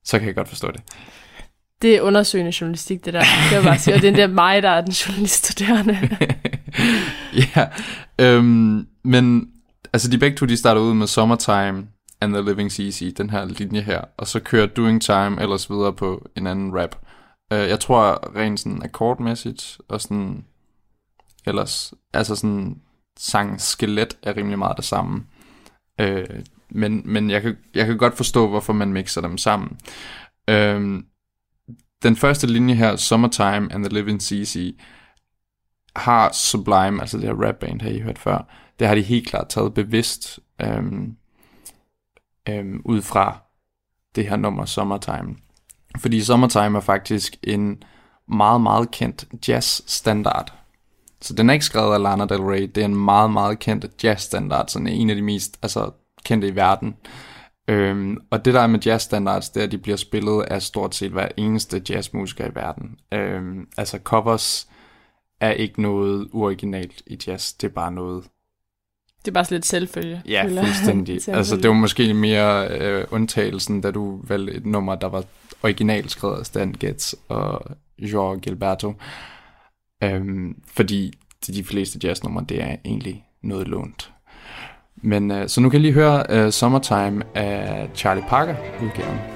så 0.03 0.19
kan 0.19 0.27
jeg 0.27 0.35
godt 0.35 0.47
forstå 0.47 0.71
det. 0.71 0.81
Det 1.81 1.95
er 1.95 2.01
undersøgende 2.01 2.53
journalistik, 2.61 3.05
det 3.05 3.13
der. 3.13 3.19
Det 3.19 3.55
jeg 3.55 3.63
bare 3.63 3.79
sige. 3.79 3.95
Og 3.95 4.01
det 4.01 4.09
er 4.09 4.15
der 4.15 4.27
mig, 4.27 4.63
der 4.63 4.69
er 4.69 4.81
den 4.81 4.91
journaliststuderende. 4.91 5.97
ja, 7.55 7.67
øhm, 8.19 8.87
men 9.03 9.47
altså 9.93 10.11
de 10.11 10.17
begge 10.17 10.37
to, 10.37 10.45
de 10.45 10.57
starter 10.57 10.81
ud 10.81 10.93
med 10.93 11.07
Summertime 11.07 11.87
and 12.21 12.33
the 12.33 12.41
Living's 12.41 12.83
Easy, 12.83 13.03
den 13.17 13.29
her 13.29 13.45
linje 13.45 13.81
her, 13.81 14.01
og 14.17 14.27
så 14.27 14.39
kører 14.39 14.65
Doing 14.65 15.01
Time 15.01 15.41
ellers 15.41 15.69
videre 15.69 15.93
på 15.93 16.29
en 16.37 16.47
anden 16.47 16.79
rap. 16.79 16.95
Øh, 17.53 17.69
jeg 17.69 17.79
tror 17.79 18.35
rent 18.35 18.59
sådan 18.59 18.81
akkordmæssigt, 18.83 19.77
og 19.89 20.01
sådan 20.01 20.43
ellers, 21.45 21.93
altså 22.13 22.35
sådan 22.35 22.81
sang 23.17 23.61
skelet 23.61 24.17
er 24.23 24.37
rimelig 24.37 24.59
meget 24.59 24.77
det 24.77 24.85
samme. 24.85 25.25
Øh, 25.99 26.43
men 26.69 27.01
men 27.05 27.29
jeg, 27.29 27.41
kan, 27.41 27.57
jeg 27.75 27.85
kan 27.85 27.97
godt 27.97 28.17
forstå, 28.17 28.47
hvorfor 28.47 28.73
man 28.73 28.93
mixer 28.93 29.21
dem 29.21 29.37
sammen. 29.37 29.77
Øh, 30.47 31.03
den 32.03 32.15
første 32.15 32.47
linje 32.47 32.75
her, 32.75 32.95
Summertime 32.95 33.73
and 33.73 33.83
the 33.83 33.93
Living 33.93 34.21
CC, 34.21 34.79
har 35.95 36.31
Sublime, 36.31 37.01
altså 37.01 37.17
det 37.17 37.25
her 37.25 37.47
rapband, 37.47 37.81
har 37.81 37.89
I 37.89 37.99
hørt 37.99 38.19
før, 38.19 38.47
det 38.79 38.87
har 38.87 38.95
de 38.95 39.01
helt 39.01 39.27
klart 39.27 39.49
taget 39.49 39.73
bevidst 39.73 40.39
øhm, 40.61 41.17
øhm, 42.49 42.81
ud 42.85 43.01
fra 43.01 43.37
det 44.15 44.27
her 44.27 44.35
nummer 44.35 44.65
Summertime. 44.65 45.35
Fordi 45.99 46.23
Summertime 46.23 46.77
er 46.77 46.81
faktisk 46.81 47.35
en 47.43 47.83
meget, 48.27 48.61
meget 48.61 48.91
kendt 48.91 49.25
jazz-standard. 49.47 50.62
Så 51.23 51.33
den 51.33 51.49
er 51.49 51.53
ikke 51.53 51.65
skrevet 51.65 51.93
af 51.93 52.01
Lana 52.01 52.25
Del 52.25 52.41
Rey, 52.41 52.71
det 52.75 52.81
er 52.81 52.85
en 52.85 52.95
meget, 52.95 53.31
meget 53.31 53.59
kendt 53.59 54.03
jazz-standard, 54.03 54.67
sådan 54.67 54.87
en 54.87 55.09
af 55.09 55.15
de 55.15 55.21
mest 55.21 55.59
altså, 55.61 55.91
kendte 56.25 56.47
i 56.47 56.55
verden. 56.55 56.95
Øhm, 57.67 58.17
og 58.29 58.45
det 58.45 58.53
der 58.53 58.59
er 58.59 58.67
med 58.67 58.79
jazz-standards, 58.85 59.49
det 59.49 59.59
er, 59.59 59.63
at 59.63 59.71
de 59.71 59.77
bliver 59.77 59.97
spillet 59.97 60.43
af 60.43 60.61
stort 60.61 60.95
set 60.95 61.11
hver 61.11 61.27
eneste 61.37 61.81
jazzmusiker 61.89 62.47
i 62.47 62.55
verden. 62.55 62.97
Øhm, 63.13 63.67
altså 63.77 63.99
covers 64.03 64.67
er 65.39 65.51
ikke 65.51 65.81
noget 65.81 66.27
originalt 66.33 67.01
i 67.07 67.19
jazz, 67.27 67.53
det 67.53 67.67
er 67.67 67.73
bare 67.73 67.91
noget 67.91 68.23
Det 69.25 69.31
er 69.31 69.33
bare 69.33 69.45
sådan 69.45 69.55
lidt 69.55 69.65
selvfølge. 69.65 70.21
Ja, 70.27 70.43
fuldstændig. 70.43 71.21
Selvfølge. 71.21 71.37
altså, 71.37 71.55
det 71.55 71.67
var 71.67 71.73
måske 71.73 72.13
mere 72.13 72.67
øh, 72.67 73.05
undtagelsen, 73.11 73.81
da 73.81 73.91
du 73.91 74.19
valgte 74.23 74.53
et 74.53 74.65
nummer, 74.65 74.95
der 74.95 75.07
var 75.07 75.23
originalt 75.63 76.11
skrevet 76.11 76.39
af 76.39 76.45
Stan 76.45 76.75
Getz 76.79 77.13
og 77.27 77.61
Jorge 77.99 78.39
Gilberto. 78.39 78.93
Øhm, 80.03 80.55
fordi 80.67 81.13
de, 81.47 81.53
de 81.53 81.63
fleste 81.63 81.99
jazznumre, 82.03 82.45
det 82.49 82.63
er 82.63 82.75
egentlig 82.85 83.25
noget 83.41 83.67
lånt. 83.67 84.11
Men 84.95 85.31
øh, 85.31 85.49
så 85.49 85.61
nu 85.61 85.69
kan 85.69 85.79
I 85.79 85.81
lige 85.81 85.93
høre 85.93 86.23
øh, 86.29 86.51
Summertime 86.51 87.23
af 87.35 87.89
Charlie 87.95 88.25
Parker 88.29 88.55
udgaven. 88.83 89.32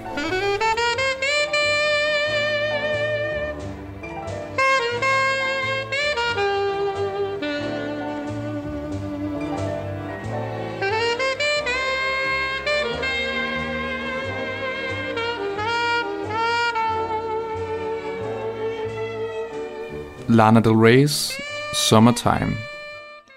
Lana 20.29 20.59
Del 20.59 20.73
Rey's 20.73 21.39
Summertime 21.73 22.55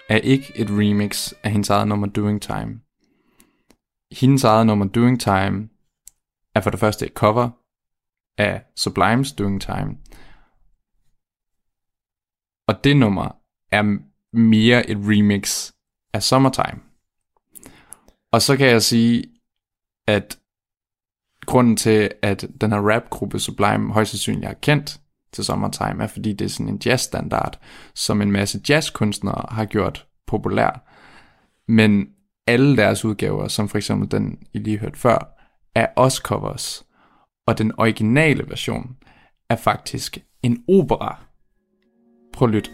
er 0.09 0.17
ikke 0.17 0.51
et 0.55 0.67
remix 0.69 1.33
af 1.43 1.51
hendes 1.51 1.69
eget 1.69 1.87
nummer 1.87 2.07
Doing 2.07 2.41
Time. 2.41 2.81
Hendes 4.11 4.43
eget 4.43 4.65
nummer 4.65 4.85
Doing 4.85 5.21
Time 5.21 5.69
er 6.55 6.61
for 6.61 6.69
det 6.69 6.79
første 6.79 7.05
et 7.05 7.13
cover 7.13 7.49
af 8.37 8.63
Sublimes 8.75 9.31
Doing 9.31 9.61
Time. 9.61 9.97
Og 12.67 12.83
det 12.83 12.97
nummer 12.97 13.35
er 13.71 13.97
mere 14.37 14.89
et 14.89 14.97
remix 14.97 15.71
af 16.13 16.23
Summertime. 16.23 16.81
Og 18.31 18.41
så 18.41 18.57
kan 18.57 18.67
jeg 18.67 18.81
sige, 18.81 19.23
at 20.07 20.39
grunden 21.45 21.77
til, 21.77 22.11
at 22.21 22.45
den 22.61 22.71
her 22.71 22.89
rapgruppe 22.89 23.39
Sublime 23.39 23.93
højst 23.93 24.11
sandsynligt 24.11 24.45
er 24.45 24.53
kendt 24.53 25.00
til 25.33 25.43
Summertime, 25.43 26.03
er 26.03 26.07
fordi 26.07 26.33
det 26.33 26.45
er 26.45 26.49
sådan 26.49 26.69
en 26.69 26.81
jazzstandard, 26.85 27.59
som 27.95 28.21
en 28.21 28.31
masse 28.31 28.61
jazzkunstnere 28.69 29.45
har 29.49 29.65
gjort 29.65 30.07
populær. 30.27 30.87
Men 31.67 32.07
alle 32.47 32.77
deres 32.77 33.05
udgaver, 33.05 33.47
som 33.47 33.69
for 33.69 33.77
eksempel 33.77 34.11
den, 34.11 34.39
I 34.53 34.59
lige 34.59 34.77
hørte 34.77 34.99
før, 34.99 35.37
er 35.75 35.87
også 35.95 36.21
covers. 36.25 36.85
Og 37.47 37.57
den 37.57 37.71
originale 37.77 38.49
version 38.49 38.95
er 39.49 39.55
faktisk 39.55 40.17
en 40.43 40.63
opera. 40.67 41.23
Prøv 42.33 42.47
at 42.47 42.53
lytte. 42.53 42.71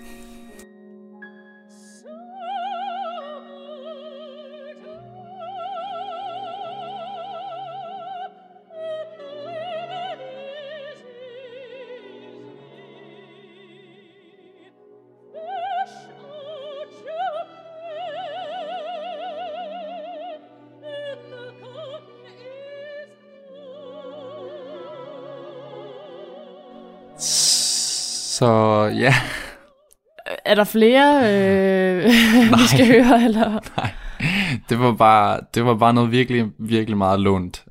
Så 28.37 28.49
ja, 28.95 29.13
Er 30.45 30.55
der 30.55 30.63
flere, 30.63 31.17
øh, 31.19 32.03
vi 32.59 32.67
skal 32.67 32.87
høre? 32.87 33.23
Eller? 33.23 33.59
det 34.69 34.79
var 34.79 34.95
bare, 34.95 35.39
det 35.53 35.65
var 35.65 35.75
bare 35.75 35.93
noget 35.93 36.11
virkelig, 36.11 36.51
virkelig 36.59 36.97
meget 36.97 37.19
lånt. 37.19 37.65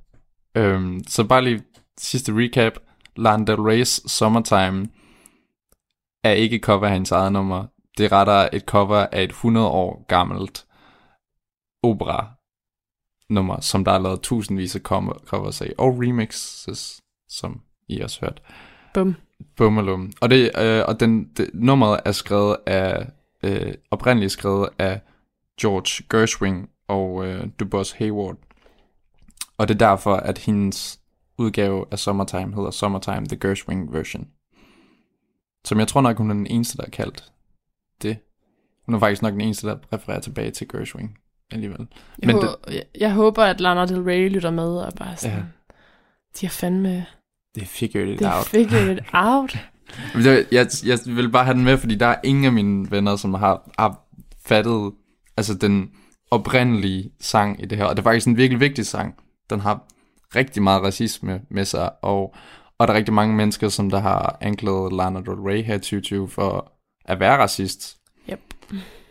Øhm, 0.57 1.05
så 1.09 1.25
bare 1.25 1.45
lige 1.45 1.63
sidste 1.99 2.33
recap. 2.35 2.73
Lana 3.17 3.45
Del 3.45 3.57
Rey's 3.59 4.09
Summertime 4.09 4.89
er 6.25 6.33
ikke 6.33 6.57
et 6.57 6.63
cover 6.63 6.87
af 6.87 6.93
hendes 6.93 7.11
eget 7.11 7.33
nummer. 7.33 7.67
Det 7.99 8.05
er 8.07 8.13
rettere 8.13 8.55
et 8.55 8.63
cover 8.63 9.07
af 9.13 9.23
et 9.23 9.31
100 9.31 9.67
år 9.67 10.07
gammelt 10.09 10.67
opera 11.83 12.27
nummer, 13.31 13.61
som 13.61 13.85
der 13.85 13.93
er 13.93 13.99
lavet 13.99 14.21
tusindvis 14.21 14.77
af 14.77 14.81
cover- 14.81 15.25
covers 15.27 15.61
af, 15.61 15.73
og 15.79 15.99
remixes, 16.03 17.01
som 17.29 17.61
I 17.89 18.01
også 18.01 18.21
hørt. 18.21 18.43
Bum. 18.95 19.15
Bummelum. 19.57 20.13
Og, 20.21 20.31
det, 20.31 20.51
øh, 20.59 20.83
og 20.89 21.01
den, 21.01 21.25
det, 21.37 21.51
nummeret 21.55 22.01
er 22.05 22.13
skrevet 22.13 22.57
af, 22.67 23.07
øh, 23.43 23.75
oprindeligt 23.91 24.33
skrevet 24.33 24.69
af 24.79 25.01
George 25.61 26.05
Gershwin 26.11 26.67
og 26.89 27.27
øh, 27.27 27.47
DuBois 27.61 27.93
Hayward. 27.93 28.37
Og 29.59 29.69
det 29.69 29.75
er 29.75 29.79
derfor, 29.89 30.15
at 30.17 30.39
hendes 30.39 31.01
udgave 31.39 31.85
af 31.91 31.99
Summertime 31.99 32.55
hedder 32.55 32.71
Summertime 32.71 33.27
The 33.27 33.37
Gershwin 33.41 33.93
Version. 33.93 34.29
Som 35.65 35.79
jeg 35.79 35.89
tror 35.89 36.01
nok, 36.01 36.19
hun 36.19 36.31
er 36.31 36.35
den 36.35 36.47
eneste, 36.47 36.77
der 36.77 36.83
har 36.83 36.91
kaldt 36.91 37.33
det. 38.03 38.19
Hun 38.87 38.95
er 38.95 38.99
faktisk 38.99 39.23
nok 39.23 39.33
den 39.33 39.41
eneste, 39.41 39.67
der 39.67 39.77
refererer 39.93 40.21
tilbage 40.21 40.51
til 40.51 40.69
Gershwin 40.69 41.17
alligevel. 41.51 41.87
Jeg, 42.23 42.27
Men 42.27 42.37
hå- 42.37 42.41
det, 42.41 42.75
jeg, 42.75 42.83
jeg 43.01 43.13
håber, 43.15 43.45
at 43.45 43.61
Lana 43.61 43.87
Del 43.87 44.03
Rey 44.03 44.29
lytter 44.31 44.51
med 44.51 44.77
og 44.79 44.93
bare 44.99 45.17
sådan, 45.17 45.37
Ja. 45.37 45.43
de 46.41 46.47
har 46.47 46.51
fandme, 46.51 47.07
det 47.57 47.69
figured 47.69 48.09
it 48.09 48.19
they 48.19 48.31
out. 48.37 48.47
figured 48.47 48.97
it 48.97 49.05
out. 49.13 49.59
Det- 50.15 50.47
Jeg, 50.53 50.67
jeg 50.87 50.99
vil 51.07 51.31
bare 51.31 51.45
have 51.45 51.55
den 51.55 51.65
med, 51.65 51.79
fordi 51.79 51.95
der 51.95 52.07
er 52.07 52.17
ingen 52.25 52.45
af 52.45 52.53
mine 52.53 52.91
venner, 52.91 53.17
som 53.17 53.35
har, 53.35 53.71
har 53.79 54.01
fattet 54.47 54.93
altså 55.37 55.55
den 55.55 55.91
oprindelige 56.31 57.11
sang 57.21 57.63
i 57.63 57.67
det 57.67 57.79
her. 57.79 57.85
Og 57.85 57.97
det 57.97 57.99
er 58.03 58.05
faktisk 58.05 58.27
en 58.27 58.37
virkelig 58.37 58.61
vigtig 58.61 58.87
sang. 58.87 59.15
Den 59.51 59.61
har 59.61 59.85
rigtig 60.37 60.63
meget 60.63 60.83
racisme 60.83 61.41
med 61.51 61.65
sig, 61.65 61.91
og, 62.05 62.35
og 62.79 62.89
der 62.89 62.95
er 62.95 62.97
rigtig 62.99 63.15
mange 63.15 63.35
mennesker, 63.37 63.69
som 63.69 63.91
der 63.91 63.99
har 63.99 64.39
anklaget 64.41 64.93
Lana 64.93 65.19
Del 65.21 65.29
Rey 65.35 65.63
her 65.63 65.75
i 65.75 65.79
2020 65.79 66.29
for 66.29 66.73
at 67.05 67.21
være 67.21 67.37
racist. 67.39 67.97
Yep. 68.31 68.41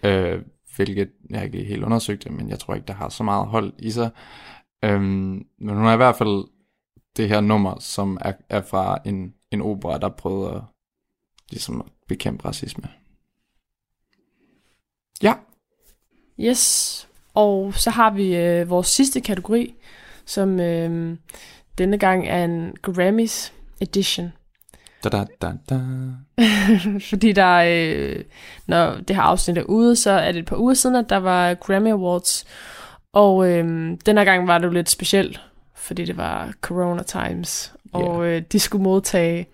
Øh, 0.03 0.39
hvilket 0.75 1.09
jeg 1.29 1.39
har 1.39 1.45
ikke 1.45 1.63
helt 1.63 1.83
undersøgt 1.83 2.23
det, 2.23 2.31
men 2.31 2.49
jeg 2.49 2.59
tror 2.59 2.75
ikke, 2.75 2.87
der 2.87 2.93
har 2.93 3.09
så 3.09 3.23
meget 3.23 3.47
hold 3.47 3.73
i 3.79 3.91
sig. 3.91 4.09
Øhm, 4.83 5.41
men 5.61 5.75
hun 5.75 5.85
er 5.85 5.93
i 5.93 5.97
hvert 5.97 6.15
fald 6.15 6.43
det 7.17 7.29
her 7.29 7.41
nummer, 7.41 7.79
som 7.79 8.17
er, 8.21 8.33
er 8.49 8.61
fra 8.61 8.97
en, 9.05 9.33
en 9.51 9.61
opera, 9.61 9.97
der 9.97 10.09
prøvede 10.09 10.55
at 10.55 10.61
ligesom 11.49 11.81
at 11.81 11.87
bekæmpe 12.07 12.45
racisme. 12.45 12.89
Ja, 15.23 15.33
Yes, 16.39 17.07
og 17.33 17.73
så 17.73 17.89
har 17.89 18.11
vi 18.11 18.35
øh, 18.35 18.69
vores 18.69 18.87
sidste 18.87 19.21
kategori, 19.21 19.75
som 20.25 20.59
øh, 20.59 21.17
denne 21.77 21.97
gang 21.97 22.27
er 22.27 22.43
en 22.43 22.75
Grammys 22.81 23.53
edition. 23.81 24.33
da 25.03 25.09
da 25.09 25.25
da 25.41 25.53
da. 25.69 25.79
Fordi 27.09 27.31
der 27.31 27.55
øh, 27.67 28.23
når 28.67 28.95
det 28.95 29.15
her 29.15 29.23
afsnit 29.23 29.57
er 29.57 29.63
ude, 29.63 29.95
så 29.95 30.11
er 30.11 30.31
det 30.31 30.39
et 30.39 30.45
par 30.45 30.57
uger 30.57 30.73
siden, 30.73 30.95
at 30.95 31.09
der 31.09 31.17
var 31.17 31.53
Grammy 31.53 31.91
Awards. 31.91 32.45
Og 33.13 33.49
øh, 33.49 33.63
den 34.05 34.17
her 34.17 34.23
gang 34.23 34.47
var 34.47 34.57
det 34.57 34.65
jo 34.65 34.71
lidt 34.71 34.89
specielt, 34.89 35.41
fordi 35.85 36.05
det 36.05 36.17
var 36.17 36.53
Corona 36.61 37.03
Times. 37.03 37.73
Og 37.93 38.25
øh, 38.25 38.41
de 38.51 38.59
skulle 38.59 38.83
modtage 38.83 39.47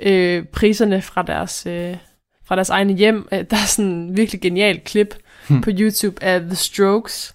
øh, 0.00 0.44
priserne 0.44 1.02
fra 1.02 1.22
deres, 1.22 1.66
øh, 1.66 1.96
fra 2.44 2.56
deres 2.56 2.70
egne 2.70 2.92
hjem. 2.92 3.28
Øh, 3.32 3.38
Der 3.50 3.56
er 3.56 3.66
sådan 3.66 3.90
en 3.90 4.16
virkelig 4.16 4.40
genial 4.40 4.80
klip 4.84 5.14
Hmm. 5.48 5.60
på 5.60 5.70
YouTube 5.72 6.22
af 6.22 6.40
The 6.40 6.54
Strokes, 6.54 7.34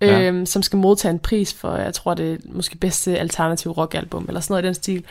Ja. 0.00 0.20
øh, 0.20 0.46
som 0.46 0.62
skal 0.62 0.76
modtage 0.78 1.12
en 1.12 1.18
pris 1.18 1.54
for, 1.54 1.76
jeg 1.76 1.94
tror 1.94 2.14
det 2.14 2.32
er 2.32 2.36
måske 2.46 2.76
bedste 2.78 3.18
alternativ 3.18 3.70
rockalbum, 3.70 4.24
eller 4.28 4.40
sådan 4.40 4.52
noget 4.52 4.62
i 4.62 4.66
den 4.66 4.74
stil. 4.74 5.04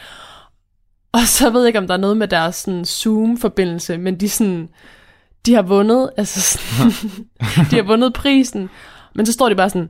Og 1.12 1.20
så 1.28 1.50
ved 1.50 1.62
jeg 1.62 1.68
ikke, 1.68 1.80
om 1.80 1.88
der 1.88 1.94
er 1.94 1.98
noget 1.98 2.18
med 2.18 2.28
deres 2.28 2.56
sådan, 2.56 2.86
Zoom-forbindelse, 2.86 3.98
men 3.98 4.20
de, 4.20 4.30
sådan, 4.30 4.70
de 5.46 5.54
har 5.54 5.62
vundet, 5.62 6.10
altså 6.18 6.42
sådan, 6.42 6.92
de 7.72 7.76
har 7.76 7.84
vundet 7.84 8.14
prisen, 8.14 8.70
men 9.16 9.26
så 9.26 9.34
står 9.34 9.50
de 9.50 9.56
bare 9.56 9.70
sådan, 9.70 9.90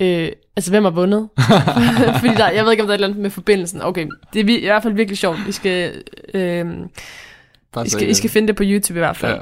Øh, 0.00 0.28
altså, 0.56 0.70
hvem 0.70 0.84
har 0.84 0.90
vundet? 0.90 1.28
Fordi 2.20 2.34
der, 2.36 2.50
jeg 2.50 2.64
ved 2.64 2.70
ikke, 2.72 2.82
om 2.82 2.86
der 2.86 2.92
er 2.92 2.94
et 2.94 2.94
eller 2.94 3.06
andet 3.08 3.22
med 3.22 3.30
forbindelsen. 3.30 3.82
Okay, 3.82 4.06
det 4.32 4.40
er 4.40 4.44
vi- 4.44 4.58
i 4.58 4.64
hvert 4.66 4.82
fald 4.82 4.94
virkelig 4.94 5.18
sjovt. 5.18 5.46
Vi 5.46 5.52
skal, 5.52 6.02
øh, 6.34 6.66
I, 7.84 7.88
skal, 7.88 8.08
I 8.10 8.14
skal 8.14 8.30
finde 8.30 8.48
det 8.48 8.56
på 8.56 8.62
YouTube 8.66 8.98
i 8.98 9.00
hvert 9.00 9.16
fald. 9.16 9.40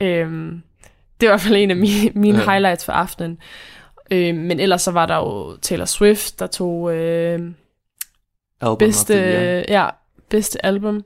Ja. 0.00 0.06
Øhm, 0.06 0.62
det 1.20 1.26
er 1.26 1.30
i 1.30 1.32
hvert 1.32 1.40
fald 1.40 1.56
en 1.56 1.70
af 1.70 1.76
mine, 1.76 2.10
mine 2.14 2.38
Ja. 2.38 2.50
highlights 2.50 2.84
for 2.84 2.92
aftenen. 2.92 3.38
Øh, 4.10 4.34
men 4.34 4.60
ellers 4.60 4.82
så 4.82 4.90
var 4.90 5.06
der 5.06 5.16
jo 5.16 5.56
Taylor 5.62 5.84
Swift, 5.84 6.38
der 6.40 6.46
tog 6.46 6.94
øh, 6.94 7.40
Album 8.60 8.78
bedste, 8.78 9.14
ja, 9.68 9.86
bedste 10.28 10.66
album 10.66 11.04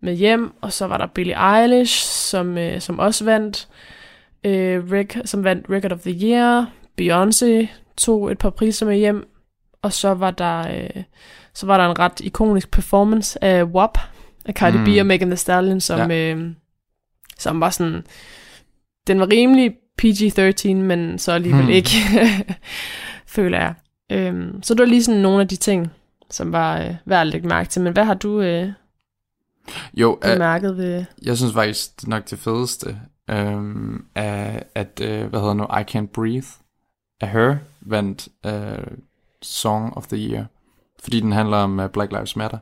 med 0.00 0.14
hjem, 0.14 0.52
og 0.60 0.72
så 0.72 0.86
var 0.86 0.96
der 0.98 1.06
Billie 1.06 1.60
Eilish, 1.60 2.06
som, 2.06 2.58
øh, 2.58 2.80
som 2.80 2.98
også 2.98 3.24
vandt, 3.24 3.68
øh, 4.44 4.84
rec- 4.84 5.20
som 5.26 5.44
vandt 5.44 5.66
Record 5.70 5.92
of 5.92 6.00
the 6.00 6.28
Year, 6.28 6.70
Beyoncé 7.00 7.66
tog 7.98 8.32
et 8.32 8.38
par 8.38 8.50
priser 8.50 8.86
med 8.86 8.96
hjem, 8.96 9.28
og 9.82 9.92
så 9.92 10.14
var 10.14 10.30
der, 10.30 10.58
øh, 10.80 11.02
så 11.54 11.66
var 11.66 11.78
der 11.78 11.90
en 11.90 11.98
ret 11.98 12.20
ikonisk 12.20 12.70
performance 12.70 13.44
af 13.44 13.64
WAP, 13.64 13.98
af 14.44 14.54
Cardi 14.54 14.78
Mm. 14.78 14.84
B 14.84 14.88
og 15.00 15.06
Megan 15.06 15.28
Thee 15.28 15.36
Stallion, 15.36 15.80
som, 15.80 16.10
ja. 16.10 16.34
øh, 16.34 16.50
som 17.38 17.60
var 17.60 17.70
sådan, 17.70 18.04
den 19.06 19.20
var 19.20 19.28
rimelig 19.32 19.72
PG-13, 20.02 20.74
men 20.74 21.18
så 21.18 21.32
alligevel 21.32 21.62
Hmm. 21.62 21.70
ikke, 21.70 21.90
føler 23.36 23.58
jeg. 23.58 23.74
Øhm, 24.12 24.62
så 24.62 24.74
det 24.74 24.80
var 24.80 24.86
lige 24.86 25.04
sådan 25.04 25.20
nogle 25.20 25.40
af 25.40 25.48
de 25.48 25.56
ting, 25.56 25.90
som 26.30 26.52
var 26.52 26.78
øh, 26.80 26.94
værd 27.04 27.20
at 27.20 27.26
lægge 27.26 27.48
mærke 27.48 27.68
til. 27.68 27.82
Men 27.82 27.92
hvad 27.92 28.04
har 28.04 28.14
du 28.14 28.40
øh, 28.40 28.68
Jo, 29.94 30.18
øh, 30.24 30.32
bemærket 30.32 30.76
ved... 30.76 31.04
jeg 31.22 31.36
synes 31.36 31.52
faktisk, 31.52 32.00
det 32.00 32.06
er 32.06 32.10
nok 32.10 32.30
det 32.30 32.38
fedeste, 32.38 32.96
øhm, 33.30 34.04
er, 34.14 34.60
at, 34.74 35.00
øh, 35.02 35.26
hvad 35.26 35.40
hedder 35.40 35.54
nu, 35.54 35.64
I 35.64 35.82
Can't 35.96 36.06
Breathe, 36.12 36.46
af 37.20 37.28
Her, 37.28 37.56
vandt 37.80 38.28
øh, 38.46 38.96
Song 39.42 39.96
of 39.96 40.06
the 40.06 40.16
Year, 40.16 40.44
fordi 41.02 41.20
den 41.20 41.32
handler 41.32 41.56
om 41.56 41.78
uh, 41.78 41.86
Black 41.86 42.12
Lives 42.12 42.36
Matter. 42.36 42.58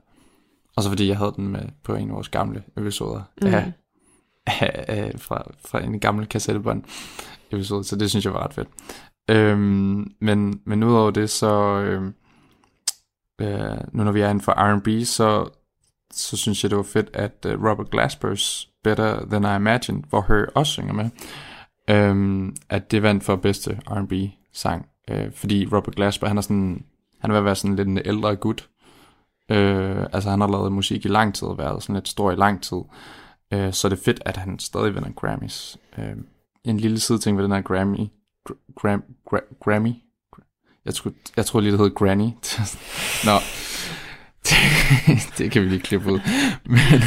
Og 0.77 0.83
så 0.83 0.89
fordi 0.89 1.09
jeg 1.09 1.19
havde 1.19 1.33
den 1.37 1.49
med 1.49 1.63
på 1.83 1.95
en 1.95 2.09
af 2.09 2.15
vores 2.15 2.29
gamle 2.29 2.63
episoder 2.77 3.23
Mm. 3.43 3.47
af, 3.47 3.73
af, 4.47 4.85
af, 4.89 5.13
fra, 5.19 5.51
fra 5.65 5.81
en 5.83 6.01
gammel 6.01 6.27
kassettebånd 6.27 6.85
episode, 7.51 7.85
så 7.85 7.97
det 7.97 8.11
synes 8.11 8.25
jeg 8.25 8.35
var 8.35 8.45
ret 8.45 8.55
fedt. 8.55 8.69
Øhm, 9.31 10.13
men, 10.21 10.61
men 10.65 10.83
udover 10.83 11.11
det, 11.11 11.31
så 11.31 11.81
øhm, 11.81 12.15
øh, 13.41 13.79
nu 13.93 14.05
når 14.05 14.13
vi 14.13 14.21
er 14.21 14.29
inden 14.29 14.41
for 14.41 14.53
R&B, 14.57 15.05
så, 15.07 15.49
så 16.13 16.37
synes 16.37 16.63
jeg, 16.63 16.71
det 16.71 16.77
var 16.77 16.83
fedt, 16.85 17.11
at 17.13 17.47
uh, 17.47 17.65
Robert 17.65 17.87
Glasper's 17.95 18.69
Better 18.85 19.27
Than 19.31 19.45
I 19.45 19.57
Imagined, 19.57 20.03
hvor 20.09 20.25
Her 20.29 20.47
også 20.55 20.73
synger 20.73 20.93
med, 20.93 21.11
øhm, 21.91 22.57
at 22.69 22.91
det 22.91 23.03
vandt 23.03 23.25
for 23.25 23.37
bedste 23.37 23.81
R&B 23.91 24.13
sang, 24.57 24.87
øh, 25.11 25.33
fordi 25.33 25.67
Robert 25.67 25.95
Glasper, 25.95 26.27
han 26.27 26.39
er 26.39 26.43
sådan, 26.43 26.85
han 27.21 27.31
er 27.31 27.33
ved 27.33 27.39
at 27.39 27.45
være 27.45 27.57
sådan 27.57 27.77
lidt 27.77 27.89
en 27.89 27.99
ældre 28.05 28.37
gut, 28.37 28.69
øh, 29.51 30.07
altså 30.13 30.31
han 30.31 30.41
har 30.41 30.49
lavet 30.49 30.73
musik 30.73 31.05
i 31.05 31.09
lang 31.09 31.35
tid, 31.35 31.49
og 31.49 31.59
været 31.59 31.83
sådan 31.83 31.95
lidt 31.95 32.09
stor 32.09 32.31
i 32.31 32.37
lang 32.37 32.63
tid, 32.63 32.79
øh, 33.53 33.73
så 33.73 33.89
det 33.89 33.99
er 33.99 34.03
fedt, 34.05 34.23
at 34.25 34.37
han 34.37 34.59
stadig 34.59 34.95
vinder 34.95 35.13
Grammys. 35.13 35.77
Øh, 35.99 36.17
en 36.65 36.77
lille 36.77 37.01
side 37.01 37.19
ting 37.19 37.37
ved 37.37 37.45
den 37.45 37.53
her 37.53 37.63
Grammy, 37.63 38.07
gr- 38.49 38.75
Gram, 38.75 39.05
Gra, 39.31 39.39
Grammy, 39.65 39.93
jeg 40.85 40.95
skulle, 40.95 41.17
jeg 41.37 41.47
tror 41.47 41.61
lige, 41.61 41.73
det 41.73 41.81
hed 41.81 41.95
Granny. 41.95 42.31
Nå, 43.27 43.39
det, 44.45 44.57
det 45.39 45.51
kan 45.51 45.63
vi 45.63 45.69
lige 45.69 45.81
klippe 45.81 46.13
ud. 46.13 46.21
Men, 46.65 47.03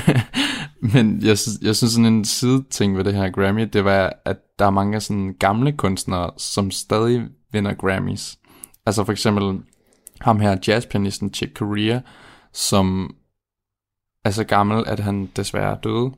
men 0.94 1.26
jeg, 1.26 1.38
synes, 1.38 1.58
jeg 1.62 1.76
synes 1.76 1.94
sådan 1.94 2.06
en 2.06 2.26
side 2.26 2.64
ting 2.70 2.98
ved 2.98 3.04
det 3.04 3.14
her 3.14 3.32
Grammy, 3.32 3.70
det 3.74 3.86
var, 3.86 4.14
at 4.26 4.38
der 4.60 4.66
er 4.66 4.70
mange 4.70 5.00
sådan 5.00 5.36
gamle 5.40 5.72
kunstnere, 5.72 6.32
som 6.38 6.72
stadig 6.72 7.22
vinder 7.52 7.74
Grammys. 7.74 8.40
Altså 8.86 9.04
for 9.04 9.12
eksempel 9.12 9.60
ham 10.22 10.40
her 10.40 10.58
jazzpianisten 10.68 11.34
Chick 11.34 11.58
Corea, 11.58 12.00
som 12.54 13.16
er 14.26 14.30
så 14.30 14.44
gammel, 14.44 14.84
at 14.88 15.00
han 15.00 15.30
desværre 15.36 15.78
døde 15.84 16.12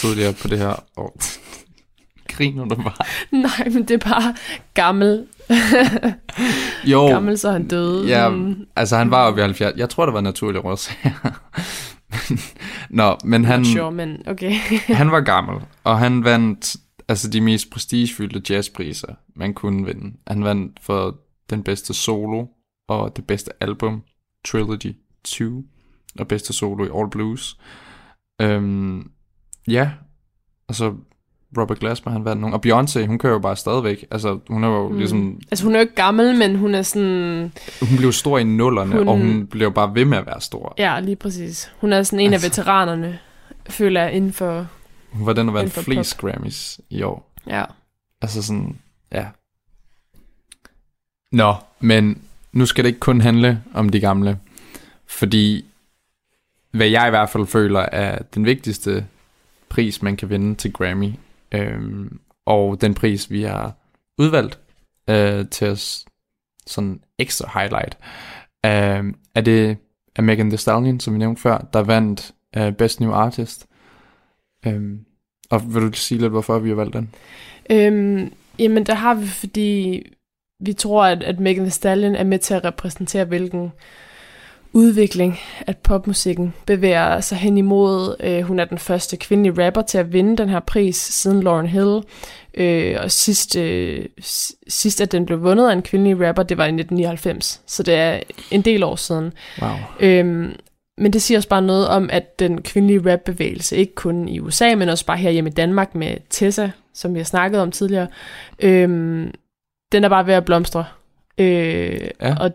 tidligere 0.00 0.32
på 0.32 0.48
det 0.48 0.58
her 0.58 0.74
år. 0.96 1.20
Griner 2.36 2.64
du 2.64 2.74
bare? 2.74 3.06
Nej, 3.30 3.68
men 3.72 3.88
det 3.88 3.90
er 3.90 4.10
bare 4.10 4.34
gammel. 4.74 5.26
Jo, 6.84 7.06
gammel, 7.06 7.38
så 7.38 7.50
han 7.50 7.68
døde. 7.68 8.08
Ja, 8.08 8.28
Mm, 8.28 8.66
altså 8.76 8.96
han 8.96 9.10
var 9.10 9.26
oppe 9.26 9.40
i 9.40 9.42
70. 9.42 9.72
Jeg 9.76 9.88
tror, 9.88 10.06
det 10.06 10.14
var 10.14 10.20
naturlig 10.20 10.64
årsager. 10.64 11.40
Nå, 12.90 13.16
men 13.24 13.44
han, 13.44 13.64
sure, 13.64 13.92
men 13.92 14.22
okay. 14.26 14.52
han 14.86 15.10
var 15.10 15.20
gammel, 15.20 15.56
og 15.84 15.98
han 15.98 16.24
vandt 16.24 16.76
altså 17.08 17.30
de 17.30 17.40
mest 17.40 17.70
prestigefyldte 17.70 18.42
jazzpriser, 18.54 19.14
man 19.36 19.54
kunne 19.54 19.86
vinde. 19.86 20.16
Han 20.26 20.44
vandt 20.44 20.78
for 20.82 21.18
den 21.50 21.62
bedste 21.62 21.94
solo 21.94 22.46
og 22.88 23.16
det 23.16 23.26
bedste 23.26 23.50
album, 23.60 24.02
Trilogy 24.46 24.96
2, 25.24 25.62
og 26.18 26.28
bedste 26.28 26.52
solo 26.52 26.84
i 26.84 26.88
All 26.98 27.10
Blues. 27.10 27.56
Øhm, 28.42 29.10
ja, 29.68 29.90
altså 30.68 30.94
Robert 31.58 31.78
Glasper, 31.78 32.10
han 32.10 32.24
vandt 32.24 32.40
nogle. 32.40 32.56
Og 32.56 32.62
Beyoncé, 32.66 33.06
hun 33.06 33.18
kører 33.18 33.32
jo 33.32 33.38
bare 33.38 33.56
stadigvæk. 33.56 34.04
Altså, 34.10 34.38
hun 34.48 34.64
er 34.64 34.68
jo 34.68 34.88
mm. 34.88 34.96
ligesom... 34.98 35.40
altså, 35.50 35.64
hun 35.64 35.74
er 35.74 35.78
jo 35.78 35.80
ikke 35.80 35.94
gammel, 35.94 36.38
men 36.38 36.56
hun 36.56 36.74
er 36.74 36.82
sådan... 36.82 37.52
Hun 37.80 37.98
blev 37.98 38.12
stor 38.12 38.38
i 38.38 38.44
nullerne. 38.44 38.98
Hun- 38.98 39.08
og 39.08 39.16
hun 39.16 39.46
blev 39.46 39.72
bare 39.72 39.94
ved 39.94 40.04
med 40.04 40.18
at 40.18 40.26
være 40.26 40.40
stor. 40.40 40.74
Ja, 40.78 41.00
lige 41.00 41.16
præcis. 41.16 41.72
Hun 41.80 41.92
er 41.92 42.02
sådan 42.02 42.20
en 42.20 42.32
Altså. 42.32 42.46
af 42.46 42.50
veteranerne, 42.50 43.18
føler 43.70 44.02
jeg, 44.02 44.12
inden 44.12 44.32
for... 44.32 44.66
Hun 45.16 45.26
var 45.26 45.32
den, 45.32 45.46
der 45.46 45.52
vandt 45.52 45.72
flest 45.72 46.18
Grammys 46.18 46.80
i 46.90 47.02
år. 47.02 47.32
Ja. 47.46 47.64
Altså 48.22 48.42
sådan, 48.42 48.78
ja. 49.12 49.26
Nå, 51.32 51.54
men 51.80 52.22
nu 52.52 52.66
skal 52.66 52.84
det 52.84 52.88
ikke 52.88 53.00
kun 53.00 53.20
handle 53.20 53.62
om 53.74 53.88
de 53.88 54.00
gamle. 54.00 54.38
Fordi, 55.06 55.64
hvad 56.70 56.86
jeg 56.86 57.06
i 57.06 57.10
hvert 57.10 57.30
fald 57.30 57.46
føler 57.46 57.80
er 57.80 58.22
den 58.22 58.44
vigtigste 58.44 59.06
pris, 59.68 60.02
man 60.02 60.16
kan 60.16 60.30
vinde 60.30 60.54
til 60.54 60.72
Grammy, 60.72 61.12
øhm, 61.52 62.20
og 62.46 62.80
den 62.80 62.94
pris, 62.94 63.30
vi 63.30 63.42
har 63.42 63.72
udvalgt 64.18 64.58
øh, 65.10 65.48
til 65.48 65.68
os 65.68 66.04
sådan 66.66 67.00
ekstra 67.18 67.60
highlight, 67.60 67.98
øh, 68.64 69.14
er 69.34 69.40
det 69.40 69.78
af 70.16 70.22
Megan 70.22 70.50
Thee 70.50 70.58
Stallion, 70.58 71.00
som 71.00 71.14
vi 71.14 71.18
nævnte 71.18 71.42
før, 71.42 71.58
der 71.58 71.82
vandt 71.82 72.32
øh, 72.56 72.72
Best 72.72 73.00
New 73.00 73.12
Artist. 73.12 73.66
Øhm, 74.66 75.05
og 75.50 75.74
vil 75.74 75.82
du 75.82 75.92
sige 75.92 76.20
lidt, 76.20 76.32
hvorfor 76.32 76.58
vi 76.58 76.68
har 76.68 76.76
valgt 76.76 76.94
den? 76.94 77.10
Øhm, 77.70 78.32
jamen, 78.58 78.86
der 78.86 78.94
har 78.94 79.14
vi, 79.14 79.26
fordi 79.26 80.02
vi 80.60 80.72
tror, 80.72 81.04
at, 81.04 81.22
at 81.22 81.40
Megan 81.40 81.62
Thee 81.62 81.70
Stallion 81.70 82.14
er 82.14 82.24
med 82.24 82.38
til 82.38 82.54
at 82.54 82.64
repræsentere, 82.64 83.24
hvilken 83.24 83.72
udvikling, 84.72 85.38
at 85.60 85.76
popmusikken 85.76 86.54
bevæger 86.66 87.20
sig 87.20 87.38
hen 87.38 87.58
imod. 87.58 88.16
Øh, 88.20 88.42
hun 88.42 88.58
er 88.58 88.64
den 88.64 88.78
første 88.78 89.16
kvindelige 89.16 89.66
rapper 89.66 89.82
til 89.82 89.98
at 89.98 90.12
vinde 90.12 90.36
den 90.36 90.48
her 90.48 90.60
pris 90.60 90.96
siden 90.96 91.42
Lauryn 91.42 91.66
Hill. 91.66 92.02
Øh, 92.54 92.96
og 93.02 93.10
sidst, 93.10 93.56
øh, 93.56 94.06
sidst, 94.68 95.00
at 95.00 95.12
den 95.12 95.26
blev 95.26 95.42
vundet 95.42 95.68
af 95.68 95.72
en 95.72 95.82
kvindelig 95.82 96.28
rapper, 96.28 96.42
det 96.42 96.58
var 96.58 96.64
i 96.64 96.68
1999. 96.68 97.62
Så 97.66 97.82
det 97.82 97.94
er 97.94 98.20
en 98.50 98.62
del 98.62 98.82
år 98.82 98.96
siden. 98.96 99.32
Wow. 99.62 99.70
Øhm, 100.00 100.52
men 100.98 101.12
det 101.12 101.22
siger 101.22 101.38
også 101.38 101.48
bare 101.48 101.62
noget 101.62 101.88
om, 101.88 102.10
at 102.12 102.38
den 102.38 102.62
kvindelige 102.62 103.12
rapbevægelse, 103.12 103.76
ikke 103.76 103.94
kun 103.94 104.28
i 104.28 104.40
USA, 104.40 104.74
men 104.74 104.88
også 104.88 105.06
bare 105.06 105.16
her 105.16 105.30
hjemme 105.30 105.50
i 105.50 105.52
Danmark 105.52 105.94
med 105.94 106.16
Tessa, 106.30 106.70
som 106.92 107.14
vi 107.14 107.18
har 107.18 107.24
snakket 107.24 107.60
om 107.60 107.70
tidligere, 107.72 108.06
øhm, 108.58 109.34
den 109.92 110.04
er 110.04 110.08
bare 110.08 110.26
ved 110.26 110.34
at 110.34 110.44
blomstre. 110.44 110.84
Øh, 111.38 112.08
Ja. 112.20 112.36
Og 112.40 112.50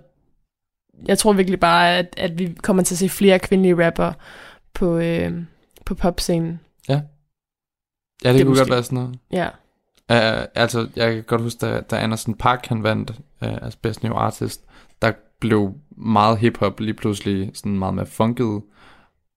jeg 1.08 1.18
tror 1.18 1.34
virkelig 1.34 1.60
bare, 1.60 1.98
at, 1.98 2.14
at 2.18 2.40
vi 2.40 2.54
kommer 2.64 2.84
til 2.84 2.96
at 2.96 3.00
se 3.00 3.10
flere 3.10 3.40
kvindelige 3.40 3.86
rapper 3.86 4.14
på, 4.74 4.98
øh, 4.98 5.32
på 5.86 5.96
popscenen. 5.96 6.60
Ja, 6.90 6.94
det, 6.94 7.04
Det 8.24 8.34
det 8.34 8.42
kunne 8.42 8.50
måske- 8.50 8.62
godt 8.62 8.70
være 8.72 8.84
sådan 8.84 8.96
noget. 8.96 9.20
Ja. 9.32 9.48
Uh, 10.10 10.46
altså, 10.56 10.88
jeg 10.96 11.14
kan 11.14 11.24
godt 11.24 11.42
huske, 11.42 11.66
da, 11.66 11.82
da 11.82 11.96
Anderson 11.96 12.36
Park 12.36 12.66
han 12.66 12.84
vandt 12.84 13.10
uh, 13.42 13.54
als 13.62 13.76
Best 13.76 14.04
New 14.04 14.14
Artist, 14.14 14.62
der 15.02 15.12
blev 15.40 15.74
meget 16.02 16.38
hip-hop 16.38 16.80
lige 16.80 16.94
pludselig 16.94 17.52
sådan 17.54 17.80
meget 17.80 17.94
mere 17.94 18.06
funket, 18.06 18.62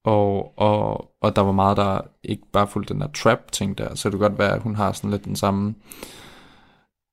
og, 0.05 0.59
og, 0.59 1.11
og 1.21 1.37
der 1.37 1.43
var 1.43 1.53
meget, 1.53 1.77
der 1.77 2.01
ikke 2.23 2.43
bare 2.53 2.67
fulgte 2.67 2.95
den 2.95 3.01
der 3.01 3.09
trap-ting 3.15 3.79
der, 3.79 3.95
så 3.95 4.11
det 4.11 4.19
kan 4.19 4.29
godt 4.29 4.39
være, 4.39 4.55
at 4.55 4.63
hun 4.63 4.77
har 4.77 4.93
sådan 4.93 5.11
lidt 5.11 5.25
den 5.25 5.37
samme, 5.37 5.75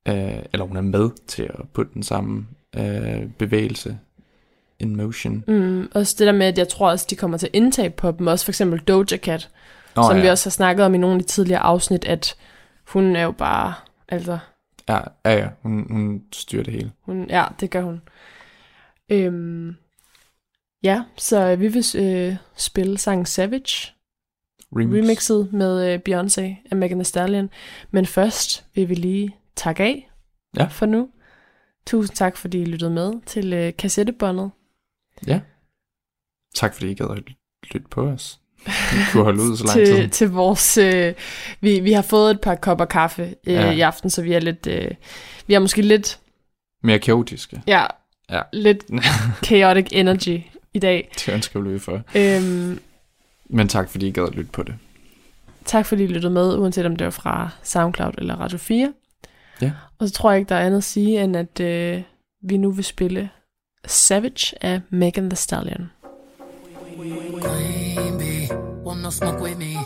uh, 0.08 0.14
eller 0.52 0.64
hun 0.64 0.76
er 0.76 0.80
med 0.80 1.10
til 1.26 1.42
at 1.42 1.68
putte 1.74 1.94
den 1.94 2.02
samme 2.02 2.46
uh, 2.78 3.30
bevægelse 3.38 3.98
in 4.78 4.96
motion. 4.96 5.44
Mm, 5.48 5.88
også 5.94 6.14
det 6.18 6.26
der 6.26 6.32
med, 6.32 6.46
at 6.46 6.58
jeg 6.58 6.68
tror 6.68 6.90
også, 6.90 7.06
de 7.10 7.16
kommer 7.16 7.38
til 7.38 7.46
at 7.46 7.54
indtage 7.54 7.90
poppen, 7.90 8.28
også 8.28 8.44
for 8.44 8.50
eksempel 8.50 8.80
Doja 8.80 9.16
Cat, 9.16 9.50
Nå, 9.96 10.02
som 10.02 10.16
ja. 10.16 10.22
vi 10.22 10.28
også 10.28 10.46
har 10.46 10.50
snakket 10.50 10.86
om 10.86 10.94
i 10.94 10.98
nogle 10.98 11.16
af 11.16 11.20
de 11.20 11.26
tidligere 11.26 11.60
afsnit, 11.60 12.04
at 12.04 12.34
hun 12.88 13.16
er 13.16 13.22
jo 13.22 13.32
bare, 13.32 13.74
altså, 14.08 14.38
Ja, 14.88 15.00
ja, 15.24 15.38
ja. 15.38 15.48
Hun, 15.62 15.86
hun 15.90 16.22
styrer 16.32 16.62
det 16.62 16.72
hele. 16.72 16.92
Hun, 17.02 17.26
ja, 17.30 17.44
det 17.60 17.70
gør 17.70 17.82
hun. 17.82 18.02
Øhm, 19.12 19.76
ja, 20.82 21.02
så 21.16 21.56
vi 21.56 21.68
vil 21.68 21.84
øh, 21.96 22.36
spille 22.56 22.98
sangen 22.98 23.26
Savage, 23.26 23.92
Remix. 24.76 24.98
remixet 25.02 25.52
med 25.52 25.92
øh, 25.92 26.00
Beyoncé 26.08 26.40
af 26.70 26.76
Megan 26.76 26.98
Thee 26.98 27.04
Stallion. 27.04 27.50
Men 27.90 28.06
først 28.06 28.64
vil 28.74 28.88
vi 28.88 28.94
lige 28.94 29.36
takke 29.56 29.82
af 29.82 30.10
Ja. 30.56 30.64
for 30.64 30.86
nu. 30.86 31.08
Tusind 31.86 32.16
tak, 32.16 32.36
fordi 32.36 32.62
I 32.62 32.64
lyttede 32.64 32.90
med 32.90 33.12
til 33.26 33.52
øh, 33.52 33.72
kassettebåndet. 33.78 34.50
Ja. 35.26 35.40
Tak 36.54 36.74
fordi 36.74 36.90
I 36.90 36.94
gad 36.94 37.06
at 37.10 37.22
lytte 37.72 37.88
på 37.90 38.02
os. 38.02 38.40
I 38.66 38.70
kunne 39.12 39.22
holde 39.24 39.42
ud 39.42 39.56
så 39.56 39.64
lang 39.64 39.74
tid. 39.86 39.96
til, 39.96 40.10
til 40.10 40.30
vores... 40.30 40.78
Øh, 40.78 41.14
vi, 41.60 41.80
vi 41.80 41.92
har 41.92 42.02
fået 42.02 42.30
et 42.30 42.40
par 42.40 42.54
kopper 42.54 42.84
kaffe 42.84 43.22
øh, 43.46 43.52
ja. 43.54 43.70
i 43.70 43.80
aften, 43.80 44.10
så 44.10 44.22
vi 44.22 44.32
er 44.32 44.40
lidt... 44.40 44.66
Øh, 44.66 44.90
vi 45.46 45.54
er 45.54 45.58
måske 45.58 45.82
lidt... 45.82 46.20
Mere 46.82 46.98
kaotiske. 46.98 47.62
Ja, 47.66 47.86
Ja. 48.30 48.42
lidt 48.52 48.84
chaotic 49.44 49.86
energy 49.92 50.40
i 50.74 50.78
dag. 50.78 51.10
Det 51.14 51.28
ønsker 51.34 51.60
vi 51.60 51.78
for. 51.78 52.02
Øhm, 52.16 52.80
Men 53.50 53.68
tak 53.68 53.88
fordi 53.90 54.06
I 54.08 54.10
gad 54.10 54.22
at 54.26 54.34
lytte 54.34 54.50
på 54.52 54.62
det. 54.62 54.74
tak 55.64 55.86
fordi 55.86 56.02
I 56.02 56.06
lyttede 56.06 56.32
med, 56.32 56.58
uanset 56.58 56.86
om 56.86 56.96
det 56.96 57.04
var 57.04 57.10
fra 57.10 57.50
SoundCloud 57.62 58.12
eller 58.18 58.34
Radio 58.36 58.58
4. 58.58 58.92
Ja. 59.62 59.72
Og 59.98 60.08
så 60.08 60.14
tror 60.14 60.30
jeg 60.30 60.38
ikke, 60.40 60.48
der 60.48 60.54
er 60.54 60.66
andet 60.66 60.78
at 60.78 60.84
sige, 60.84 61.22
end 61.24 61.36
at 61.36 61.60
øh, 61.60 62.02
vi 62.42 62.56
nu 62.56 62.70
vil 62.70 62.84
spille 62.84 63.30
Savage 63.86 64.64
af 64.64 64.80
Megan 64.90 65.30
Thee 65.30 65.36
Stallion. 65.36 65.90
Queen 66.96 67.14
bee, 67.14 67.32
want 67.32 67.44
no 69.02 69.10
smoke 69.10 69.40
with 69.40 69.58
me. 69.58 69.76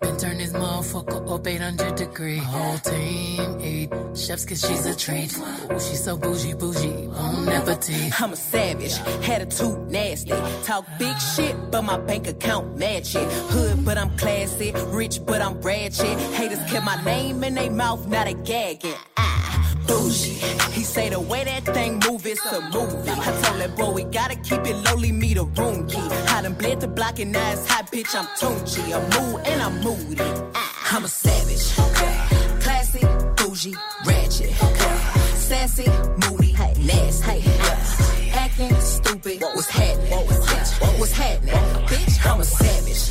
Been 0.00 0.16
turn 0.18 0.36
this 0.38 0.52
motherfucker 0.52 1.32
up 1.32 1.46
800 1.46 1.94
degree. 1.94 2.36
Whole 2.36 2.78
team 2.78 3.60
eat 3.60 3.90
chefs 4.14 4.44
cause 4.44 4.60
she's 4.60 4.84
a 4.84 4.94
treat. 4.94 5.36
Ooh, 5.38 5.80
she's 5.80 6.04
so 6.04 6.16
bougie, 6.16 6.52
bougie, 6.52 7.08
on 7.08 7.48
appetite. 7.48 8.20
I'm 8.20 8.32
a 8.32 8.36
savage, 8.36 8.98
attitude 9.28 9.90
nasty. 9.90 10.34
Talk 10.64 10.86
big 10.98 11.18
shit, 11.18 11.56
but 11.70 11.82
my 11.82 11.98
bank 11.98 12.28
account 12.28 12.76
match 12.78 13.14
it. 13.14 13.28
Hood, 13.50 13.84
but 13.84 13.96
I'm 13.96 14.16
classy. 14.18 14.72
Rich, 14.88 15.24
but 15.24 15.40
I'm 15.40 15.60
ratchet. 15.62 16.18
Haters 16.34 16.62
kept 16.70 16.84
my 16.84 17.02
name 17.02 17.42
in 17.44 17.54
their 17.54 17.70
mouth, 17.70 18.06
now 18.06 18.24
they 18.24 18.34
gagging. 18.34 18.94
Ah, 19.16 19.75
bougie. 19.86 20.34
He 20.72 20.82
say 20.82 21.08
the 21.08 21.20
way 21.20 21.44
that 21.44 21.64
thing 21.64 22.00
move, 22.06 22.26
it's 22.26 22.44
a 22.46 22.60
movie. 22.60 23.10
I 23.10 23.30
told 23.42 23.60
that 23.60 23.76
boy 23.76 23.92
we 23.92 24.04
gotta 24.04 24.36
keep 24.36 24.66
it 24.66 24.76
lowly, 24.86 25.12
me 25.12 25.34
the 25.34 25.44
room 25.44 25.86
key. 25.88 25.98
I 25.98 26.42
done 26.42 26.54
bled 26.54 26.80
the 26.80 26.88
block 26.88 27.18
and 27.18 27.32
now 27.32 27.52
it's 27.52 27.66
hot, 27.68 27.90
bitch. 27.90 28.14
I'm 28.14 28.26
Tunchi. 28.38 28.82
I'm 28.94 29.04
mood 29.14 29.46
and 29.46 29.62
I'm 29.62 29.80
moody. 29.82 30.20
Ah, 30.54 30.96
I'm 30.96 31.04
a 31.04 31.08
savage. 31.08 31.66
Okay. 31.78 32.14
Classy, 32.60 33.00
bougie, 33.36 33.74
ratchet. 34.04 34.52
Okay. 34.62 34.96
Sassy, 35.34 35.88
moody, 36.22 36.52
nasty. 36.52 37.38
Yeah, 37.38 38.42
Acting 38.44 38.80
stupid, 38.80 39.40
what's 39.40 39.68
happening? 39.68 40.10
Bitch, 40.10 40.98
what's 40.98 41.12
happening? 41.12 41.54
Bitch, 41.86 42.26
I'm 42.30 42.40
a 42.40 42.44
savage. 42.44 43.02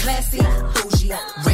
Classy, 0.00 0.38
bougie, 0.38 1.10
ratchet. 1.10 1.47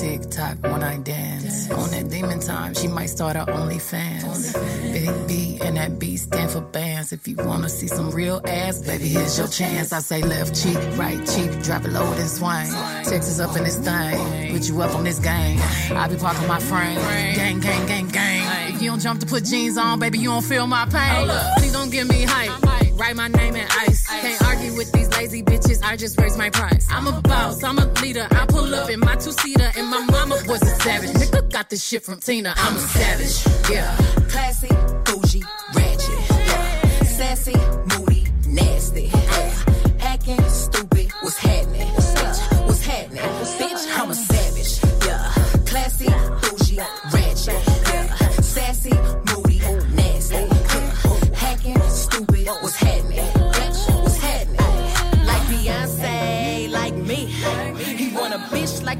Tick 0.00 0.30
tock 0.30 0.58
when 0.62 0.82
I 0.82 0.98
dance. 0.98 1.70
On 1.70 1.90
that 1.90 2.10
demon 2.10 2.40
time, 2.40 2.74
she 2.74 2.88
might 2.88 3.06
start 3.06 3.36
her 3.36 3.44
OnlyFans. 3.46 4.52
Big 4.92 5.28
B 5.28 5.58
and 5.62 5.76
that 5.76 5.98
B 5.98 6.16
stand 6.16 6.50
for 6.50 6.60
bands. 6.60 7.12
If 7.12 7.26
you 7.28 7.36
wanna 7.36 7.68
see 7.68 7.86
some 7.86 8.10
real 8.10 8.40
ass, 8.46 8.82
baby, 8.82 9.08
here's 9.08 9.38
your 9.38 9.48
chance. 9.48 9.92
I 9.92 10.00
say 10.00 10.22
left 10.22 10.60
cheek, 10.60 10.78
right 10.96 11.20
cheek, 11.26 11.50
drop 11.62 11.84
it 11.84 11.92
low 11.92 12.10
and 12.12 12.28
swing. 12.28 12.70
Texas 13.04 13.40
up 13.40 13.56
in 13.56 13.64
this 13.64 13.78
thing, 13.78 14.52
put 14.52 14.68
you 14.68 14.80
up 14.82 14.94
on 14.94 15.04
this 15.04 15.18
game. 15.18 15.58
I 15.92 16.08
be 16.08 16.16
parking 16.16 16.48
my 16.48 16.60
frame, 16.60 16.96
gang, 17.34 17.60
gang, 17.60 17.86
gang, 17.86 18.08
gang. 18.08 18.74
If 18.74 18.82
you 18.82 18.90
don't 18.90 19.00
jump 19.00 19.20
to 19.20 19.26
put 19.26 19.44
jeans 19.44 19.78
on, 19.78 19.98
baby, 19.98 20.18
you 20.18 20.30
don't 20.30 20.44
feel 20.44 20.66
my 20.66 20.86
pain. 20.86 21.28
Please 21.58 21.72
don't 21.72 21.90
give 21.90 22.08
me 22.08 22.22
hype. 22.24 22.73
Write 22.96 23.16
my 23.16 23.28
name 23.28 23.56
in 23.56 23.66
ice. 23.70 24.06
Can't 24.06 24.42
argue 24.42 24.74
with 24.76 24.92
these 24.92 25.08
lazy 25.10 25.42
bitches. 25.42 25.82
I 25.82 25.96
just 25.96 26.20
raise 26.20 26.36
my 26.36 26.50
price. 26.50 26.86
I'm 26.90 27.06
a 27.06 27.20
boss. 27.22 27.62
I'm 27.62 27.78
a 27.78 27.86
leader. 28.02 28.26
I 28.30 28.46
pull 28.46 28.72
up 28.74 28.88
in 28.88 29.00
my 29.00 29.16
two 29.16 29.32
seater, 29.32 29.70
and 29.76 29.88
my 29.88 30.00
mama 30.04 30.36
was 30.46 30.62
a 30.62 30.74
savage. 30.80 31.10
Nigga 31.10 31.50
got 31.50 31.70
this 31.70 31.84
shit 31.84 32.02
from 32.02 32.20
Tina. 32.20 32.54
I'm 32.56 32.76
a 32.76 32.80
savage. 32.80 33.70
Yeah. 33.70 33.96
Classy, 34.28 34.68
bougie, 35.04 35.42
ratchet. 35.74 36.30
Yeah. 36.30 37.04
Sassy, 37.04 37.54
moody, 37.90 38.26
nasty. 38.46 39.10
Yeah. 39.12 39.53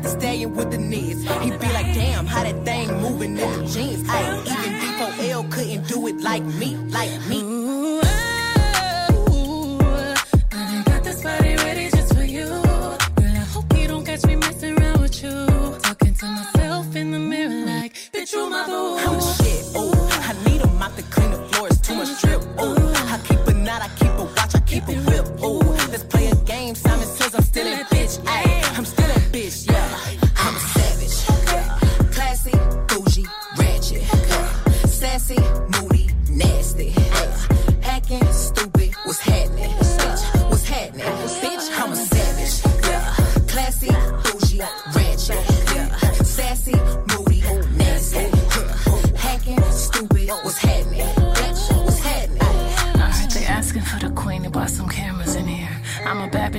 Stallion 0.09 0.55
with 0.55 0.71
the 0.71 0.79
knees. 0.79 1.23
He 1.23 1.51
be 1.51 1.69
like, 1.73 1.95
damn, 1.95 2.27
how 2.27 2.43
that 2.43 2.65
thing 2.65 2.89
moving 3.01 3.39
in 3.39 3.53
the 3.59 3.67
jeans. 3.67 4.09
Ay, 4.09 4.43
even 4.45 4.73
D4L 4.81 5.51
couldn't 5.51 5.87
do 5.89 6.07
it 6.07 6.21
like 6.21 6.43
me, 6.43 6.77
like 6.91 7.11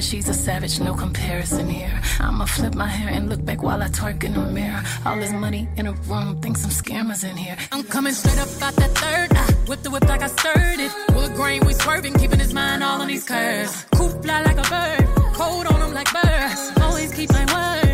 She's 0.02 0.30
a 0.30 0.34
savage, 0.34 0.80
no 0.80 0.94
comparison 0.94 1.68
here. 1.68 2.02
I'ma 2.20 2.46
flip 2.46 2.76
my 2.76 2.88
hair 2.88 3.10
and 3.14 3.30
look 3.30 3.44
back 3.44 3.64
while 3.64 3.82
I 3.82 3.88
twerk 3.88 4.24
in 4.24 4.34
the 4.34 4.42
mirror. 4.42 4.84
All 5.06 5.18
this 5.18 5.32
money 5.32 5.68
in 5.78 5.88
a 5.88 5.94
room, 5.94 6.40
think 6.42 6.58
some 6.58 6.70
scammers 6.70 7.24
in 7.30 7.36
here. 7.38 7.58
I'm 7.72 7.84
coming 7.84 8.14
straight 8.14 8.38
up 8.38 8.50
out 8.62 8.76
that 8.76 8.92
third. 8.92 9.32
I 9.34 9.44
whip 9.68 9.82
the 9.84 9.90
whip 9.90 10.08
like 10.08 10.22
I 10.22 10.28
stirred 10.28 10.80
it. 10.80 10.92
Wood 11.16 11.34
grain, 11.34 11.66
we 11.66 11.74
swerving, 11.74 12.14
keeping 12.14 12.40
his 12.40 12.54
mind 12.54 12.84
all 12.84 13.02
on 13.02 13.08
these 13.08 13.24
curves. 13.24 13.86
Coop 13.96 14.22
fly 14.22 14.42
like 14.42 14.58
a 14.58 14.70
bird, 14.70 15.08
cold 15.34 15.66
on 15.68 15.82
him 15.82 15.94
like 15.94 16.12
birds. 16.14 16.72
Always 16.82 17.12
keep 17.14 17.32
my 17.32 17.46
word, 17.56 17.85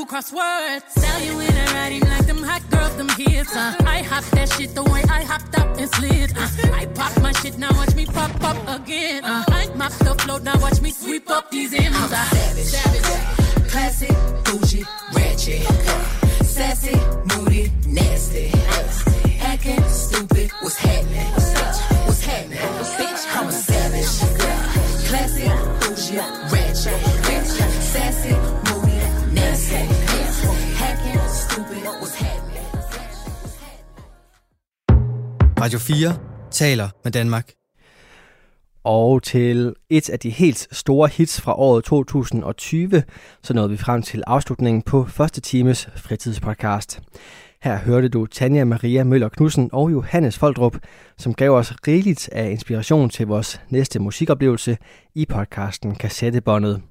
do 0.00 0.06
crosswords. 0.06 0.94
Tell 0.94 1.20
you 1.22 1.40
in 1.40 1.54
and 1.54 1.72
riding 1.72 2.00
like 2.08 2.26
them 2.26 2.42
hot 2.42 2.62
girls, 2.70 2.96
them 2.96 3.08
hits. 3.10 3.54
Uh. 3.56 3.74
I 3.80 4.02
hop 4.02 4.24
that 4.36 4.48
shit 4.52 4.74
the 4.74 4.84
way 4.84 5.02
I 5.10 5.22
hopped 5.22 5.58
up 5.58 5.76
and 5.76 5.88
slid. 5.90 6.36
Uh. 6.36 6.48
I 6.74 6.86
pop 6.86 7.12
my 7.20 7.32
shit, 7.32 7.58
now 7.58 7.72
watch 7.74 7.94
me 7.94 8.06
pop 8.06 8.32
up 8.42 8.58
again. 8.80 9.24
Uh. 9.24 9.44
I 9.48 9.68
mop 9.74 9.92
the 9.92 10.14
float, 10.14 10.42
now 10.42 10.58
watch 10.60 10.80
me 10.80 10.90
sweep 10.90 11.28
up 11.30 11.50
these 11.50 11.72
M's. 11.72 11.96
I'm 11.96 12.04
Uh. 12.04 12.24
savage. 12.24 12.70
savage. 12.74 13.70
Classy, 13.70 14.10
bougie, 14.44 14.84
ratchet. 15.14 15.62
Sassy, 16.44 16.96
moody, 17.30 17.70
nasty. 17.86 18.52
Acting 19.40 19.82
stupid, 19.88 20.50
what's 20.62 20.76
happening? 20.76 21.30
What's 22.06 22.24
happening? 22.24 22.58
Bitch, 22.98 23.22
I'm 23.36 23.48
a 23.48 23.52
savage. 23.52 24.12
Classic, 25.08 25.52
bougie, 25.80 26.18
ratchet. 26.52 27.19
Radio 35.60 35.78
4 35.78 36.16
taler 36.50 36.88
med 37.04 37.12
Danmark. 37.12 37.52
Og 38.84 39.22
til 39.22 39.74
et 39.90 40.10
af 40.10 40.18
de 40.18 40.30
helt 40.30 40.68
store 40.72 41.08
hits 41.08 41.40
fra 41.40 41.58
året 41.58 41.84
2020, 41.84 43.02
så 43.42 43.54
nåede 43.54 43.70
vi 43.70 43.76
frem 43.76 44.02
til 44.02 44.22
afslutningen 44.26 44.82
på 44.82 45.04
første 45.04 45.40
times 45.40 45.88
fritidspodcast. 45.96 47.00
Her 47.62 47.78
hørte 47.78 48.08
du 48.08 48.26
Tanja 48.26 48.64
Maria 48.64 49.04
Møller 49.04 49.28
Knudsen 49.28 49.70
og 49.72 49.92
Johannes 49.92 50.38
Foldrup, 50.38 50.76
som 51.18 51.34
gav 51.34 51.50
os 51.50 51.74
rigeligt 51.86 52.28
af 52.32 52.50
inspiration 52.50 53.10
til 53.10 53.26
vores 53.26 53.60
næste 53.68 53.98
musikoplevelse 53.98 54.78
i 55.14 55.26
podcasten 55.26 55.94
Kassettebåndet. 55.94 56.82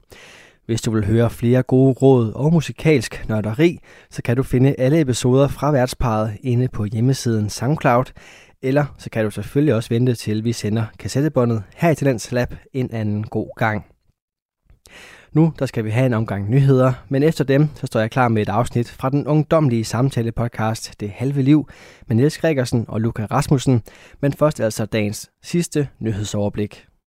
Hvis 0.66 0.82
du 0.82 0.92
vil 0.92 1.06
høre 1.06 1.30
flere 1.30 1.64
gode 1.64 1.94
råd 1.94 2.32
og 2.34 2.54
musikalsk 2.54 3.26
nørderi, 3.30 3.80
så 4.10 4.22
kan 4.22 4.38
du 4.38 4.44
finde 4.44 4.76
alle 4.78 5.02
episoder 5.02 5.48
fra 5.48 5.72
værtsparet 5.72 6.38
inde 6.44 6.68
på 6.68 6.86
hjemmesiden 6.86 7.50
SoundCloud, 7.50 8.06
eller 8.62 8.86
så 8.98 9.10
kan 9.10 9.26
du 9.26 9.32
selvfølgelig 9.32 9.76
også 9.76 9.90
vente 9.90 10.16
til 10.16 10.44
vi 10.44 10.54
sender 10.54 10.86
kassettebåndet 11.00 11.64
her 11.76 11.90
i 11.90 11.96
Talents 11.96 12.32
Lab 12.32 12.56
en 12.74 12.92
anden 12.92 13.24
god 13.24 13.50
gang. 13.58 13.86
Nu 15.32 15.54
der 15.60 15.66
skal 15.66 15.86
vi 15.86 15.90
have 15.90 16.06
en 16.06 16.14
omgang 16.14 16.50
nyheder, 16.50 16.94
men 17.10 17.24
efter 17.24 17.44
dem 17.44 17.68
så 17.76 17.88
står 17.88 18.00
jeg 18.00 18.12
klar 18.12 18.28
med 18.28 18.42
et 18.42 18.50
afsnit 18.50 18.90
fra 18.90 19.10
den 19.10 19.28
ungdomlige 19.28 19.86
samtale-podcast 19.86 20.94
Det 21.00 21.10
Halve 21.10 21.42
Liv 21.42 21.70
med 22.08 22.16
Niels 22.16 22.38
Gregersen 22.38 22.86
og 22.88 23.02
Luca 23.02 23.26
Rasmussen, 23.26 23.84
men 24.22 24.34
først 24.34 24.60
altså 24.60 24.86
dagens 24.86 25.32
sidste 25.44 25.88
nyhedsoverblik. 26.00 26.89